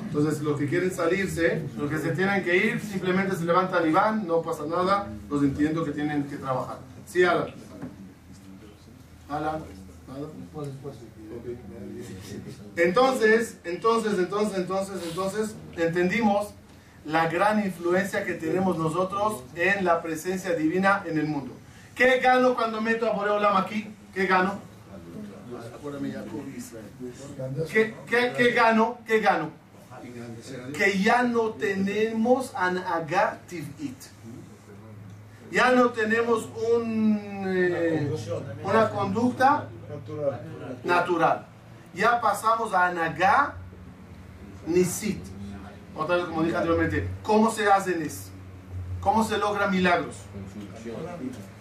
Entonces, 0.00 0.40
los 0.40 0.56
que 0.56 0.68
quieren 0.68 0.92
salirse, 0.92 1.62
los 1.76 1.90
que 1.90 1.98
se 1.98 2.10
tienen 2.10 2.44
que 2.44 2.56
ir, 2.56 2.80
simplemente 2.80 3.34
se 3.34 3.44
levantan 3.44 3.88
y 3.88 3.92
van, 3.92 4.24
no 4.24 4.40
pasa 4.40 4.64
nada, 4.66 5.08
los 5.28 5.42
entiendo 5.42 5.84
que 5.84 5.90
tienen 5.90 6.24
que 6.24 6.36
trabajar. 6.36 6.78
Sí, 7.06 7.24
Alan. 7.24 7.48
Alan. 9.28 9.64
¿Nada? 10.06 10.28
Entonces, 12.76 13.56
entonces, 13.64 14.18
entonces, 14.18 14.56
entonces, 14.56 15.02
entonces, 15.08 15.54
entendimos 15.76 16.50
la 17.04 17.28
gran 17.28 17.64
influencia 17.64 18.24
que 18.24 18.34
tenemos 18.34 18.78
nosotros 18.78 19.42
en 19.56 19.84
la 19.84 20.02
presencia 20.02 20.54
divina 20.54 21.02
en 21.04 21.18
el 21.18 21.26
mundo. 21.26 21.52
¿Qué 21.96 22.20
gano 22.20 22.54
cuando 22.54 22.80
meto 22.80 23.10
a 23.10 23.12
Boreolam 23.12 23.56
aquí? 23.56 23.88
¿Qué 24.14 24.26
gano? 24.26 24.65
¿Qué, 27.72 27.94
qué, 28.06 28.50
gano? 28.52 28.98
Que 30.76 30.98
ya 30.98 31.22
no 31.22 31.50
tenemos 31.50 32.52
an 32.54 32.78
agativit. 32.78 33.96
Ya 35.50 35.70
no 35.70 35.90
tenemos 35.90 36.48
un, 36.74 37.44
eh, 37.46 38.10
una 38.64 38.90
conducta 38.90 39.68
Natural. 40.84 41.46
Ya 41.94 42.20
pasamos 42.20 42.72
a 42.74 42.86
anaga 42.86 43.54
nisit. 44.66 45.24
Otra 45.94 46.16
vez, 46.16 46.26
como 46.26 46.42
dije 46.42 46.56
anteriormente, 46.56 47.08
¿cómo 47.22 47.50
se 47.50 47.70
hace 47.70 47.96
nis? 47.96 48.30
¿Cómo 49.00 49.24
se 49.24 49.38
logra 49.38 49.68
milagros? 49.68 50.16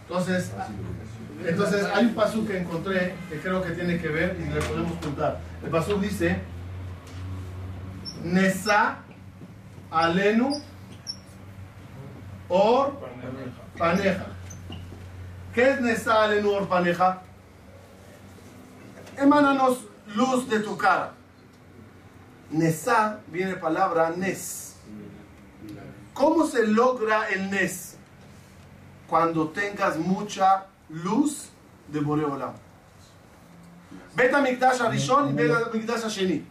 Entonces, 0.07 0.51
entonces 1.43 1.85
hay 1.93 2.05
un 2.05 2.13
pasú 2.13 2.45
que 2.45 2.57
encontré 2.57 3.15
que 3.29 3.39
creo 3.39 3.61
que 3.61 3.71
tiene 3.71 3.99
que 3.99 4.07
ver 4.07 4.37
y 4.39 4.51
le 4.51 4.61
podemos 4.61 4.93
contar. 4.99 5.39
El 5.63 5.69
pasú 5.69 5.99
dice, 5.99 6.39
Nesa 8.23 8.97
alenu 9.91 10.49
or 12.49 12.93
paneja. 13.77 14.25
¿Qué 15.53 15.71
es 15.71 15.81
Nesa 15.81 16.23
alenu 16.23 16.51
or 16.51 16.67
paneja? 16.67 17.21
Emánanos 19.17 19.79
luz 20.15 20.49
de 20.49 20.59
tu 20.59 20.77
cara. 20.77 21.13
Nesa 22.49 23.19
viene 23.27 23.55
palabra 23.55 24.11
Nes. 24.15 24.75
¿Cómo 26.13 26.47
se 26.47 26.65
logra 26.65 27.29
el 27.29 27.49
Nes? 27.49 27.97
Cuando 29.07 29.49
tengas 29.49 29.97
mucha 29.97 30.65
luz 30.89 31.49
de 31.87 31.99
Boreolam. 31.99 32.53
Beta 34.15 34.41
Mikdash 34.41 34.81
Arishon 34.81 35.29
y 35.29 35.33
Beta 35.33 35.69
Mikdash 35.73 36.05
Asheni. 36.05 36.45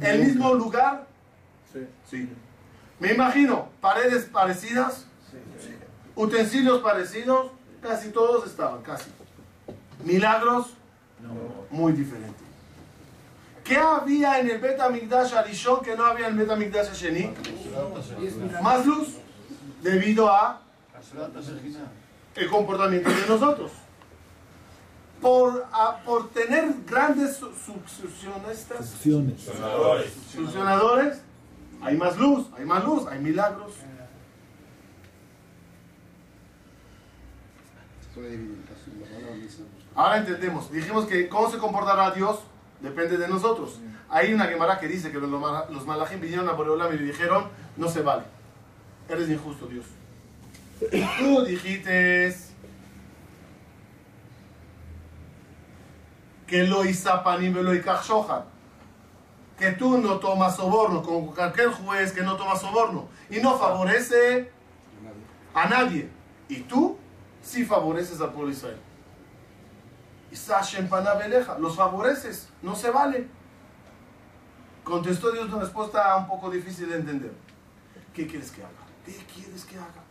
El 0.00 0.24
mismo 0.24 0.54
lugar. 0.54 1.06
Sí. 2.10 2.28
Me 2.98 3.12
imagino 3.12 3.68
paredes 3.80 4.24
parecidas, 4.24 5.06
utensilios 6.14 6.82
parecidos, 6.82 7.52
casi 7.80 8.10
todos 8.10 8.46
estaban, 8.46 8.82
casi. 8.82 9.10
Milagros, 10.04 10.74
muy 11.70 11.92
diferentes. 11.92 12.42
¿Qué 13.62 13.76
había 13.76 14.40
en 14.40 14.50
el 14.50 14.58
Beta 14.58 14.88
Mikdash 14.88 15.34
Arishon 15.34 15.82
que 15.82 15.94
no 15.94 16.04
había 16.04 16.26
en 16.26 16.32
el 16.32 16.40
Beta 16.40 16.56
Mikdash 16.56 16.88
Asheni? 16.88 17.32
Más 18.62 18.84
luz, 18.84 19.16
debido 19.82 20.28
a 20.28 20.60
el 22.36 22.48
comportamiento 22.48 23.10
de 23.10 23.26
nosotros. 23.26 23.72
Por, 25.20 25.66
a- 25.72 25.98
por 26.04 26.30
tener 26.30 26.72
grandes 26.86 27.36
su- 27.36 27.52
succionistas, 27.54 28.94
Opciones. 28.94 29.42
solucionadores, 30.32 31.20
hay 31.82 31.96
más 31.96 32.16
luz, 32.16 32.46
hay 32.56 32.64
más 32.64 32.84
luz, 32.84 33.06
hay 33.06 33.18
milagros. 33.18 33.72
Ahora 39.94 40.18
entendemos, 40.18 40.70
dijimos 40.72 41.06
que 41.06 41.28
cómo 41.28 41.50
se 41.50 41.58
comportará 41.58 42.10
Dios 42.12 42.40
depende 42.80 43.16
de 43.18 43.28
nosotros. 43.28 43.78
Hay 44.08 44.32
una 44.32 44.46
Gemara 44.46 44.78
que 44.80 44.88
dice 44.88 45.12
que 45.12 45.18
los, 45.18 45.30
los 45.70 45.86
malajim 45.86 46.20
vinieron 46.20 46.48
a 46.48 46.52
Boreolam 46.52 46.92
y 46.94 46.98
le 46.98 47.04
dijeron, 47.04 47.48
no 47.76 47.88
se 47.88 48.02
vale, 48.02 48.24
eres 49.08 49.28
injusto 49.28 49.66
Dios. 49.66 49.84
Tú 51.18 51.44
dijiste 51.44 52.34
que 56.46 56.64
lo 56.64 56.84
isapanim 56.84 57.54
lo 57.54 57.72
que 59.60 59.72
tú 59.72 59.98
no 59.98 60.18
tomas 60.18 60.56
soborno, 60.56 61.02
como 61.02 61.34
cualquier 61.34 61.68
juez 61.68 62.12
que 62.12 62.22
no 62.22 62.36
toma 62.36 62.56
soborno 62.56 63.08
y 63.28 63.40
no 63.40 63.58
favorece 63.58 64.50
a 65.52 65.68
nadie. 65.68 66.08
Y 66.48 66.60
tú 66.60 66.96
sí 67.42 67.64
favoreces 67.66 68.20
al 68.22 68.32
pueblo 68.32 68.50
Israel. 68.50 68.80
Los 71.58 71.76
favoreces, 71.76 72.48
no 72.62 72.74
se 72.74 72.90
vale. 72.90 73.28
Contestó 74.82 75.30
Dios 75.30 75.46
una 75.52 75.60
respuesta 75.60 76.16
un 76.16 76.26
poco 76.26 76.50
difícil 76.50 76.88
de 76.88 76.96
entender. 76.96 77.32
¿Qué 78.14 78.26
quieres 78.26 78.50
que 78.50 78.62
haga? 78.62 78.70
¿Qué 79.04 79.12
quieres 79.32 79.64
que 79.64 79.76
haga? 79.76 80.09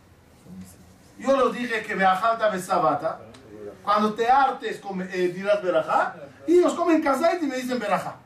Yo 1.18 1.36
los 1.36 1.52
dije 1.54 1.82
que 1.82 1.94
Beajalta 1.94 2.48
Besabata, 2.48 3.20
cuando 3.84 4.14
te 4.14 4.28
hartes 4.28 4.80
eh, 5.12 5.32
dirás 5.34 5.62
Berajá, 5.62 6.16
y 6.46 6.58
ellos 6.58 6.74
comen 6.74 7.02
kazait 7.02 7.42
y 7.42 7.46
me 7.46 7.56
dicen 7.56 7.78
Berajá. 7.78 8.16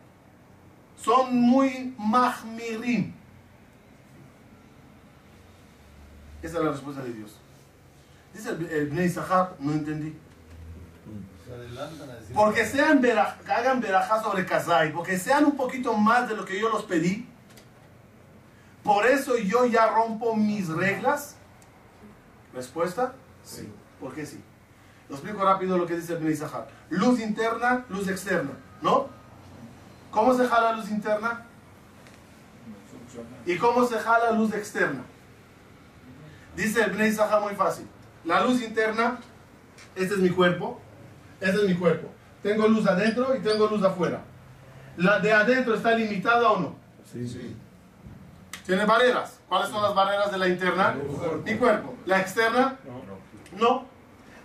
Son 0.97 1.37
muy 1.37 1.95
mahmirim. 1.99 3.13
Esa 6.43 6.59
es 6.59 6.65
la 6.65 6.71
respuesta 6.71 7.03
de 7.03 7.13
Dios. 7.13 7.37
Dice 8.33 8.51
el, 8.51 8.67
el 8.67 8.87
Bnei 8.91 9.09
Sahar, 9.09 9.55
no 9.59 9.73
entendí. 9.73 10.17
Porque 12.35 12.65
sean 12.67 13.01
que 13.01 13.13
hagan 13.13 13.81
verajá 13.81 14.23
sobre 14.23 14.45
Kazai, 14.45 14.93
porque 14.93 15.19
sean 15.19 15.45
un 15.45 15.57
poquito 15.57 15.95
más 15.95 16.29
de 16.29 16.37
lo 16.37 16.45
que 16.45 16.59
yo 16.59 16.69
los 16.69 16.85
pedí. 16.85 17.29
Por 18.83 19.07
eso 19.07 19.37
yo 19.39 19.67
ya 19.67 19.87
rompo 19.87 20.35
mis 20.35 20.69
reglas. 20.69 21.37
¿Respuesta? 22.55 23.15
Sí. 23.43 23.69
¿Por 24.01 24.15
qué 24.15 24.25
sí? 24.25 24.41
Lo 25.09 25.17
explico 25.17 25.45
rápido 25.45 25.77
lo 25.77 25.87
que 25.87 25.97
dice 25.97 26.15
el 26.15 26.21
Bnei 26.21 26.37
Sahar. 26.37 26.69
Luz 26.91 27.21
interna, 27.21 27.85
luz 27.89 28.09
externa. 28.09 28.53
¿No? 28.81 29.09
¿Cómo 30.11 30.35
se 30.35 30.47
jala 30.47 30.73
luz 30.73 30.91
interna? 30.91 31.47
¿Y 33.45 33.57
cómo 33.57 33.85
se 33.87 33.99
jala 33.99 34.31
luz 34.33 34.55
externa? 34.55 35.03
Dice 36.57 36.83
el 36.83 36.93
Bnei 36.93 37.13
Sahar 37.13 37.43
muy 37.43 37.55
fácil. 37.55 37.87
La 38.25 38.43
luz 38.43 38.63
interna, 38.63 39.19
este 39.97 40.15
es 40.15 40.21
mi 40.21 40.31
cuerpo, 40.31 40.81
este 41.41 41.61
es 41.61 41.69
mi 41.69 41.75
cuerpo. 41.75 42.09
Tengo 42.43 42.69
luz 42.69 42.87
adentro 42.87 43.35
y 43.37 43.41
tengo 43.41 43.67
luz 43.67 43.83
afuera. 43.83 44.23
¿La 44.97 45.19
de 45.19 45.33
adentro 45.33 45.75
está 45.75 45.95
limitada 45.95 46.51
o 46.53 46.61
no? 46.61 46.77
Sí. 47.11 47.57
Tiene 48.65 48.87
barreras. 48.87 49.41
¿Cuáles 49.55 49.71
son 49.71 49.85
las 49.85 49.95
barreras 49.95 50.33
de 50.33 50.39
la 50.39 50.49
interna? 50.49 50.97
Mi 51.45 51.55
cuerpo. 51.55 51.95
¿La 52.07 52.21
externa? 52.21 52.77
No. 53.57 53.85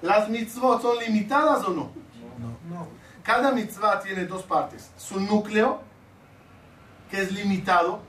¿Las 0.03 0.30
mitzvot 0.30 0.84
son 0.84 0.99
limitadas 0.99 1.66
o 1.66 1.72
no? 1.72 1.91
Cada 3.24 3.51
mitzvah 3.51 4.01
tiene 4.01 4.26
dos 4.28 4.43
partes. 4.43 4.91
Su 4.97 5.20
núcleo, 5.20 5.82
que 7.10 7.24
es 7.24 7.32
limitado, 7.32 8.01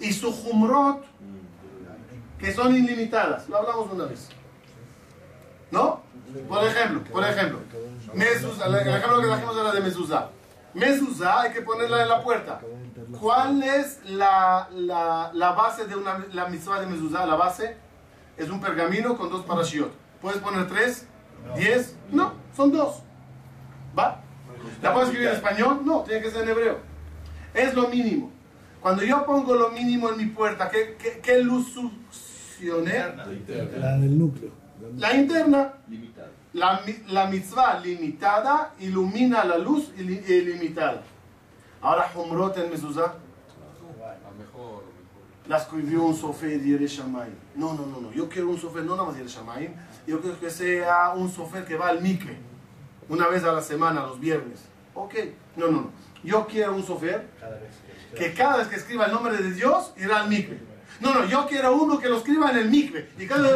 y 0.00 0.12
su 0.12 0.30
humrot, 0.30 1.04
que 2.36 2.52
son 2.52 2.74
ilimitadas. 2.74 3.48
Lo 3.48 3.58
hablamos 3.58 3.92
una 3.92 4.06
vez. 4.06 4.28
¿No? 5.70 6.02
Por 6.48 6.64
ejemplo, 6.64 7.04
por 7.12 7.22
ejemplo, 7.22 7.60
mezuzá, 8.12 8.66
el 8.66 8.74
ejemplo 8.74 9.20
que 9.20 9.26
trajimos 9.28 9.56
era 9.56 9.70
de 9.70 9.80
mezuzá. 9.82 10.30
Mezuzá 10.74 11.42
hay 11.42 11.52
que 11.52 11.62
ponerla 11.62 12.02
en 12.02 12.08
la 12.08 12.24
puerta. 12.24 12.60
¿Cuál 13.20 13.62
es 13.62 14.00
la, 14.06 14.68
la, 14.72 15.30
la 15.34 15.52
base 15.52 15.86
de 15.86 15.96
una, 15.96 16.24
la 16.32 16.46
mitzvah 16.48 16.80
de 16.80 16.86
mezuzá? 16.86 17.26
La 17.26 17.34
base 17.36 17.76
es 18.36 18.48
un 18.48 18.60
pergamino 18.60 19.16
con 19.16 19.28
dos 19.30 19.44
parashiot. 19.44 19.92
¿Puedes 20.20 20.40
poner 20.40 20.66
tres? 20.66 21.06
¿Diez? 21.56 21.96
No, 22.10 22.34
son 22.56 22.72
dos. 22.72 23.02
¿Va? 23.98 24.22
¿La 24.82 24.92
puedo 24.92 25.06
escribir 25.06 25.28
en 25.28 25.34
español? 25.34 25.80
No, 25.84 26.00
tiene 26.02 26.22
que 26.22 26.30
ser 26.30 26.42
en 26.42 26.48
hebreo. 26.48 26.78
Es 27.54 27.74
lo 27.74 27.88
mínimo. 27.88 28.32
Cuando 28.80 29.02
yo 29.02 29.24
pongo 29.26 29.54
lo 29.54 29.70
mínimo 29.70 30.10
en 30.10 30.16
mi 30.16 30.26
puerta, 30.26 30.68
¿qué, 30.68 30.96
qué, 30.98 31.20
qué 31.22 31.38
luz 31.42 31.72
succioné? 31.72 32.98
La 33.78 33.96
del 33.96 34.18
núcleo. 34.18 34.50
La 34.96 35.14
interna. 35.14 35.74
Limitado. 35.88 36.28
La, 36.52 36.80
la 37.08 37.26
mitzvah 37.26 37.80
limitada 37.80 38.72
ilumina 38.78 39.44
la 39.44 39.58
luz 39.58 39.90
ili- 39.98 40.24
ilimitada. 40.26 41.02
Ahora, 41.80 42.10
Humrot 42.14 42.56
en 42.58 42.70
mejor, 42.70 43.16
la 45.46 45.58
escribió 45.58 46.02
un 46.02 46.16
sofer 46.16 46.60
de 46.60 46.70
Yerushalayim. 46.70 47.34
No, 47.54 47.74
no, 47.74 47.86
no, 47.86 48.00
no. 48.00 48.12
Yo 48.12 48.28
quiero 48.28 48.50
un 48.50 48.58
sofer, 48.58 48.84
no 48.84 48.96
nada 48.96 49.06
más 49.06 49.16
de 49.16 49.24
Yerushalayim. 49.24 49.72
Yo 50.06 50.20
quiero 50.20 50.40
que 50.40 50.50
sea 50.50 51.10
un 51.10 51.30
sofer 51.30 51.64
que 51.64 51.76
va 51.76 51.88
al 51.88 52.00
mikve. 52.00 52.36
Una 53.08 53.28
vez 53.28 53.44
a 53.44 53.52
la 53.52 53.62
semana, 53.62 54.02
los 54.02 54.18
viernes. 54.18 54.64
Ok. 54.94 55.14
No, 55.56 55.66
no, 55.66 55.80
no. 55.82 55.90
Yo 56.24 56.46
quiero 56.46 56.74
un 56.74 56.84
sofer 56.84 57.28
que 58.16 58.34
cada 58.34 58.56
vez 58.56 58.68
que 58.68 58.76
escriba 58.76 59.06
el 59.06 59.12
nombre 59.12 59.36
de 59.36 59.52
Dios 59.52 59.92
irá 59.96 60.20
al 60.20 60.28
mikve. 60.28 60.60
No, 60.98 61.12
no, 61.12 61.26
yo 61.26 61.46
quiero 61.46 61.76
uno 61.76 61.98
que 61.98 62.08
lo 62.08 62.16
escriba 62.16 62.50
en 62.50 62.56
el 62.56 62.70
mikve. 62.70 63.10
Y 63.18 63.26
cada 63.26 63.42
vez... 63.42 63.52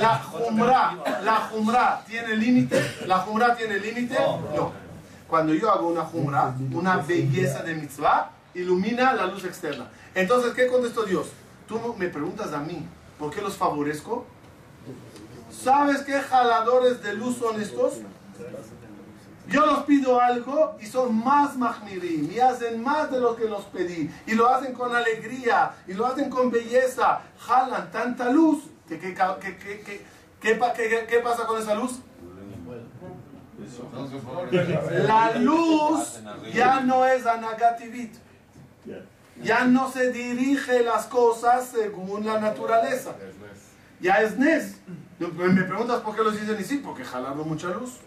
La 0.00 0.18
jumra, 0.18 0.98
la 1.22 1.36
jumra 1.50 2.02
tiene 2.06 2.36
límite. 2.36 2.82
La 3.06 3.18
jumra 3.18 3.54
tiene 3.54 3.78
límite. 3.78 4.16
No. 4.54 4.72
Cuando 5.32 5.54
yo 5.54 5.70
hago 5.70 5.88
una 5.88 6.02
jumra, 6.02 6.54
una 6.74 6.98
belleza 6.98 7.62
de 7.62 7.74
mitzvah, 7.74 8.32
ilumina 8.52 9.14
la 9.14 9.24
luz 9.28 9.46
externa. 9.46 9.88
Entonces, 10.14 10.52
¿qué 10.52 10.66
contestó 10.66 11.04
Dios? 11.04 11.28
Tú 11.66 11.94
me 11.96 12.08
preguntas 12.08 12.52
a 12.52 12.58
mí, 12.58 12.86
¿por 13.18 13.30
qué 13.30 13.40
los 13.40 13.56
favorezco? 13.56 14.26
¿Sabes 15.50 16.02
qué 16.02 16.20
jaladores 16.20 17.02
de 17.02 17.14
luz 17.14 17.38
son 17.38 17.58
estos? 17.62 17.94
Yo 19.48 19.64
los 19.64 19.84
pido 19.84 20.20
algo 20.20 20.76
y 20.82 20.84
son 20.84 21.16
más 21.24 21.56
mahmirim 21.56 22.30
y 22.30 22.38
hacen 22.38 22.82
más 22.82 23.10
de 23.10 23.18
lo 23.18 23.34
que 23.34 23.48
los 23.48 23.62
pedí 23.64 24.10
y 24.26 24.34
lo 24.34 24.50
hacen 24.50 24.74
con 24.74 24.94
alegría 24.94 25.72
y 25.88 25.94
lo 25.94 26.04
hacen 26.04 26.28
con 26.28 26.50
belleza. 26.50 27.22
Jalan 27.38 27.90
tanta 27.90 28.28
luz 28.28 28.64
que, 28.86 28.98
que, 28.98 29.14
que, 29.14 29.56
que, 29.56 29.80
que- 29.80 30.06
que 30.42 30.54
pa- 30.56 30.74
que- 30.74 31.06
¿qué 31.08 31.20
pasa 31.20 31.46
con 31.46 31.58
esa 31.58 31.74
luz? 31.74 32.00
La 35.06 35.34
luz 35.38 36.20
ya 36.52 36.80
no 36.80 37.04
es 37.06 37.26
anagativit. 37.26 38.14
Ya 39.42 39.64
no 39.64 39.90
se 39.90 40.12
dirige 40.12 40.82
las 40.82 41.06
cosas 41.06 41.68
según 41.68 42.24
la 42.26 42.38
naturaleza. 42.40 43.14
Ya 44.00 44.20
es 44.20 44.36
Nes. 44.38 44.80
Me 45.18 45.62
preguntas 45.62 46.00
por 46.00 46.14
qué 46.16 46.22
los 46.22 46.38
dicen 46.38 46.56
y 46.60 46.64
sí, 46.64 46.78
porque 46.84 47.04
jalaron 47.04 47.48
mucha 47.48 47.68
luz. 47.68 47.98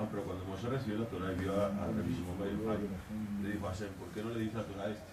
Ah, 0.00 0.06
pero 0.10 0.24
cuando 0.24 0.44
Moshe 0.46 0.66
recibió 0.68 0.98
la 0.98 1.04
Torah 1.06 1.32
y 1.32 1.34
vio 1.36 1.52
a, 1.60 1.66
a 1.66 1.86
le 1.92 2.02
dijo 3.52 3.66
a 3.68 3.70
Hashem, 3.70 3.88
¿por 4.00 4.08
qué 4.08 4.22
no 4.22 4.30
le 4.30 4.40
dice 4.40 4.56
la 4.56 4.64
Torah 4.64 4.84
a 4.84 4.90
este? 4.90 5.04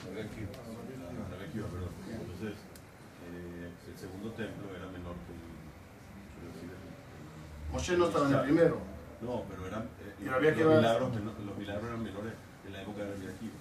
A 0.00 0.08
Rebbe 0.08 0.22
Akiva, 0.22 1.66
perdón. 1.68 1.92
Entonces, 2.08 2.56
eh, 3.28 3.68
el 3.92 3.98
segundo 3.98 4.25
templo 4.36 4.68
era 4.76 4.86
menor 4.86 5.14
que 5.24 5.32
el... 5.32 6.70
el. 6.70 7.72
Moshe 7.72 7.96
no 7.96 8.06
estaba 8.06 8.28
en 8.28 8.34
el 8.34 8.40
primero. 8.42 8.78
No, 9.22 9.42
pero 9.48 9.66
eran... 9.66 9.82
eh, 9.82 10.14
los, 10.24 10.40
milagros, 10.76 11.10
meno- 11.14 11.32
los 11.46 11.56
milagros 11.58 11.84
eran 11.86 12.02
menores 12.02 12.32
en 12.66 12.72
la 12.72 12.82
época 12.82 12.98
de 13.02 13.10
Rabbi 13.12 13.26
Akiva. 13.26 13.52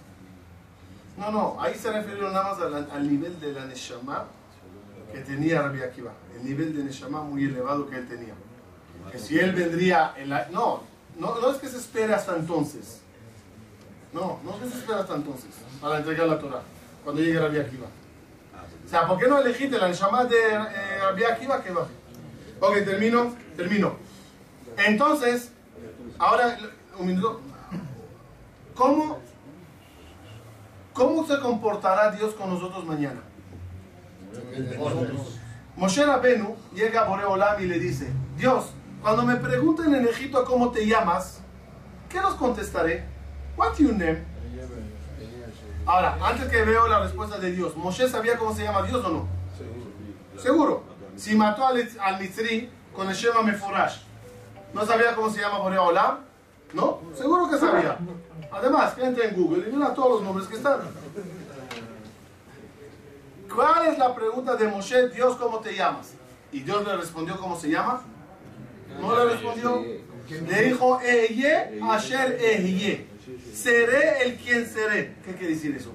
No, 1.17 1.32
no, 1.32 1.61
ahí 1.61 1.76
se 1.76 1.91
refirieron 1.91 2.34
nada 2.34 2.51
más 2.51 2.61
al, 2.61 2.91
al 2.91 3.07
nivel 3.09 3.39
de 3.39 3.53
la 3.53 3.65
Neshama 3.65 4.26
que 5.13 5.19
tenía 5.21 5.61
Rabbi 5.61 5.82
Akiva. 5.82 6.11
El 6.36 6.43
nivel 6.43 6.76
de 6.76 6.84
Neshama 6.84 7.21
muy 7.21 7.45
elevado 7.45 7.88
que 7.89 7.95
él 7.95 8.07
tenía. 8.07 8.34
Que 9.11 9.17
si 9.19 9.39
él 9.39 9.53
vendría 9.53 10.13
en 10.17 10.30
la... 10.30 10.49
No, 10.49 10.84
no, 11.17 11.39
no 11.39 11.51
es 11.51 11.57
que 11.57 11.67
se 11.69 11.78
espere 11.78 12.13
hasta 12.13 12.36
entonces. 12.36 13.01
No, 14.11 14.39
no 14.43 14.51
es 14.55 14.57
que 14.63 14.69
se 14.69 14.78
espere 14.80 14.99
hasta 14.99 15.15
entonces 15.15 15.51
para 15.80 15.97
entregar 15.99 16.28
la 16.28 16.39
Torah, 16.39 16.61
cuando 17.03 17.21
llegue 17.21 17.39
Rabbi 17.39 17.59
Akiva. 17.59 17.88
O 18.86 18.88
sea, 18.88 19.07
¿por 19.07 19.17
qué 19.17 19.27
no 19.27 19.39
elegiste 19.39 19.77
la 19.77 19.88
Neshama 19.88 20.25
de 20.25 20.38
eh, 20.38 20.99
Rabbi 21.01 21.23
Akiva 21.23 21.63
que 21.63 21.71
va? 21.71 21.88
Ok, 22.59 22.83
termino, 22.86 23.36
termino. 23.57 23.95
Entonces, 24.77 25.51
ahora, 26.19 26.57
un 26.97 27.07
minuto. 27.07 27.41
¿Cómo, 28.75 29.19
¿Cómo 30.93 31.25
se 31.25 31.39
comportará 31.39 32.11
Dios 32.11 32.33
con 32.36 32.49
nosotros 32.49 32.86
mañana? 32.86 33.21
Moshe 35.75 36.05
Rabenu 36.05 36.55
llega 36.73 37.01
a 37.01 37.05
Boreolam 37.05 37.61
y 37.61 37.65
le 37.65 37.79
dice, 37.79 38.11
Dios, 38.38 38.71
cuando 39.01 39.23
me 39.23 39.36
pregunten 39.36 39.93
en 39.93 40.07
Egipto 40.07 40.45
cómo 40.45 40.71
te 40.71 40.86
llamas, 40.86 41.41
¿qué 42.09 42.21
los 42.21 42.36
contestaré? 42.36 43.05
What's 43.57 43.79
your 43.79 43.93
name? 43.93 44.34
Ahora, 45.86 46.17
antes 46.21 46.49
que 46.49 46.63
veo 46.63 46.88
la 46.88 46.99
respuesta 46.99 47.38
de 47.38 47.51
Dios, 47.51 47.75
¿Moshe 47.75 48.09
sabía 48.09 48.38
cómo 48.38 48.55
se 48.55 48.63
llama 48.63 48.81
Dios 48.83 49.05
o 49.05 49.09
no? 49.09 49.27
Seguro. 50.41 50.83
Si 51.15 51.36
mató 51.36 51.65
al, 51.65 51.88
al 51.99 52.19
Mitzri 52.19 52.69
con 52.93 53.07
el 53.07 53.15
Shema 53.15 53.41
Meforash, 53.43 53.99
¿no 54.73 54.86
sabía 54.86 55.15
cómo 55.15 55.29
se 55.29 55.41
llama 55.41 55.59
Boreolam? 55.59 56.19
¿No? 56.73 57.01
Seguro 57.13 57.49
que 57.49 57.57
sabía. 57.57 57.97
Además, 58.51 58.93
que 58.93 59.03
entre 59.03 59.29
en 59.29 59.36
Google 59.36 59.69
y 59.69 59.73
mira 59.73 59.93
todos 59.93 60.13
los 60.13 60.23
nombres 60.23 60.47
que 60.47 60.55
están. 60.55 60.79
¿Cuál 63.53 63.88
es 63.88 63.97
la 63.97 64.13
pregunta 64.13 64.55
de 64.55 64.67
Moshe? 64.67 65.09
Dios, 65.09 65.36
¿cómo 65.38 65.59
te 65.59 65.75
llamas? 65.75 66.13
Y 66.51 66.61
Dios 66.61 66.86
le 66.86 66.97
respondió 66.97 67.38
cómo 67.38 67.57
se 67.57 67.69
llama. 67.69 68.01
No 68.99 69.15
le 69.15 69.33
respondió. 69.33 69.83
Le 70.29 70.63
dijo, 70.63 70.99
Eye, 71.01 71.79
Asher 71.83 72.38
Eye. 72.41 73.07
Seré 73.53 74.23
el 74.23 74.36
quien 74.36 74.65
seré. 74.67 75.15
¿Qué 75.26 75.34
quiere 75.34 75.53
decir 75.55 75.76
eso? 75.76 75.91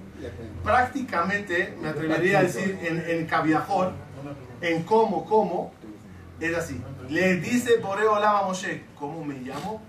Prácticamente, 0.64 1.74
me 1.80 1.88
atrevería 1.88 2.40
a 2.40 2.42
decir 2.42 2.78
en, 2.82 3.02
en 3.06 3.26
Caviajor, 3.26 3.92
en 4.60 4.82
cómo, 4.82 5.24
cómo, 5.24 5.72
es 6.40 6.56
así. 6.56 6.80
Le 7.08 7.36
dice 7.36 7.78
Boreo 7.78 8.18
Lama 8.18 8.40
a 8.40 8.42
Moshe, 8.44 8.82
¿cómo 8.98 9.24
me 9.24 9.34
llamo? 9.38 9.82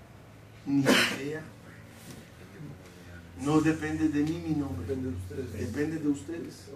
Ni 0.66 0.82
idea. 0.82 1.42
No 3.42 3.60
depende 3.60 4.08
de 4.10 4.22
mí 4.22 4.44
mi 4.48 4.56
nombre. 4.56 4.96
Depende 5.54 5.98
de 5.98 6.08
ustedes. 6.08 6.68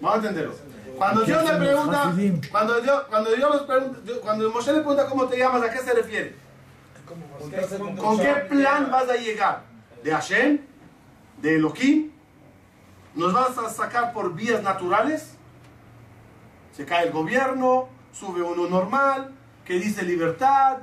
Vamos 0.00 0.16
a 0.16 0.28
entenderlo. 0.28 0.54
Cuando 0.96 1.22
Dios 1.22 1.44
le 1.44 1.58
pregunta, 1.58 2.14
cuando 2.50 2.80
Dios, 2.80 3.02
cuando 3.08 3.34
Dios 3.34 3.54
les 3.54 3.62
pregunta, 3.62 4.00
cuando 4.22 4.50
Moshe 4.50 4.72
le 4.72 4.78
pregunta 4.78 5.06
cómo 5.06 5.26
te 5.26 5.38
llamas, 5.38 5.62
¿a 5.62 5.70
qué 5.70 5.78
se 5.78 5.92
refiere? 5.92 6.34
¿Con 7.96 8.18
qué 8.18 8.32
plan 8.48 8.90
vas 8.90 9.08
a 9.08 9.16
llegar? 9.16 9.67
¿De 10.02 10.10
Hashem? 10.10 10.60
¿De 11.40 11.56
Elohim? 11.56 12.12
¿Nos 13.14 13.32
vas 13.32 13.58
a 13.58 13.68
sacar 13.68 14.12
por 14.12 14.34
vías 14.34 14.62
naturales? 14.62 15.36
Se 16.72 16.84
cae 16.84 17.06
el 17.06 17.12
gobierno, 17.12 17.88
sube 18.12 18.42
uno 18.42 18.68
normal, 18.68 19.34
que 19.64 19.74
dice 19.74 20.02
libertad, 20.04 20.78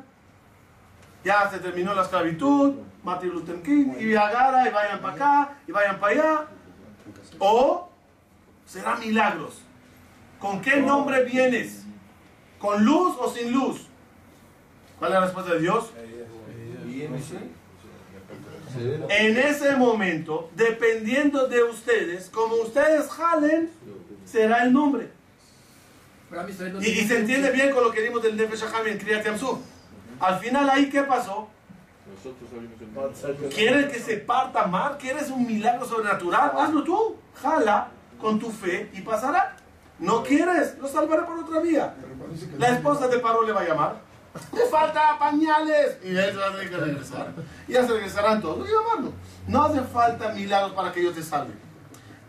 ya 1.24 1.50
se 1.50 1.60
terminó 1.60 1.94
la 1.94 2.04
esclavitud, 2.04 2.76
Martin 3.04 3.30
Luther 3.30 3.62
y 4.00 4.16
agarra 4.16 4.68
y 4.68 4.72
vayan 4.72 5.02
para 5.02 5.14
acá, 5.14 5.58
y 5.68 5.72
vayan 5.72 6.00
para 6.00 6.14
allá. 6.14 6.48
O 7.40 7.90
será 8.66 8.96
milagros. 8.98 9.62
¿Con 10.40 10.62
qué 10.62 10.82
nombre 10.82 11.24
vienes? 11.24 11.86
¿Con 12.60 12.84
luz 12.84 13.16
o 13.20 13.30
sin 13.30 13.52
luz? 13.52 13.88
¿Cuál 15.00 15.12
es 15.12 15.16
la 15.16 15.26
respuesta 15.26 15.54
de 15.54 15.60
Dios? 15.62 15.92
En 19.10 19.38
ese 19.38 19.76
momento, 19.76 20.50
dependiendo 20.56 21.48
de 21.48 21.64
ustedes, 21.64 22.30
como 22.30 22.56
ustedes 22.56 23.10
jalen, 23.10 23.72
será 24.26 24.64
el 24.64 24.74
nombre. 24.74 25.10
Y, 26.82 27.08
se 27.08 27.20
entiende 27.20 27.52
bien 27.52 27.72
con 27.72 27.84
lo 27.84 27.92
que 27.92 28.02
dimos 28.02 28.22
del 28.22 28.36
Nefesh 28.36 28.64
en 28.86 28.98
Kriyat 28.98 29.26
Yamsuf. 29.26 29.60
Al 30.20 30.40
final 30.40 30.70
ahí, 30.70 30.90
¿qué 30.90 31.04
pasó? 31.04 31.50
¿Quieres 33.54 33.92
que 33.92 34.00
se 34.00 34.18
parta 34.18 34.66
mar? 34.68 34.98
¿Quieres 35.00 35.30
un 35.30 35.46
milagro 35.46 35.86
sobrenatural? 35.86 36.52
Hazlo 36.58 36.84
tú. 36.84 37.16
Jala 37.36 37.90
con 38.20 38.40
tu 38.40 38.52
fe 38.52 38.90
y 38.94 39.02
pasará. 39.02 39.58
¿No 40.00 40.24
quieres? 40.24 40.78
Lo 40.80 40.88
salvaré 40.88 41.24
por 41.24 41.40
otra 41.40 41.60
vía. 41.62 41.96
La 42.58 42.70
esposa 42.70 43.08
de 43.08 43.20
Paro 43.20 43.44
le 43.44 43.54
va 43.54 43.62
a 43.62 43.68
llamar. 43.68 44.05
Te 44.52 44.66
falta 44.66 45.18
pañales. 45.18 45.98
Y 46.04 46.16
él 46.16 46.38
va 46.40 46.48
a 46.48 46.52
tener 46.52 46.70
que 46.70 46.78
regresar. 46.78 47.34
Y 47.68 47.74
ya 47.74 47.86
se 47.86 47.94
regresarán 47.94 48.42
todos. 48.42 48.68
Llamarlo. 48.68 49.14
No 49.48 49.64
hace 49.64 49.82
falta 49.82 50.30
milagros 50.30 50.74
para 50.74 50.92
que 50.92 51.04
yo 51.04 51.14
te 51.14 51.24
salve. 51.24 51.54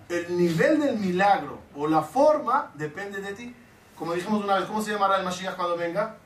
El 0.09 0.37
nivel 0.37 0.81
del 0.81 0.99
milagro 0.99 1.59
o 1.75 1.89
la 1.89 2.03
forma 2.03 2.71
depende 2.75 3.21
de 3.21 3.33
ti. 3.33 3.55
Como 3.99 4.13
dijimos 4.13 4.45
una 4.45 4.57
vez, 4.57 4.67
¿cómo 4.67 4.83
se 4.83 4.93
llamará 4.93 5.19
el 5.19 5.25
Mashiach 5.25 5.57
cuando 5.57 5.77
venga? 5.77 6.17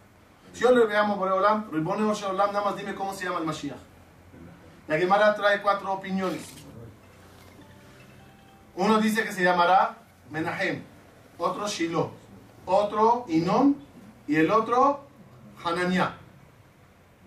Si 0.53 0.61
yo 0.61 0.73
le 0.73 0.85
veamos 0.85 1.17
por 1.17 1.31
Olam, 1.31 1.71
Ribone 1.71 2.03
Olam, 2.03 2.53
nada 2.53 2.65
más 2.65 2.77
dime 2.77 2.95
cómo 2.95 3.15
se 3.15 3.25
llama 3.25 3.39
el 3.39 3.47
Mashiach. 3.47 3.79
La 4.89 4.99
Gemara 4.99 5.35
trae 5.35 5.63
cuatro 5.63 5.93
opiniones. 5.93 6.43
Uno 8.75 9.01
dice 9.01 9.25
que 9.25 9.33
se 9.33 9.45
llamará 9.45 9.97
Menahem, 10.31 10.83
otro 11.39 11.67
Shiloh, 11.69 12.11
otro 12.67 13.25
Inón 13.29 13.77
y 14.27 14.37
el 14.37 14.51
otro 14.51 15.10
Hananiah. 15.65 16.15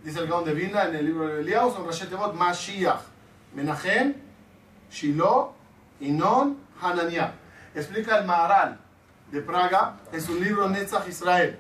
Dice 0.04 0.20
el 0.20 0.28
Gaón 0.28 0.44
de 0.44 0.54
Vilna 0.54 0.86
en 0.86 0.96
el 0.96 1.06
libro 1.06 1.28
de 1.28 1.42
Eliyahu, 1.42 1.72
son 1.72 1.86
Rashet 1.86 2.10
Tevot 2.10 2.34
Mashiach, 2.34 3.02
Menachem, 3.54 4.16
Shiloh, 4.92 5.54
Inón, 6.02 6.58
Hananiah. 6.82 7.34
Explica 7.74 8.18
el 8.18 8.26
Maharal 8.26 8.80
de 9.32 9.42
Praga 9.42 9.98
en 10.12 10.22
su 10.22 10.36
libro 10.36 10.70
Netzach 10.70 11.08
Israel. 11.08 11.58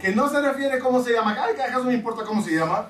Que 0.00 0.14
no 0.14 0.28
se 0.28 0.40
refiere 0.40 0.78
cómo 0.78 1.02
se 1.02 1.12
llama. 1.12 1.34
Que 1.34 1.62
acaso 1.62 1.84
me 1.84 1.94
importa 1.94 2.24
cómo 2.24 2.42
se 2.42 2.56
llama. 2.56 2.88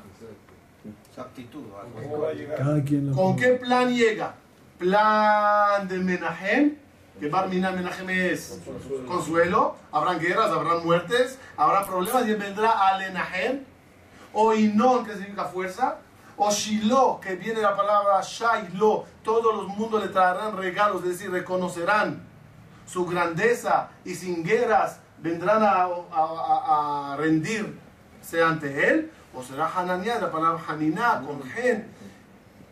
Su 1.14 1.20
actitud. 1.20 1.64
o 1.72 1.80
algo. 1.80 2.00
¿Cómo 2.00 2.20
va 2.20 2.28
a? 2.28 2.56
Cada 2.56 3.14
¿Con 3.14 3.36
qué 3.36 3.48
plan 3.54 3.92
llega? 3.92 4.34
Plan 4.78 5.88
de 5.88 5.98
Menahem, 5.98 6.76
que 7.20 7.28
Barmina 7.28 7.70
Menahem 7.70 8.08
es 8.10 8.58
consuelo, 9.06 9.76
habrán 9.92 10.18
guerras, 10.18 10.50
habrán 10.50 10.82
muertes, 10.84 11.38
habrá 11.56 11.84
problemas 11.86 12.26
y 12.26 12.34
vendrá 12.34 12.70
al 12.88 13.02
Enahem, 13.02 13.64
o 14.32 14.54
Inón, 14.54 15.04
que 15.04 15.12
significa 15.12 15.44
fuerza, 15.44 15.98
o 16.36 16.50
Shiloh, 16.50 17.20
que 17.20 17.36
viene 17.36 17.60
la 17.60 17.76
palabra 17.76 18.20
Shailo, 18.22 19.04
todos 19.22 19.54
los 19.54 19.68
mundos 19.68 20.02
le 20.02 20.08
traerán 20.08 20.56
regalos, 20.56 21.02
es 21.04 21.10
decir, 21.10 21.30
reconocerán 21.30 22.22
su 22.86 23.04
grandeza 23.04 23.90
y 24.04 24.14
sin 24.14 24.42
guerras 24.42 25.00
vendrán 25.18 25.62
a- 25.62 25.86
a- 26.12 27.12
a 27.12 27.16
rendirse 27.18 28.42
ante 28.42 28.88
él, 28.88 29.12
o 29.34 29.42
será 29.42 29.70
Hananiah, 29.76 30.18
la 30.18 30.30
palabra 30.32 30.60
Haniná, 30.66 31.22
con 31.24 31.42
Gen. 31.50 31.86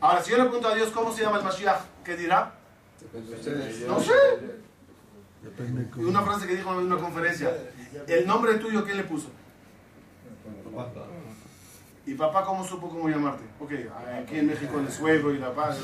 Ahora, 0.01 0.23
si 0.23 0.31
yo 0.31 0.39
le 0.39 0.45
pregunto 0.45 0.69
a 0.69 0.75
Dios 0.75 0.91
cómo 0.91 1.13
se 1.13 1.23
llama 1.23 1.37
el 1.39 1.45
Mashiach, 1.45 1.81
¿qué 2.05 2.17
dirá? 2.17 2.53
No 3.87 4.01
sé. 4.01 4.13
Depende 5.43 5.89
cómo. 5.91 6.09
una 6.09 6.23
frase 6.23 6.47
que 6.47 6.57
dijo 6.57 6.73
en 6.73 6.79
una 6.79 6.97
conferencia, 6.97 7.53
el 8.07 8.27
nombre 8.27 8.55
tuyo, 8.55 8.85
¿quién 8.85 8.97
le 8.97 9.05
puso? 9.05 9.29
¿Y 12.07 12.15
papá 12.15 12.45
cómo 12.45 12.65
supo 12.65 12.89
cómo 12.89 13.09
llamarte? 13.09 13.45
Ok, 13.61 13.73
aquí 14.23 14.39
en 14.39 14.47
México 14.47 14.79
el 14.79 14.91
suegro 14.91 15.33
y 15.33 15.39
la 15.39 15.55
paz. 15.55 15.79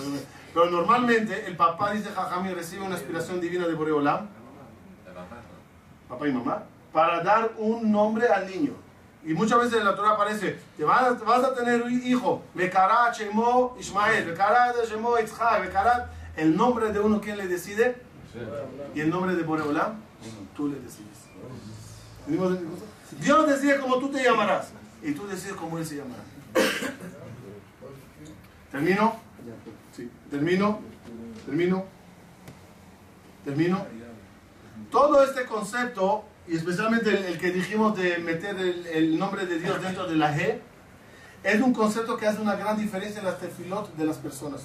Pero 0.52 0.70
normalmente 0.70 1.46
el 1.46 1.56
papá, 1.56 1.92
dice 1.92 2.10
Jajami, 2.10 2.52
recibe 2.52 2.84
una 2.84 2.96
inspiración 2.96 3.40
divina 3.40 3.66
de 3.66 3.74
Boreolam, 3.74 4.28
papá 6.08 6.28
y 6.28 6.32
mamá, 6.32 6.64
para 6.92 7.22
dar 7.22 7.52
un 7.58 7.92
nombre 7.92 8.28
al 8.28 8.46
niño. 8.46 8.72
Y 9.22 9.32
muchas 9.32 9.58
veces 9.58 9.78
en 9.78 9.84
la 9.84 9.96
Torah 9.96 10.12
aparece, 10.12 10.58
te 10.76 10.84
vas, 10.84 11.16
te 11.16 11.24
vas 11.24 11.42
a 11.42 11.54
tener 11.54 11.82
un 11.82 11.92
hijo, 12.06 12.42
Bekará 12.54 13.10
Shemo 13.12 13.74
Ismael, 13.78 14.26
Bekará 14.26 14.72
Shemo 14.86 15.18
Itzhak, 15.18 15.62
el 16.36 16.56
nombre 16.56 16.92
de 16.92 17.00
uno, 17.00 17.20
¿quién 17.20 17.38
le 17.38 17.46
decide? 17.46 17.96
Y 18.94 19.00
el 19.00 19.10
nombre 19.10 19.34
de 19.34 19.42
Boreolam, 19.42 20.00
tú 20.56 20.68
le 20.68 20.80
decides. 20.80 21.24
Dios 23.20 23.46
decide 23.46 23.78
cómo 23.80 23.98
tú 23.98 24.10
te 24.10 24.22
llamarás 24.22 24.72
y 25.02 25.12
tú 25.12 25.26
decides 25.26 25.54
cómo 25.54 25.78
Él 25.78 25.86
se 25.86 25.96
llamará. 25.96 26.22
¿Termino? 28.72 29.16
Sí. 29.94 30.10
¿Termino? 30.30 30.80
¿Termino? 31.46 31.84
¿Termino? 33.44 33.86
Todo 34.90 35.22
este 35.22 35.44
concepto, 35.44 36.24
y 36.48 36.56
especialmente 36.56 37.10
el, 37.10 37.24
el 37.24 37.38
que 37.38 37.50
dijimos 37.52 37.96
de 37.96 38.18
meter 38.18 38.56
el, 38.56 38.86
el 38.86 39.18
nombre 39.18 39.46
de 39.46 39.58
Dios 39.58 39.80
dentro 39.82 40.06
de 40.06 40.16
la 40.16 40.36
G, 40.36 40.58
es 41.44 41.60
un 41.60 41.72
concepto 41.72 42.16
que 42.16 42.26
hace 42.26 42.40
una 42.40 42.56
gran 42.56 42.78
diferencia 42.78 43.20
en 43.20 43.26
las 43.26 43.38
tefilot 43.38 43.94
de 43.96 44.04
las 44.06 44.16
personas. 44.16 44.62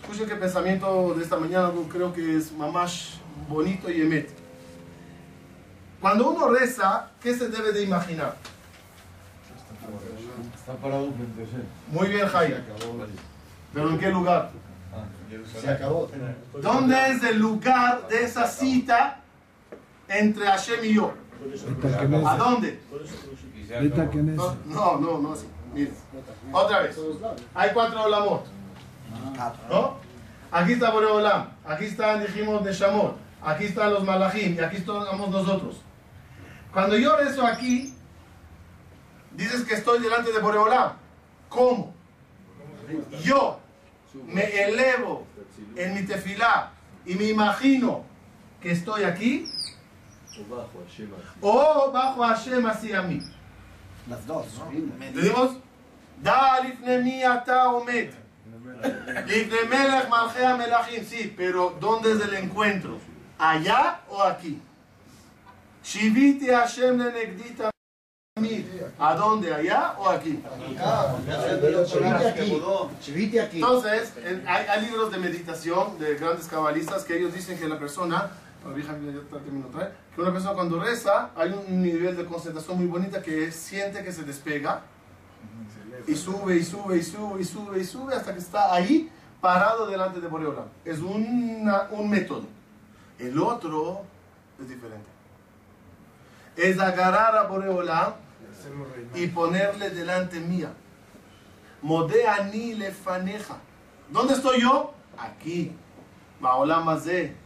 Escuchen 0.00 0.28
qué 0.28 0.36
pensamiento 0.36 1.14
de 1.14 1.22
esta 1.22 1.36
mañana, 1.36 1.70
creo 1.90 2.12
que 2.12 2.36
es 2.36 2.52
mamash 2.52 3.16
bonito 3.48 3.90
y 3.90 4.02
emet. 4.02 4.30
Cuando 6.00 6.30
uno 6.30 6.48
reza, 6.48 7.10
¿qué 7.20 7.34
se 7.34 7.48
debe 7.48 7.72
de 7.72 7.82
imaginar? 7.82 8.36
Está 10.54 10.74
parado 10.74 11.12
frente 11.12 11.40
a 11.40 11.44
él. 11.44 11.64
Muy 11.90 12.08
bien, 12.08 12.26
Jaime. 12.26 12.56
¿Pero 13.74 13.90
en 13.90 13.98
qué 13.98 14.10
lugar? 14.10 14.50
Se 15.60 15.70
acabó. 15.70 16.10
¿Dónde 16.62 17.10
es 17.10 17.22
el 17.22 17.38
lugar 17.38 18.08
de 18.08 18.24
esa 18.24 18.46
cita 18.46 19.20
entre 20.08 20.46
Hashem 20.46 20.84
y 20.84 20.94
yo? 20.94 21.12
¿A 22.26 22.36
dónde? 22.36 22.80
No, 24.66 25.00
no, 25.00 25.18
no, 25.18 25.32
así. 25.32 25.46
Mira. 25.74 25.90
Otra 26.52 26.80
vez. 26.80 26.98
Hay 27.54 27.70
cuatro 27.74 28.04
olamot. 28.04 28.57
¿No? 29.68 29.96
Aquí 30.50 30.72
está 30.72 30.90
Boreolam. 30.90 31.50
Aquí 31.64 31.86
están, 31.86 32.20
dijimos, 32.20 32.62
Neshamot. 32.62 33.16
Aquí 33.42 33.66
están 33.66 33.92
los 33.92 34.04
malachim. 34.04 34.54
Y 34.54 34.60
aquí 34.60 34.76
estamos 34.76 35.30
nosotros. 35.30 35.80
Cuando 36.72 36.96
yo 36.96 37.16
rezo 37.16 37.46
aquí, 37.46 37.94
dices 39.32 39.64
que 39.64 39.74
estoy 39.74 40.00
delante 40.00 40.32
de 40.32 40.38
Boreolam. 40.38 40.92
¿Cómo? 41.48 41.94
Yo 43.22 43.60
me 44.26 44.44
elevo 44.62 45.26
en 45.76 45.94
mi 45.94 46.02
tefilá 46.02 46.70
y 47.04 47.14
me 47.14 47.24
imagino 47.24 48.04
que 48.60 48.72
estoy 48.72 49.04
aquí 49.04 49.46
o 51.40 51.90
bajo 51.92 52.22
Hashem 52.22 52.66
hacia 52.66 53.02
mí. 53.02 53.20
Las 54.08 54.26
dos. 54.26 54.46
¿Entendimos? 54.72 55.56
Da 56.22 56.60
lifne 56.60 56.98
mi 56.98 57.22
ata 57.22 57.68
omed. 57.70 58.12
Lifne 59.26 59.62
melech 59.68 60.08
malchei 60.08 60.56
melachim. 60.58 61.04
Sí, 61.04 61.34
pero 61.36 61.76
¿dónde 61.80 62.12
es 62.12 62.20
el 62.20 62.34
encuentro? 62.34 62.98
¿Allá 63.38 64.00
o 64.08 64.22
aquí? 64.22 64.60
Shiviti 65.84 66.46
Hashem 66.48 66.98
lenegdita. 66.98 67.70
¿A 69.00 69.14
dónde? 69.14 69.52
¿Allá 69.52 69.94
o 69.98 70.08
aquí? 70.08 70.40
Entonces, 73.56 74.12
en- 74.24 74.44
hay, 74.46 74.66
hay 74.66 74.80
libros 74.86 75.10
de 75.10 75.18
meditación 75.18 75.98
de 75.98 76.14
grandes 76.14 76.46
cabalistas 76.46 77.02
que 77.04 77.16
ellos 77.18 77.34
dicen 77.34 77.58
que 77.58 77.66
la 77.68 77.78
persona, 77.80 78.30
que 80.14 80.20
una 80.20 80.32
persona 80.32 80.54
cuando 80.54 80.80
reza 80.80 81.30
hay 81.36 81.50
un 81.50 81.82
nivel 81.82 82.16
de 82.16 82.24
concentración 82.26 82.76
muy 82.78 82.86
bonita 82.86 83.20
que 83.22 83.50
siente 83.50 84.04
que 84.04 84.12
se 84.12 84.22
despega 84.22 84.82
y 86.08 86.14
sube 86.16 86.56
y 86.56 86.64
sube 86.64 86.96
y 86.96 87.02
sube 87.02 87.40
y 87.40 87.44
sube 87.44 87.80
y 87.80 87.84
sube 87.84 88.14
hasta 88.14 88.32
que 88.32 88.38
está 88.38 88.72
ahí 88.74 89.10
parado 89.40 89.86
delante 89.86 90.20
de 90.20 90.28
Boreolam. 90.28 90.64
Es 90.84 90.98
una- 91.00 91.88
un 91.90 92.08
método. 92.10 92.46
El 93.18 93.38
otro 93.40 94.02
es 94.60 94.68
diferente. 94.68 95.08
Es 96.56 96.78
agarrar 96.80 97.36
a 97.36 97.42
Boreolam 97.44 98.14
y 99.14 99.26
ponerle 99.28 99.90
delante 99.90 100.40
mía. 100.40 100.70
Modeani 101.82 102.74
lefaneja. 102.74 103.56
¿Dónde 104.10 104.34
estoy 104.34 104.60
yo? 104.62 104.92
Aquí. 105.16 105.76
Baolam 106.40 106.88
Azeh. 106.88 107.36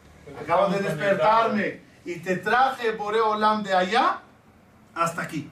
Acabo 0.40 0.68
de 0.68 0.78
despertarme 0.80 1.80
y 2.04 2.16
te 2.20 2.36
traje 2.36 2.92
Boreolam 2.92 3.62
de 3.62 3.74
allá 3.74 4.20
hasta 4.94 5.22
aquí. 5.22 5.50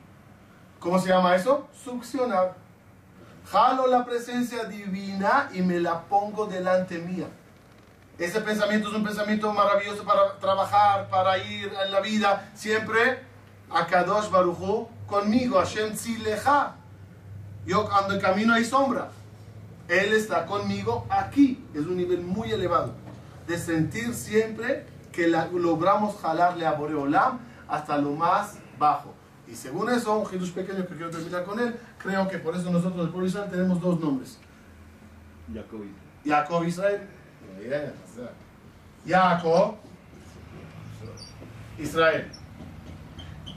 ¿Cómo 0.78 0.98
se 0.98 1.08
llama 1.08 1.34
eso? 1.34 1.68
Succionar. 1.84 2.56
Jalo 3.50 3.88
la 3.88 4.04
presencia 4.04 4.62
divina 4.64 5.50
y 5.52 5.60
me 5.60 5.80
la 5.80 6.02
pongo 6.02 6.46
delante 6.46 6.98
mía. 6.98 7.26
Ese 8.16 8.40
pensamiento 8.42 8.90
es 8.90 8.94
un 8.94 9.02
pensamiento 9.02 9.52
maravilloso 9.52 10.04
para 10.04 10.38
trabajar, 10.38 11.08
para 11.08 11.36
ir 11.38 11.72
en 11.84 11.90
la 11.90 11.98
vida. 11.98 12.48
Siempre 12.54 13.24
a 13.68 13.86
Kadosh 13.86 14.30
Baruchu 14.30 14.86
conmigo, 15.08 15.58
Hashem 15.58 15.94
Tzileja. 15.94 16.76
Yo 17.66 17.92
ando 17.92 18.14
en 18.14 18.20
camino 18.20 18.54
hay 18.54 18.64
sombra. 18.64 19.08
Él 19.88 20.12
está 20.12 20.46
conmigo 20.46 21.06
aquí. 21.10 21.66
Es 21.74 21.86
un 21.86 21.96
nivel 21.96 22.20
muy 22.20 22.52
elevado. 22.52 22.92
De 23.48 23.58
sentir 23.58 24.14
siempre 24.14 24.86
que 25.10 25.26
logramos 25.26 26.20
jalarle 26.20 26.66
a 26.66 26.72
Boreolam 26.72 27.40
hasta 27.66 27.98
lo 27.98 28.12
más 28.12 28.58
bajo. 28.78 29.19
Y 29.50 29.56
según 29.56 29.90
eso, 29.90 30.16
un 30.16 30.26
Jesús 30.26 30.50
pequeño 30.50 30.86
que 30.86 30.94
quiero 30.94 31.10
terminar 31.10 31.44
con 31.44 31.58
él, 31.58 31.74
creo 31.98 32.28
que 32.28 32.38
por 32.38 32.54
eso 32.54 32.70
nosotros, 32.70 33.06
el 33.06 33.10
pueblo 33.10 33.26
Israel, 33.26 33.50
tenemos 33.50 33.80
dos 33.80 33.98
nombres. 33.98 34.38
Jacob. 35.52 35.80
Jacob 36.24 36.64
Israel. 36.64 37.00
Jacob 39.06 39.76
Israel. 41.78 42.30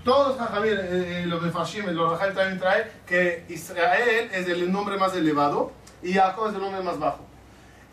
Todos 0.04 0.38
Jajamir, 0.38 0.74
eh, 0.74 1.22
eh, 1.22 1.26
los 1.28 1.44
de 1.44 1.52
Fashim, 1.52 1.86
los 1.92 2.12
Rajal 2.12 2.34
también 2.34 2.60
trae 2.60 2.92
que 3.06 3.46
Israel 3.48 4.30
es 4.34 4.48
el 4.50 4.70
nombre 4.72 4.98
más 4.98 5.16
elevado 5.16 5.72
y 6.02 6.14
Jacob 6.14 6.50
es 6.50 6.56
el 6.56 6.62
nombre 6.62 6.82
más 6.82 7.00
bajo. 7.00 7.26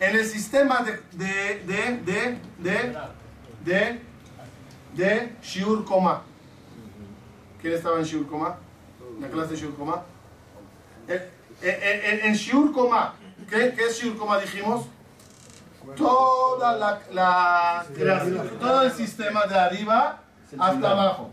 En 0.01 0.17
el 0.17 0.25
sistema 0.25 0.83
de, 0.83 1.01
de, 1.13 1.63
de, 1.67 2.01
de, 2.05 2.39
de, 2.59 2.97
de, 3.65 4.01
de 4.95 5.37
Shiur 5.43 5.85
Koma. 5.85 6.25
¿Quién 7.61 7.75
estaba 7.75 7.99
en 7.99 8.05
Shiur 8.05 8.27
Koma? 8.27 8.57
¿En 9.17 9.23
la 9.23 9.29
clase 9.29 9.51
de 9.53 9.57
Shiur 9.57 9.75
Koma? 9.77 10.03
En, 11.09 11.23
en, 11.63 12.05
en- 12.21 12.27
en 12.27 12.35
Shiur 12.35 12.73
Koma, 12.73 13.15
¿qué, 13.49 13.75
¿qué 13.77 13.87
es 13.87 13.99
Shiur 14.01 14.17
Koma 14.17 14.39
dijimos? 14.39 14.87
Toda 15.97 16.77
la, 16.77 17.85
todo 18.61 18.83
el 18.83 18.93
sistema 18.93 19.47
de 19.47 19.59
arriba 19.59 20.21
hasta 20.59 20.91
abajo. 20.91 21.31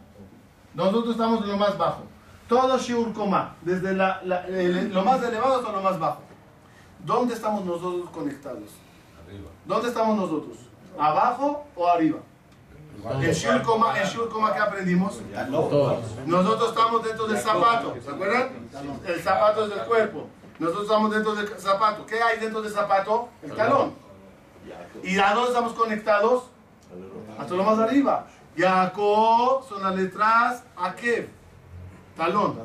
Nosotros 0.74 1.12
estamos 1.12 1.42
en 1.44 1.50
lo 1.50 1.58
más 1.58 1.78
bajo. 1.78 2.04
Todo 2.48 2.78
Shiur 2.78 3.14
Koma, 3.14 3.56
desde 3.62 3.94
la- 3.94 4.22
la- 4.24 4.46
el- 4.48 4.94
lo 4.94 5.04
más 5.04 5.22
elevado 5.22 5.58
hasta 5.58 5.72
lo 5.72 5.82
más 5.82 6.00
bajo. 6.00 6.22
¿Dónde 7.04 7.34
estamos 7.34 7.64
nosotros 7.66 8.10
conectados? 8.10 8.70
Arriba. 9.26 9.50
¿Dónde 9.66 9.90
estamos 9.90 10.18
nosotros? 10.18 10.58
¿Abajo 10.98 11.66
o 11.76 11.88
arriba? 11.88 12.20
Koma, 13.64 14.00
en 14.00 14.06
Shiur 14.08 14.30
Koma, 14.30 14.54
¿qué 14.54 14.60
aprendimos? 14.60 15.20
Nosotros 16.26 16.70
estamos 16.70 17.04
dentro 17.04 17.28
del 17.28 17.38
zapato, 17.38 17.96
¿se 18.04 18.10
acuerdan? 18.10 18.50
El 19.06 19.22
zapato 19.22 19.64
es 19.66 19.70
del 19.70 19.86
cuerpo. 19.86 20.28
Nosotros 20.60 20.86
estamos 20.86 21.12
dentro 21.12 21.36
del 21.36 21.48
zapato. 21.60 22.06
¿Qué 22.06 22.22
hay 22.22 22.40
dentro 22.40 22.62
del 22.62 22.72
zapato? 22.72 23.30
El 23.44 23.52
talón. 23.54 23.94
¿Y 25.04 25.18
a 25.20 25.34
dónde 25.34 25.50
estamos 25.50 25.74
conectados? 25.74 26.44
Hasta 27.38 27.54
lo 27.54 27.64
más 27.64 27.78
arriba. 27.80 28.26
Jacob 28.58 29.64
son 29.70 29.84
las 29.84 29.96
letras 29.96 30.64
Akev, 30.76 31.30
talón. 32.16 32.60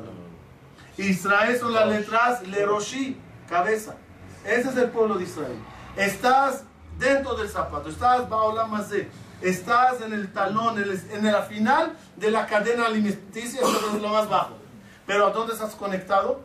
Israel 0.97 1.57
son 1.59 1.73
las 1.73 1.87
letras 1.87 2.47
Leroshi, 2.47 3.19
cabeza. 3.47 3.95
Ese 4.43 4.69
es 4.69 4.77
el 4.77 4.89
pueblo 4.89 5.15
de 5.15 5.23
Israel. 5.25 5.57
Estás 5.95 6.63
dentro 6.97 7.35
del 7.35 7.47
zapato, 7.47 7.89
estás 7.89 8.27
Baolamazé, 8.27 9.09
estás 9.43 10.01
en 10.01 10.13
el 10.13 10.31
talón, 10.33 10.77
en, 10.81 10.89
el- 11.11 11.31
la 11.31 11.43
final 11.43 11.93
de 12.15 12.31
la 12.31 12.45
cadena 12.47 12.85
alimenticia, 12.87 13.61
es 13.61 14.01
lo 14.01 14.09
más 14.09 14.27
bajo. 14.29 14.57
Pero 15.05 15.27
¿a 15.27 15.29
dónde 15.31 15.53
estás 15.53 15.75
conectado? 15.75 16.41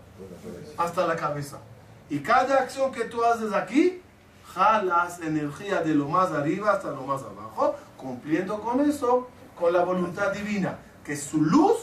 Hasta 0.76 1.07
la 1.07 1.16
cabeza. 1.16 1.59
Y 2.11 2.20
cada 2.20 2.57
acción 2.59 2.90
que 2.92 3.05
tú 3.05 3.24
haces 3.24 3.53
aquí, 3.53 4.01
jalas 4.55 5.20
energía 5.20 5.80
de 5.82 5.94
lo 5.94 6.09
más 6.09 6.30
arriba 6.32 6.72
hasta 6.72 6.90
lo 6.90 7.03
más 7.03 7.22
abajo, 7.22 7.76
cumpliendo 7.96 8.61
con 8.61 8.80
eso, 8.88 9.28
con 9.59 9.72
la 9.72 9.84
voluntad 9.84 10.32
divina, 10.32 10.78
que 11.05 11.16
su 11.16 11.40
luz 11.42 11.76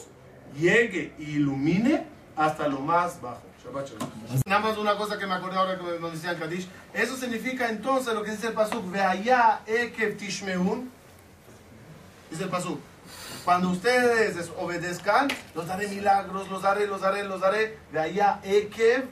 llegue 0.58 1.14
y 1.20 1.36
ilumine 1.36 2.08
hasta 2.36 2.68
lo 2.68 2.80
más 2.80 3.22
bajo. 3.22 3.42
Nada 4.46 4.62
más 4.62 4.78
una 4.78 4.96
cosa 4.98 5.18
que 5.18 5.26
me 5.26 5.34
acordé 5.34 5.58
ahora 5.58 5.78
que 5.78 6.00
nos 6.00 6.12
decían 6.12 6.38
Kadish. 6.38 6.68
Eso 6.94 7.16
significa 7.18 7.70
entonces 7.70 8.14
lo 8.14 8.22
que 8.24 8.32
dice 8.32 8.48
el 8.48 8.54
Pasuk, 8.54 8.92
Veaya 8.92 9.62
Ekev 9.66 10.18
Tishmeun. 10.18 10.92
Dice 12.30 12.44
el 12.44 12.50
Pasuk. 12.50 12.80
Cuando 13.44 13.70
ustedes 13.70 14.36
des- 14.36 14.52
obedezcan, 14.58 15.28
los 15.54 15.68
daré 15.68 15.88
milagros, 15.88 16.50
los 16.50 16.62
daré, 16.62 16.88
los 16.88 17.02
daré, 17.02 17.24
los 17.24 17.40
daré. 17.42 17.78
Veaya 17.92 18.40
Ekev 18.44 19.06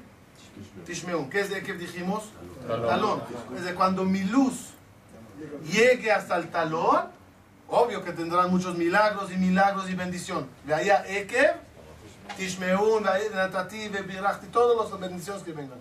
Tishmeun. 0.85 1.29
¿Qué 1.29 1.41
es 1.41 1.51
Ekev 1.51 1.77
dijimos? 1.77 2.23
Talón. 2.67 3.21
Desde 3.55 3.75
cuando 3.75 4.03
mi 4.05 4.23
luz 4.23 4.69
llegue 5.71 6.11
hasta 6.11 6.37
el 6.37 6.49
talón, 6.49 7.01
obvio 7.67 8.03
que 8.03 8.11
tendrán 8.13 8.49
muchos 8.49 8.75
milagros 8.77 9.31
y 9.31 9.35
milagros 9.37 9.89
y 9.89 9.95
bendición. 9.95 10.47
Veaya 10.65 11.05
Ekev 11.07 11.55
Tishmeun, 12.37 13.03
Natati, 13.03 13.89
Bebirachti, 13.89 14.47
todas 14.47 14.89
las 14.89 14.99
bendiciones 14.99 15.43
que 15.43 15.51
vengan. 15.53 15.77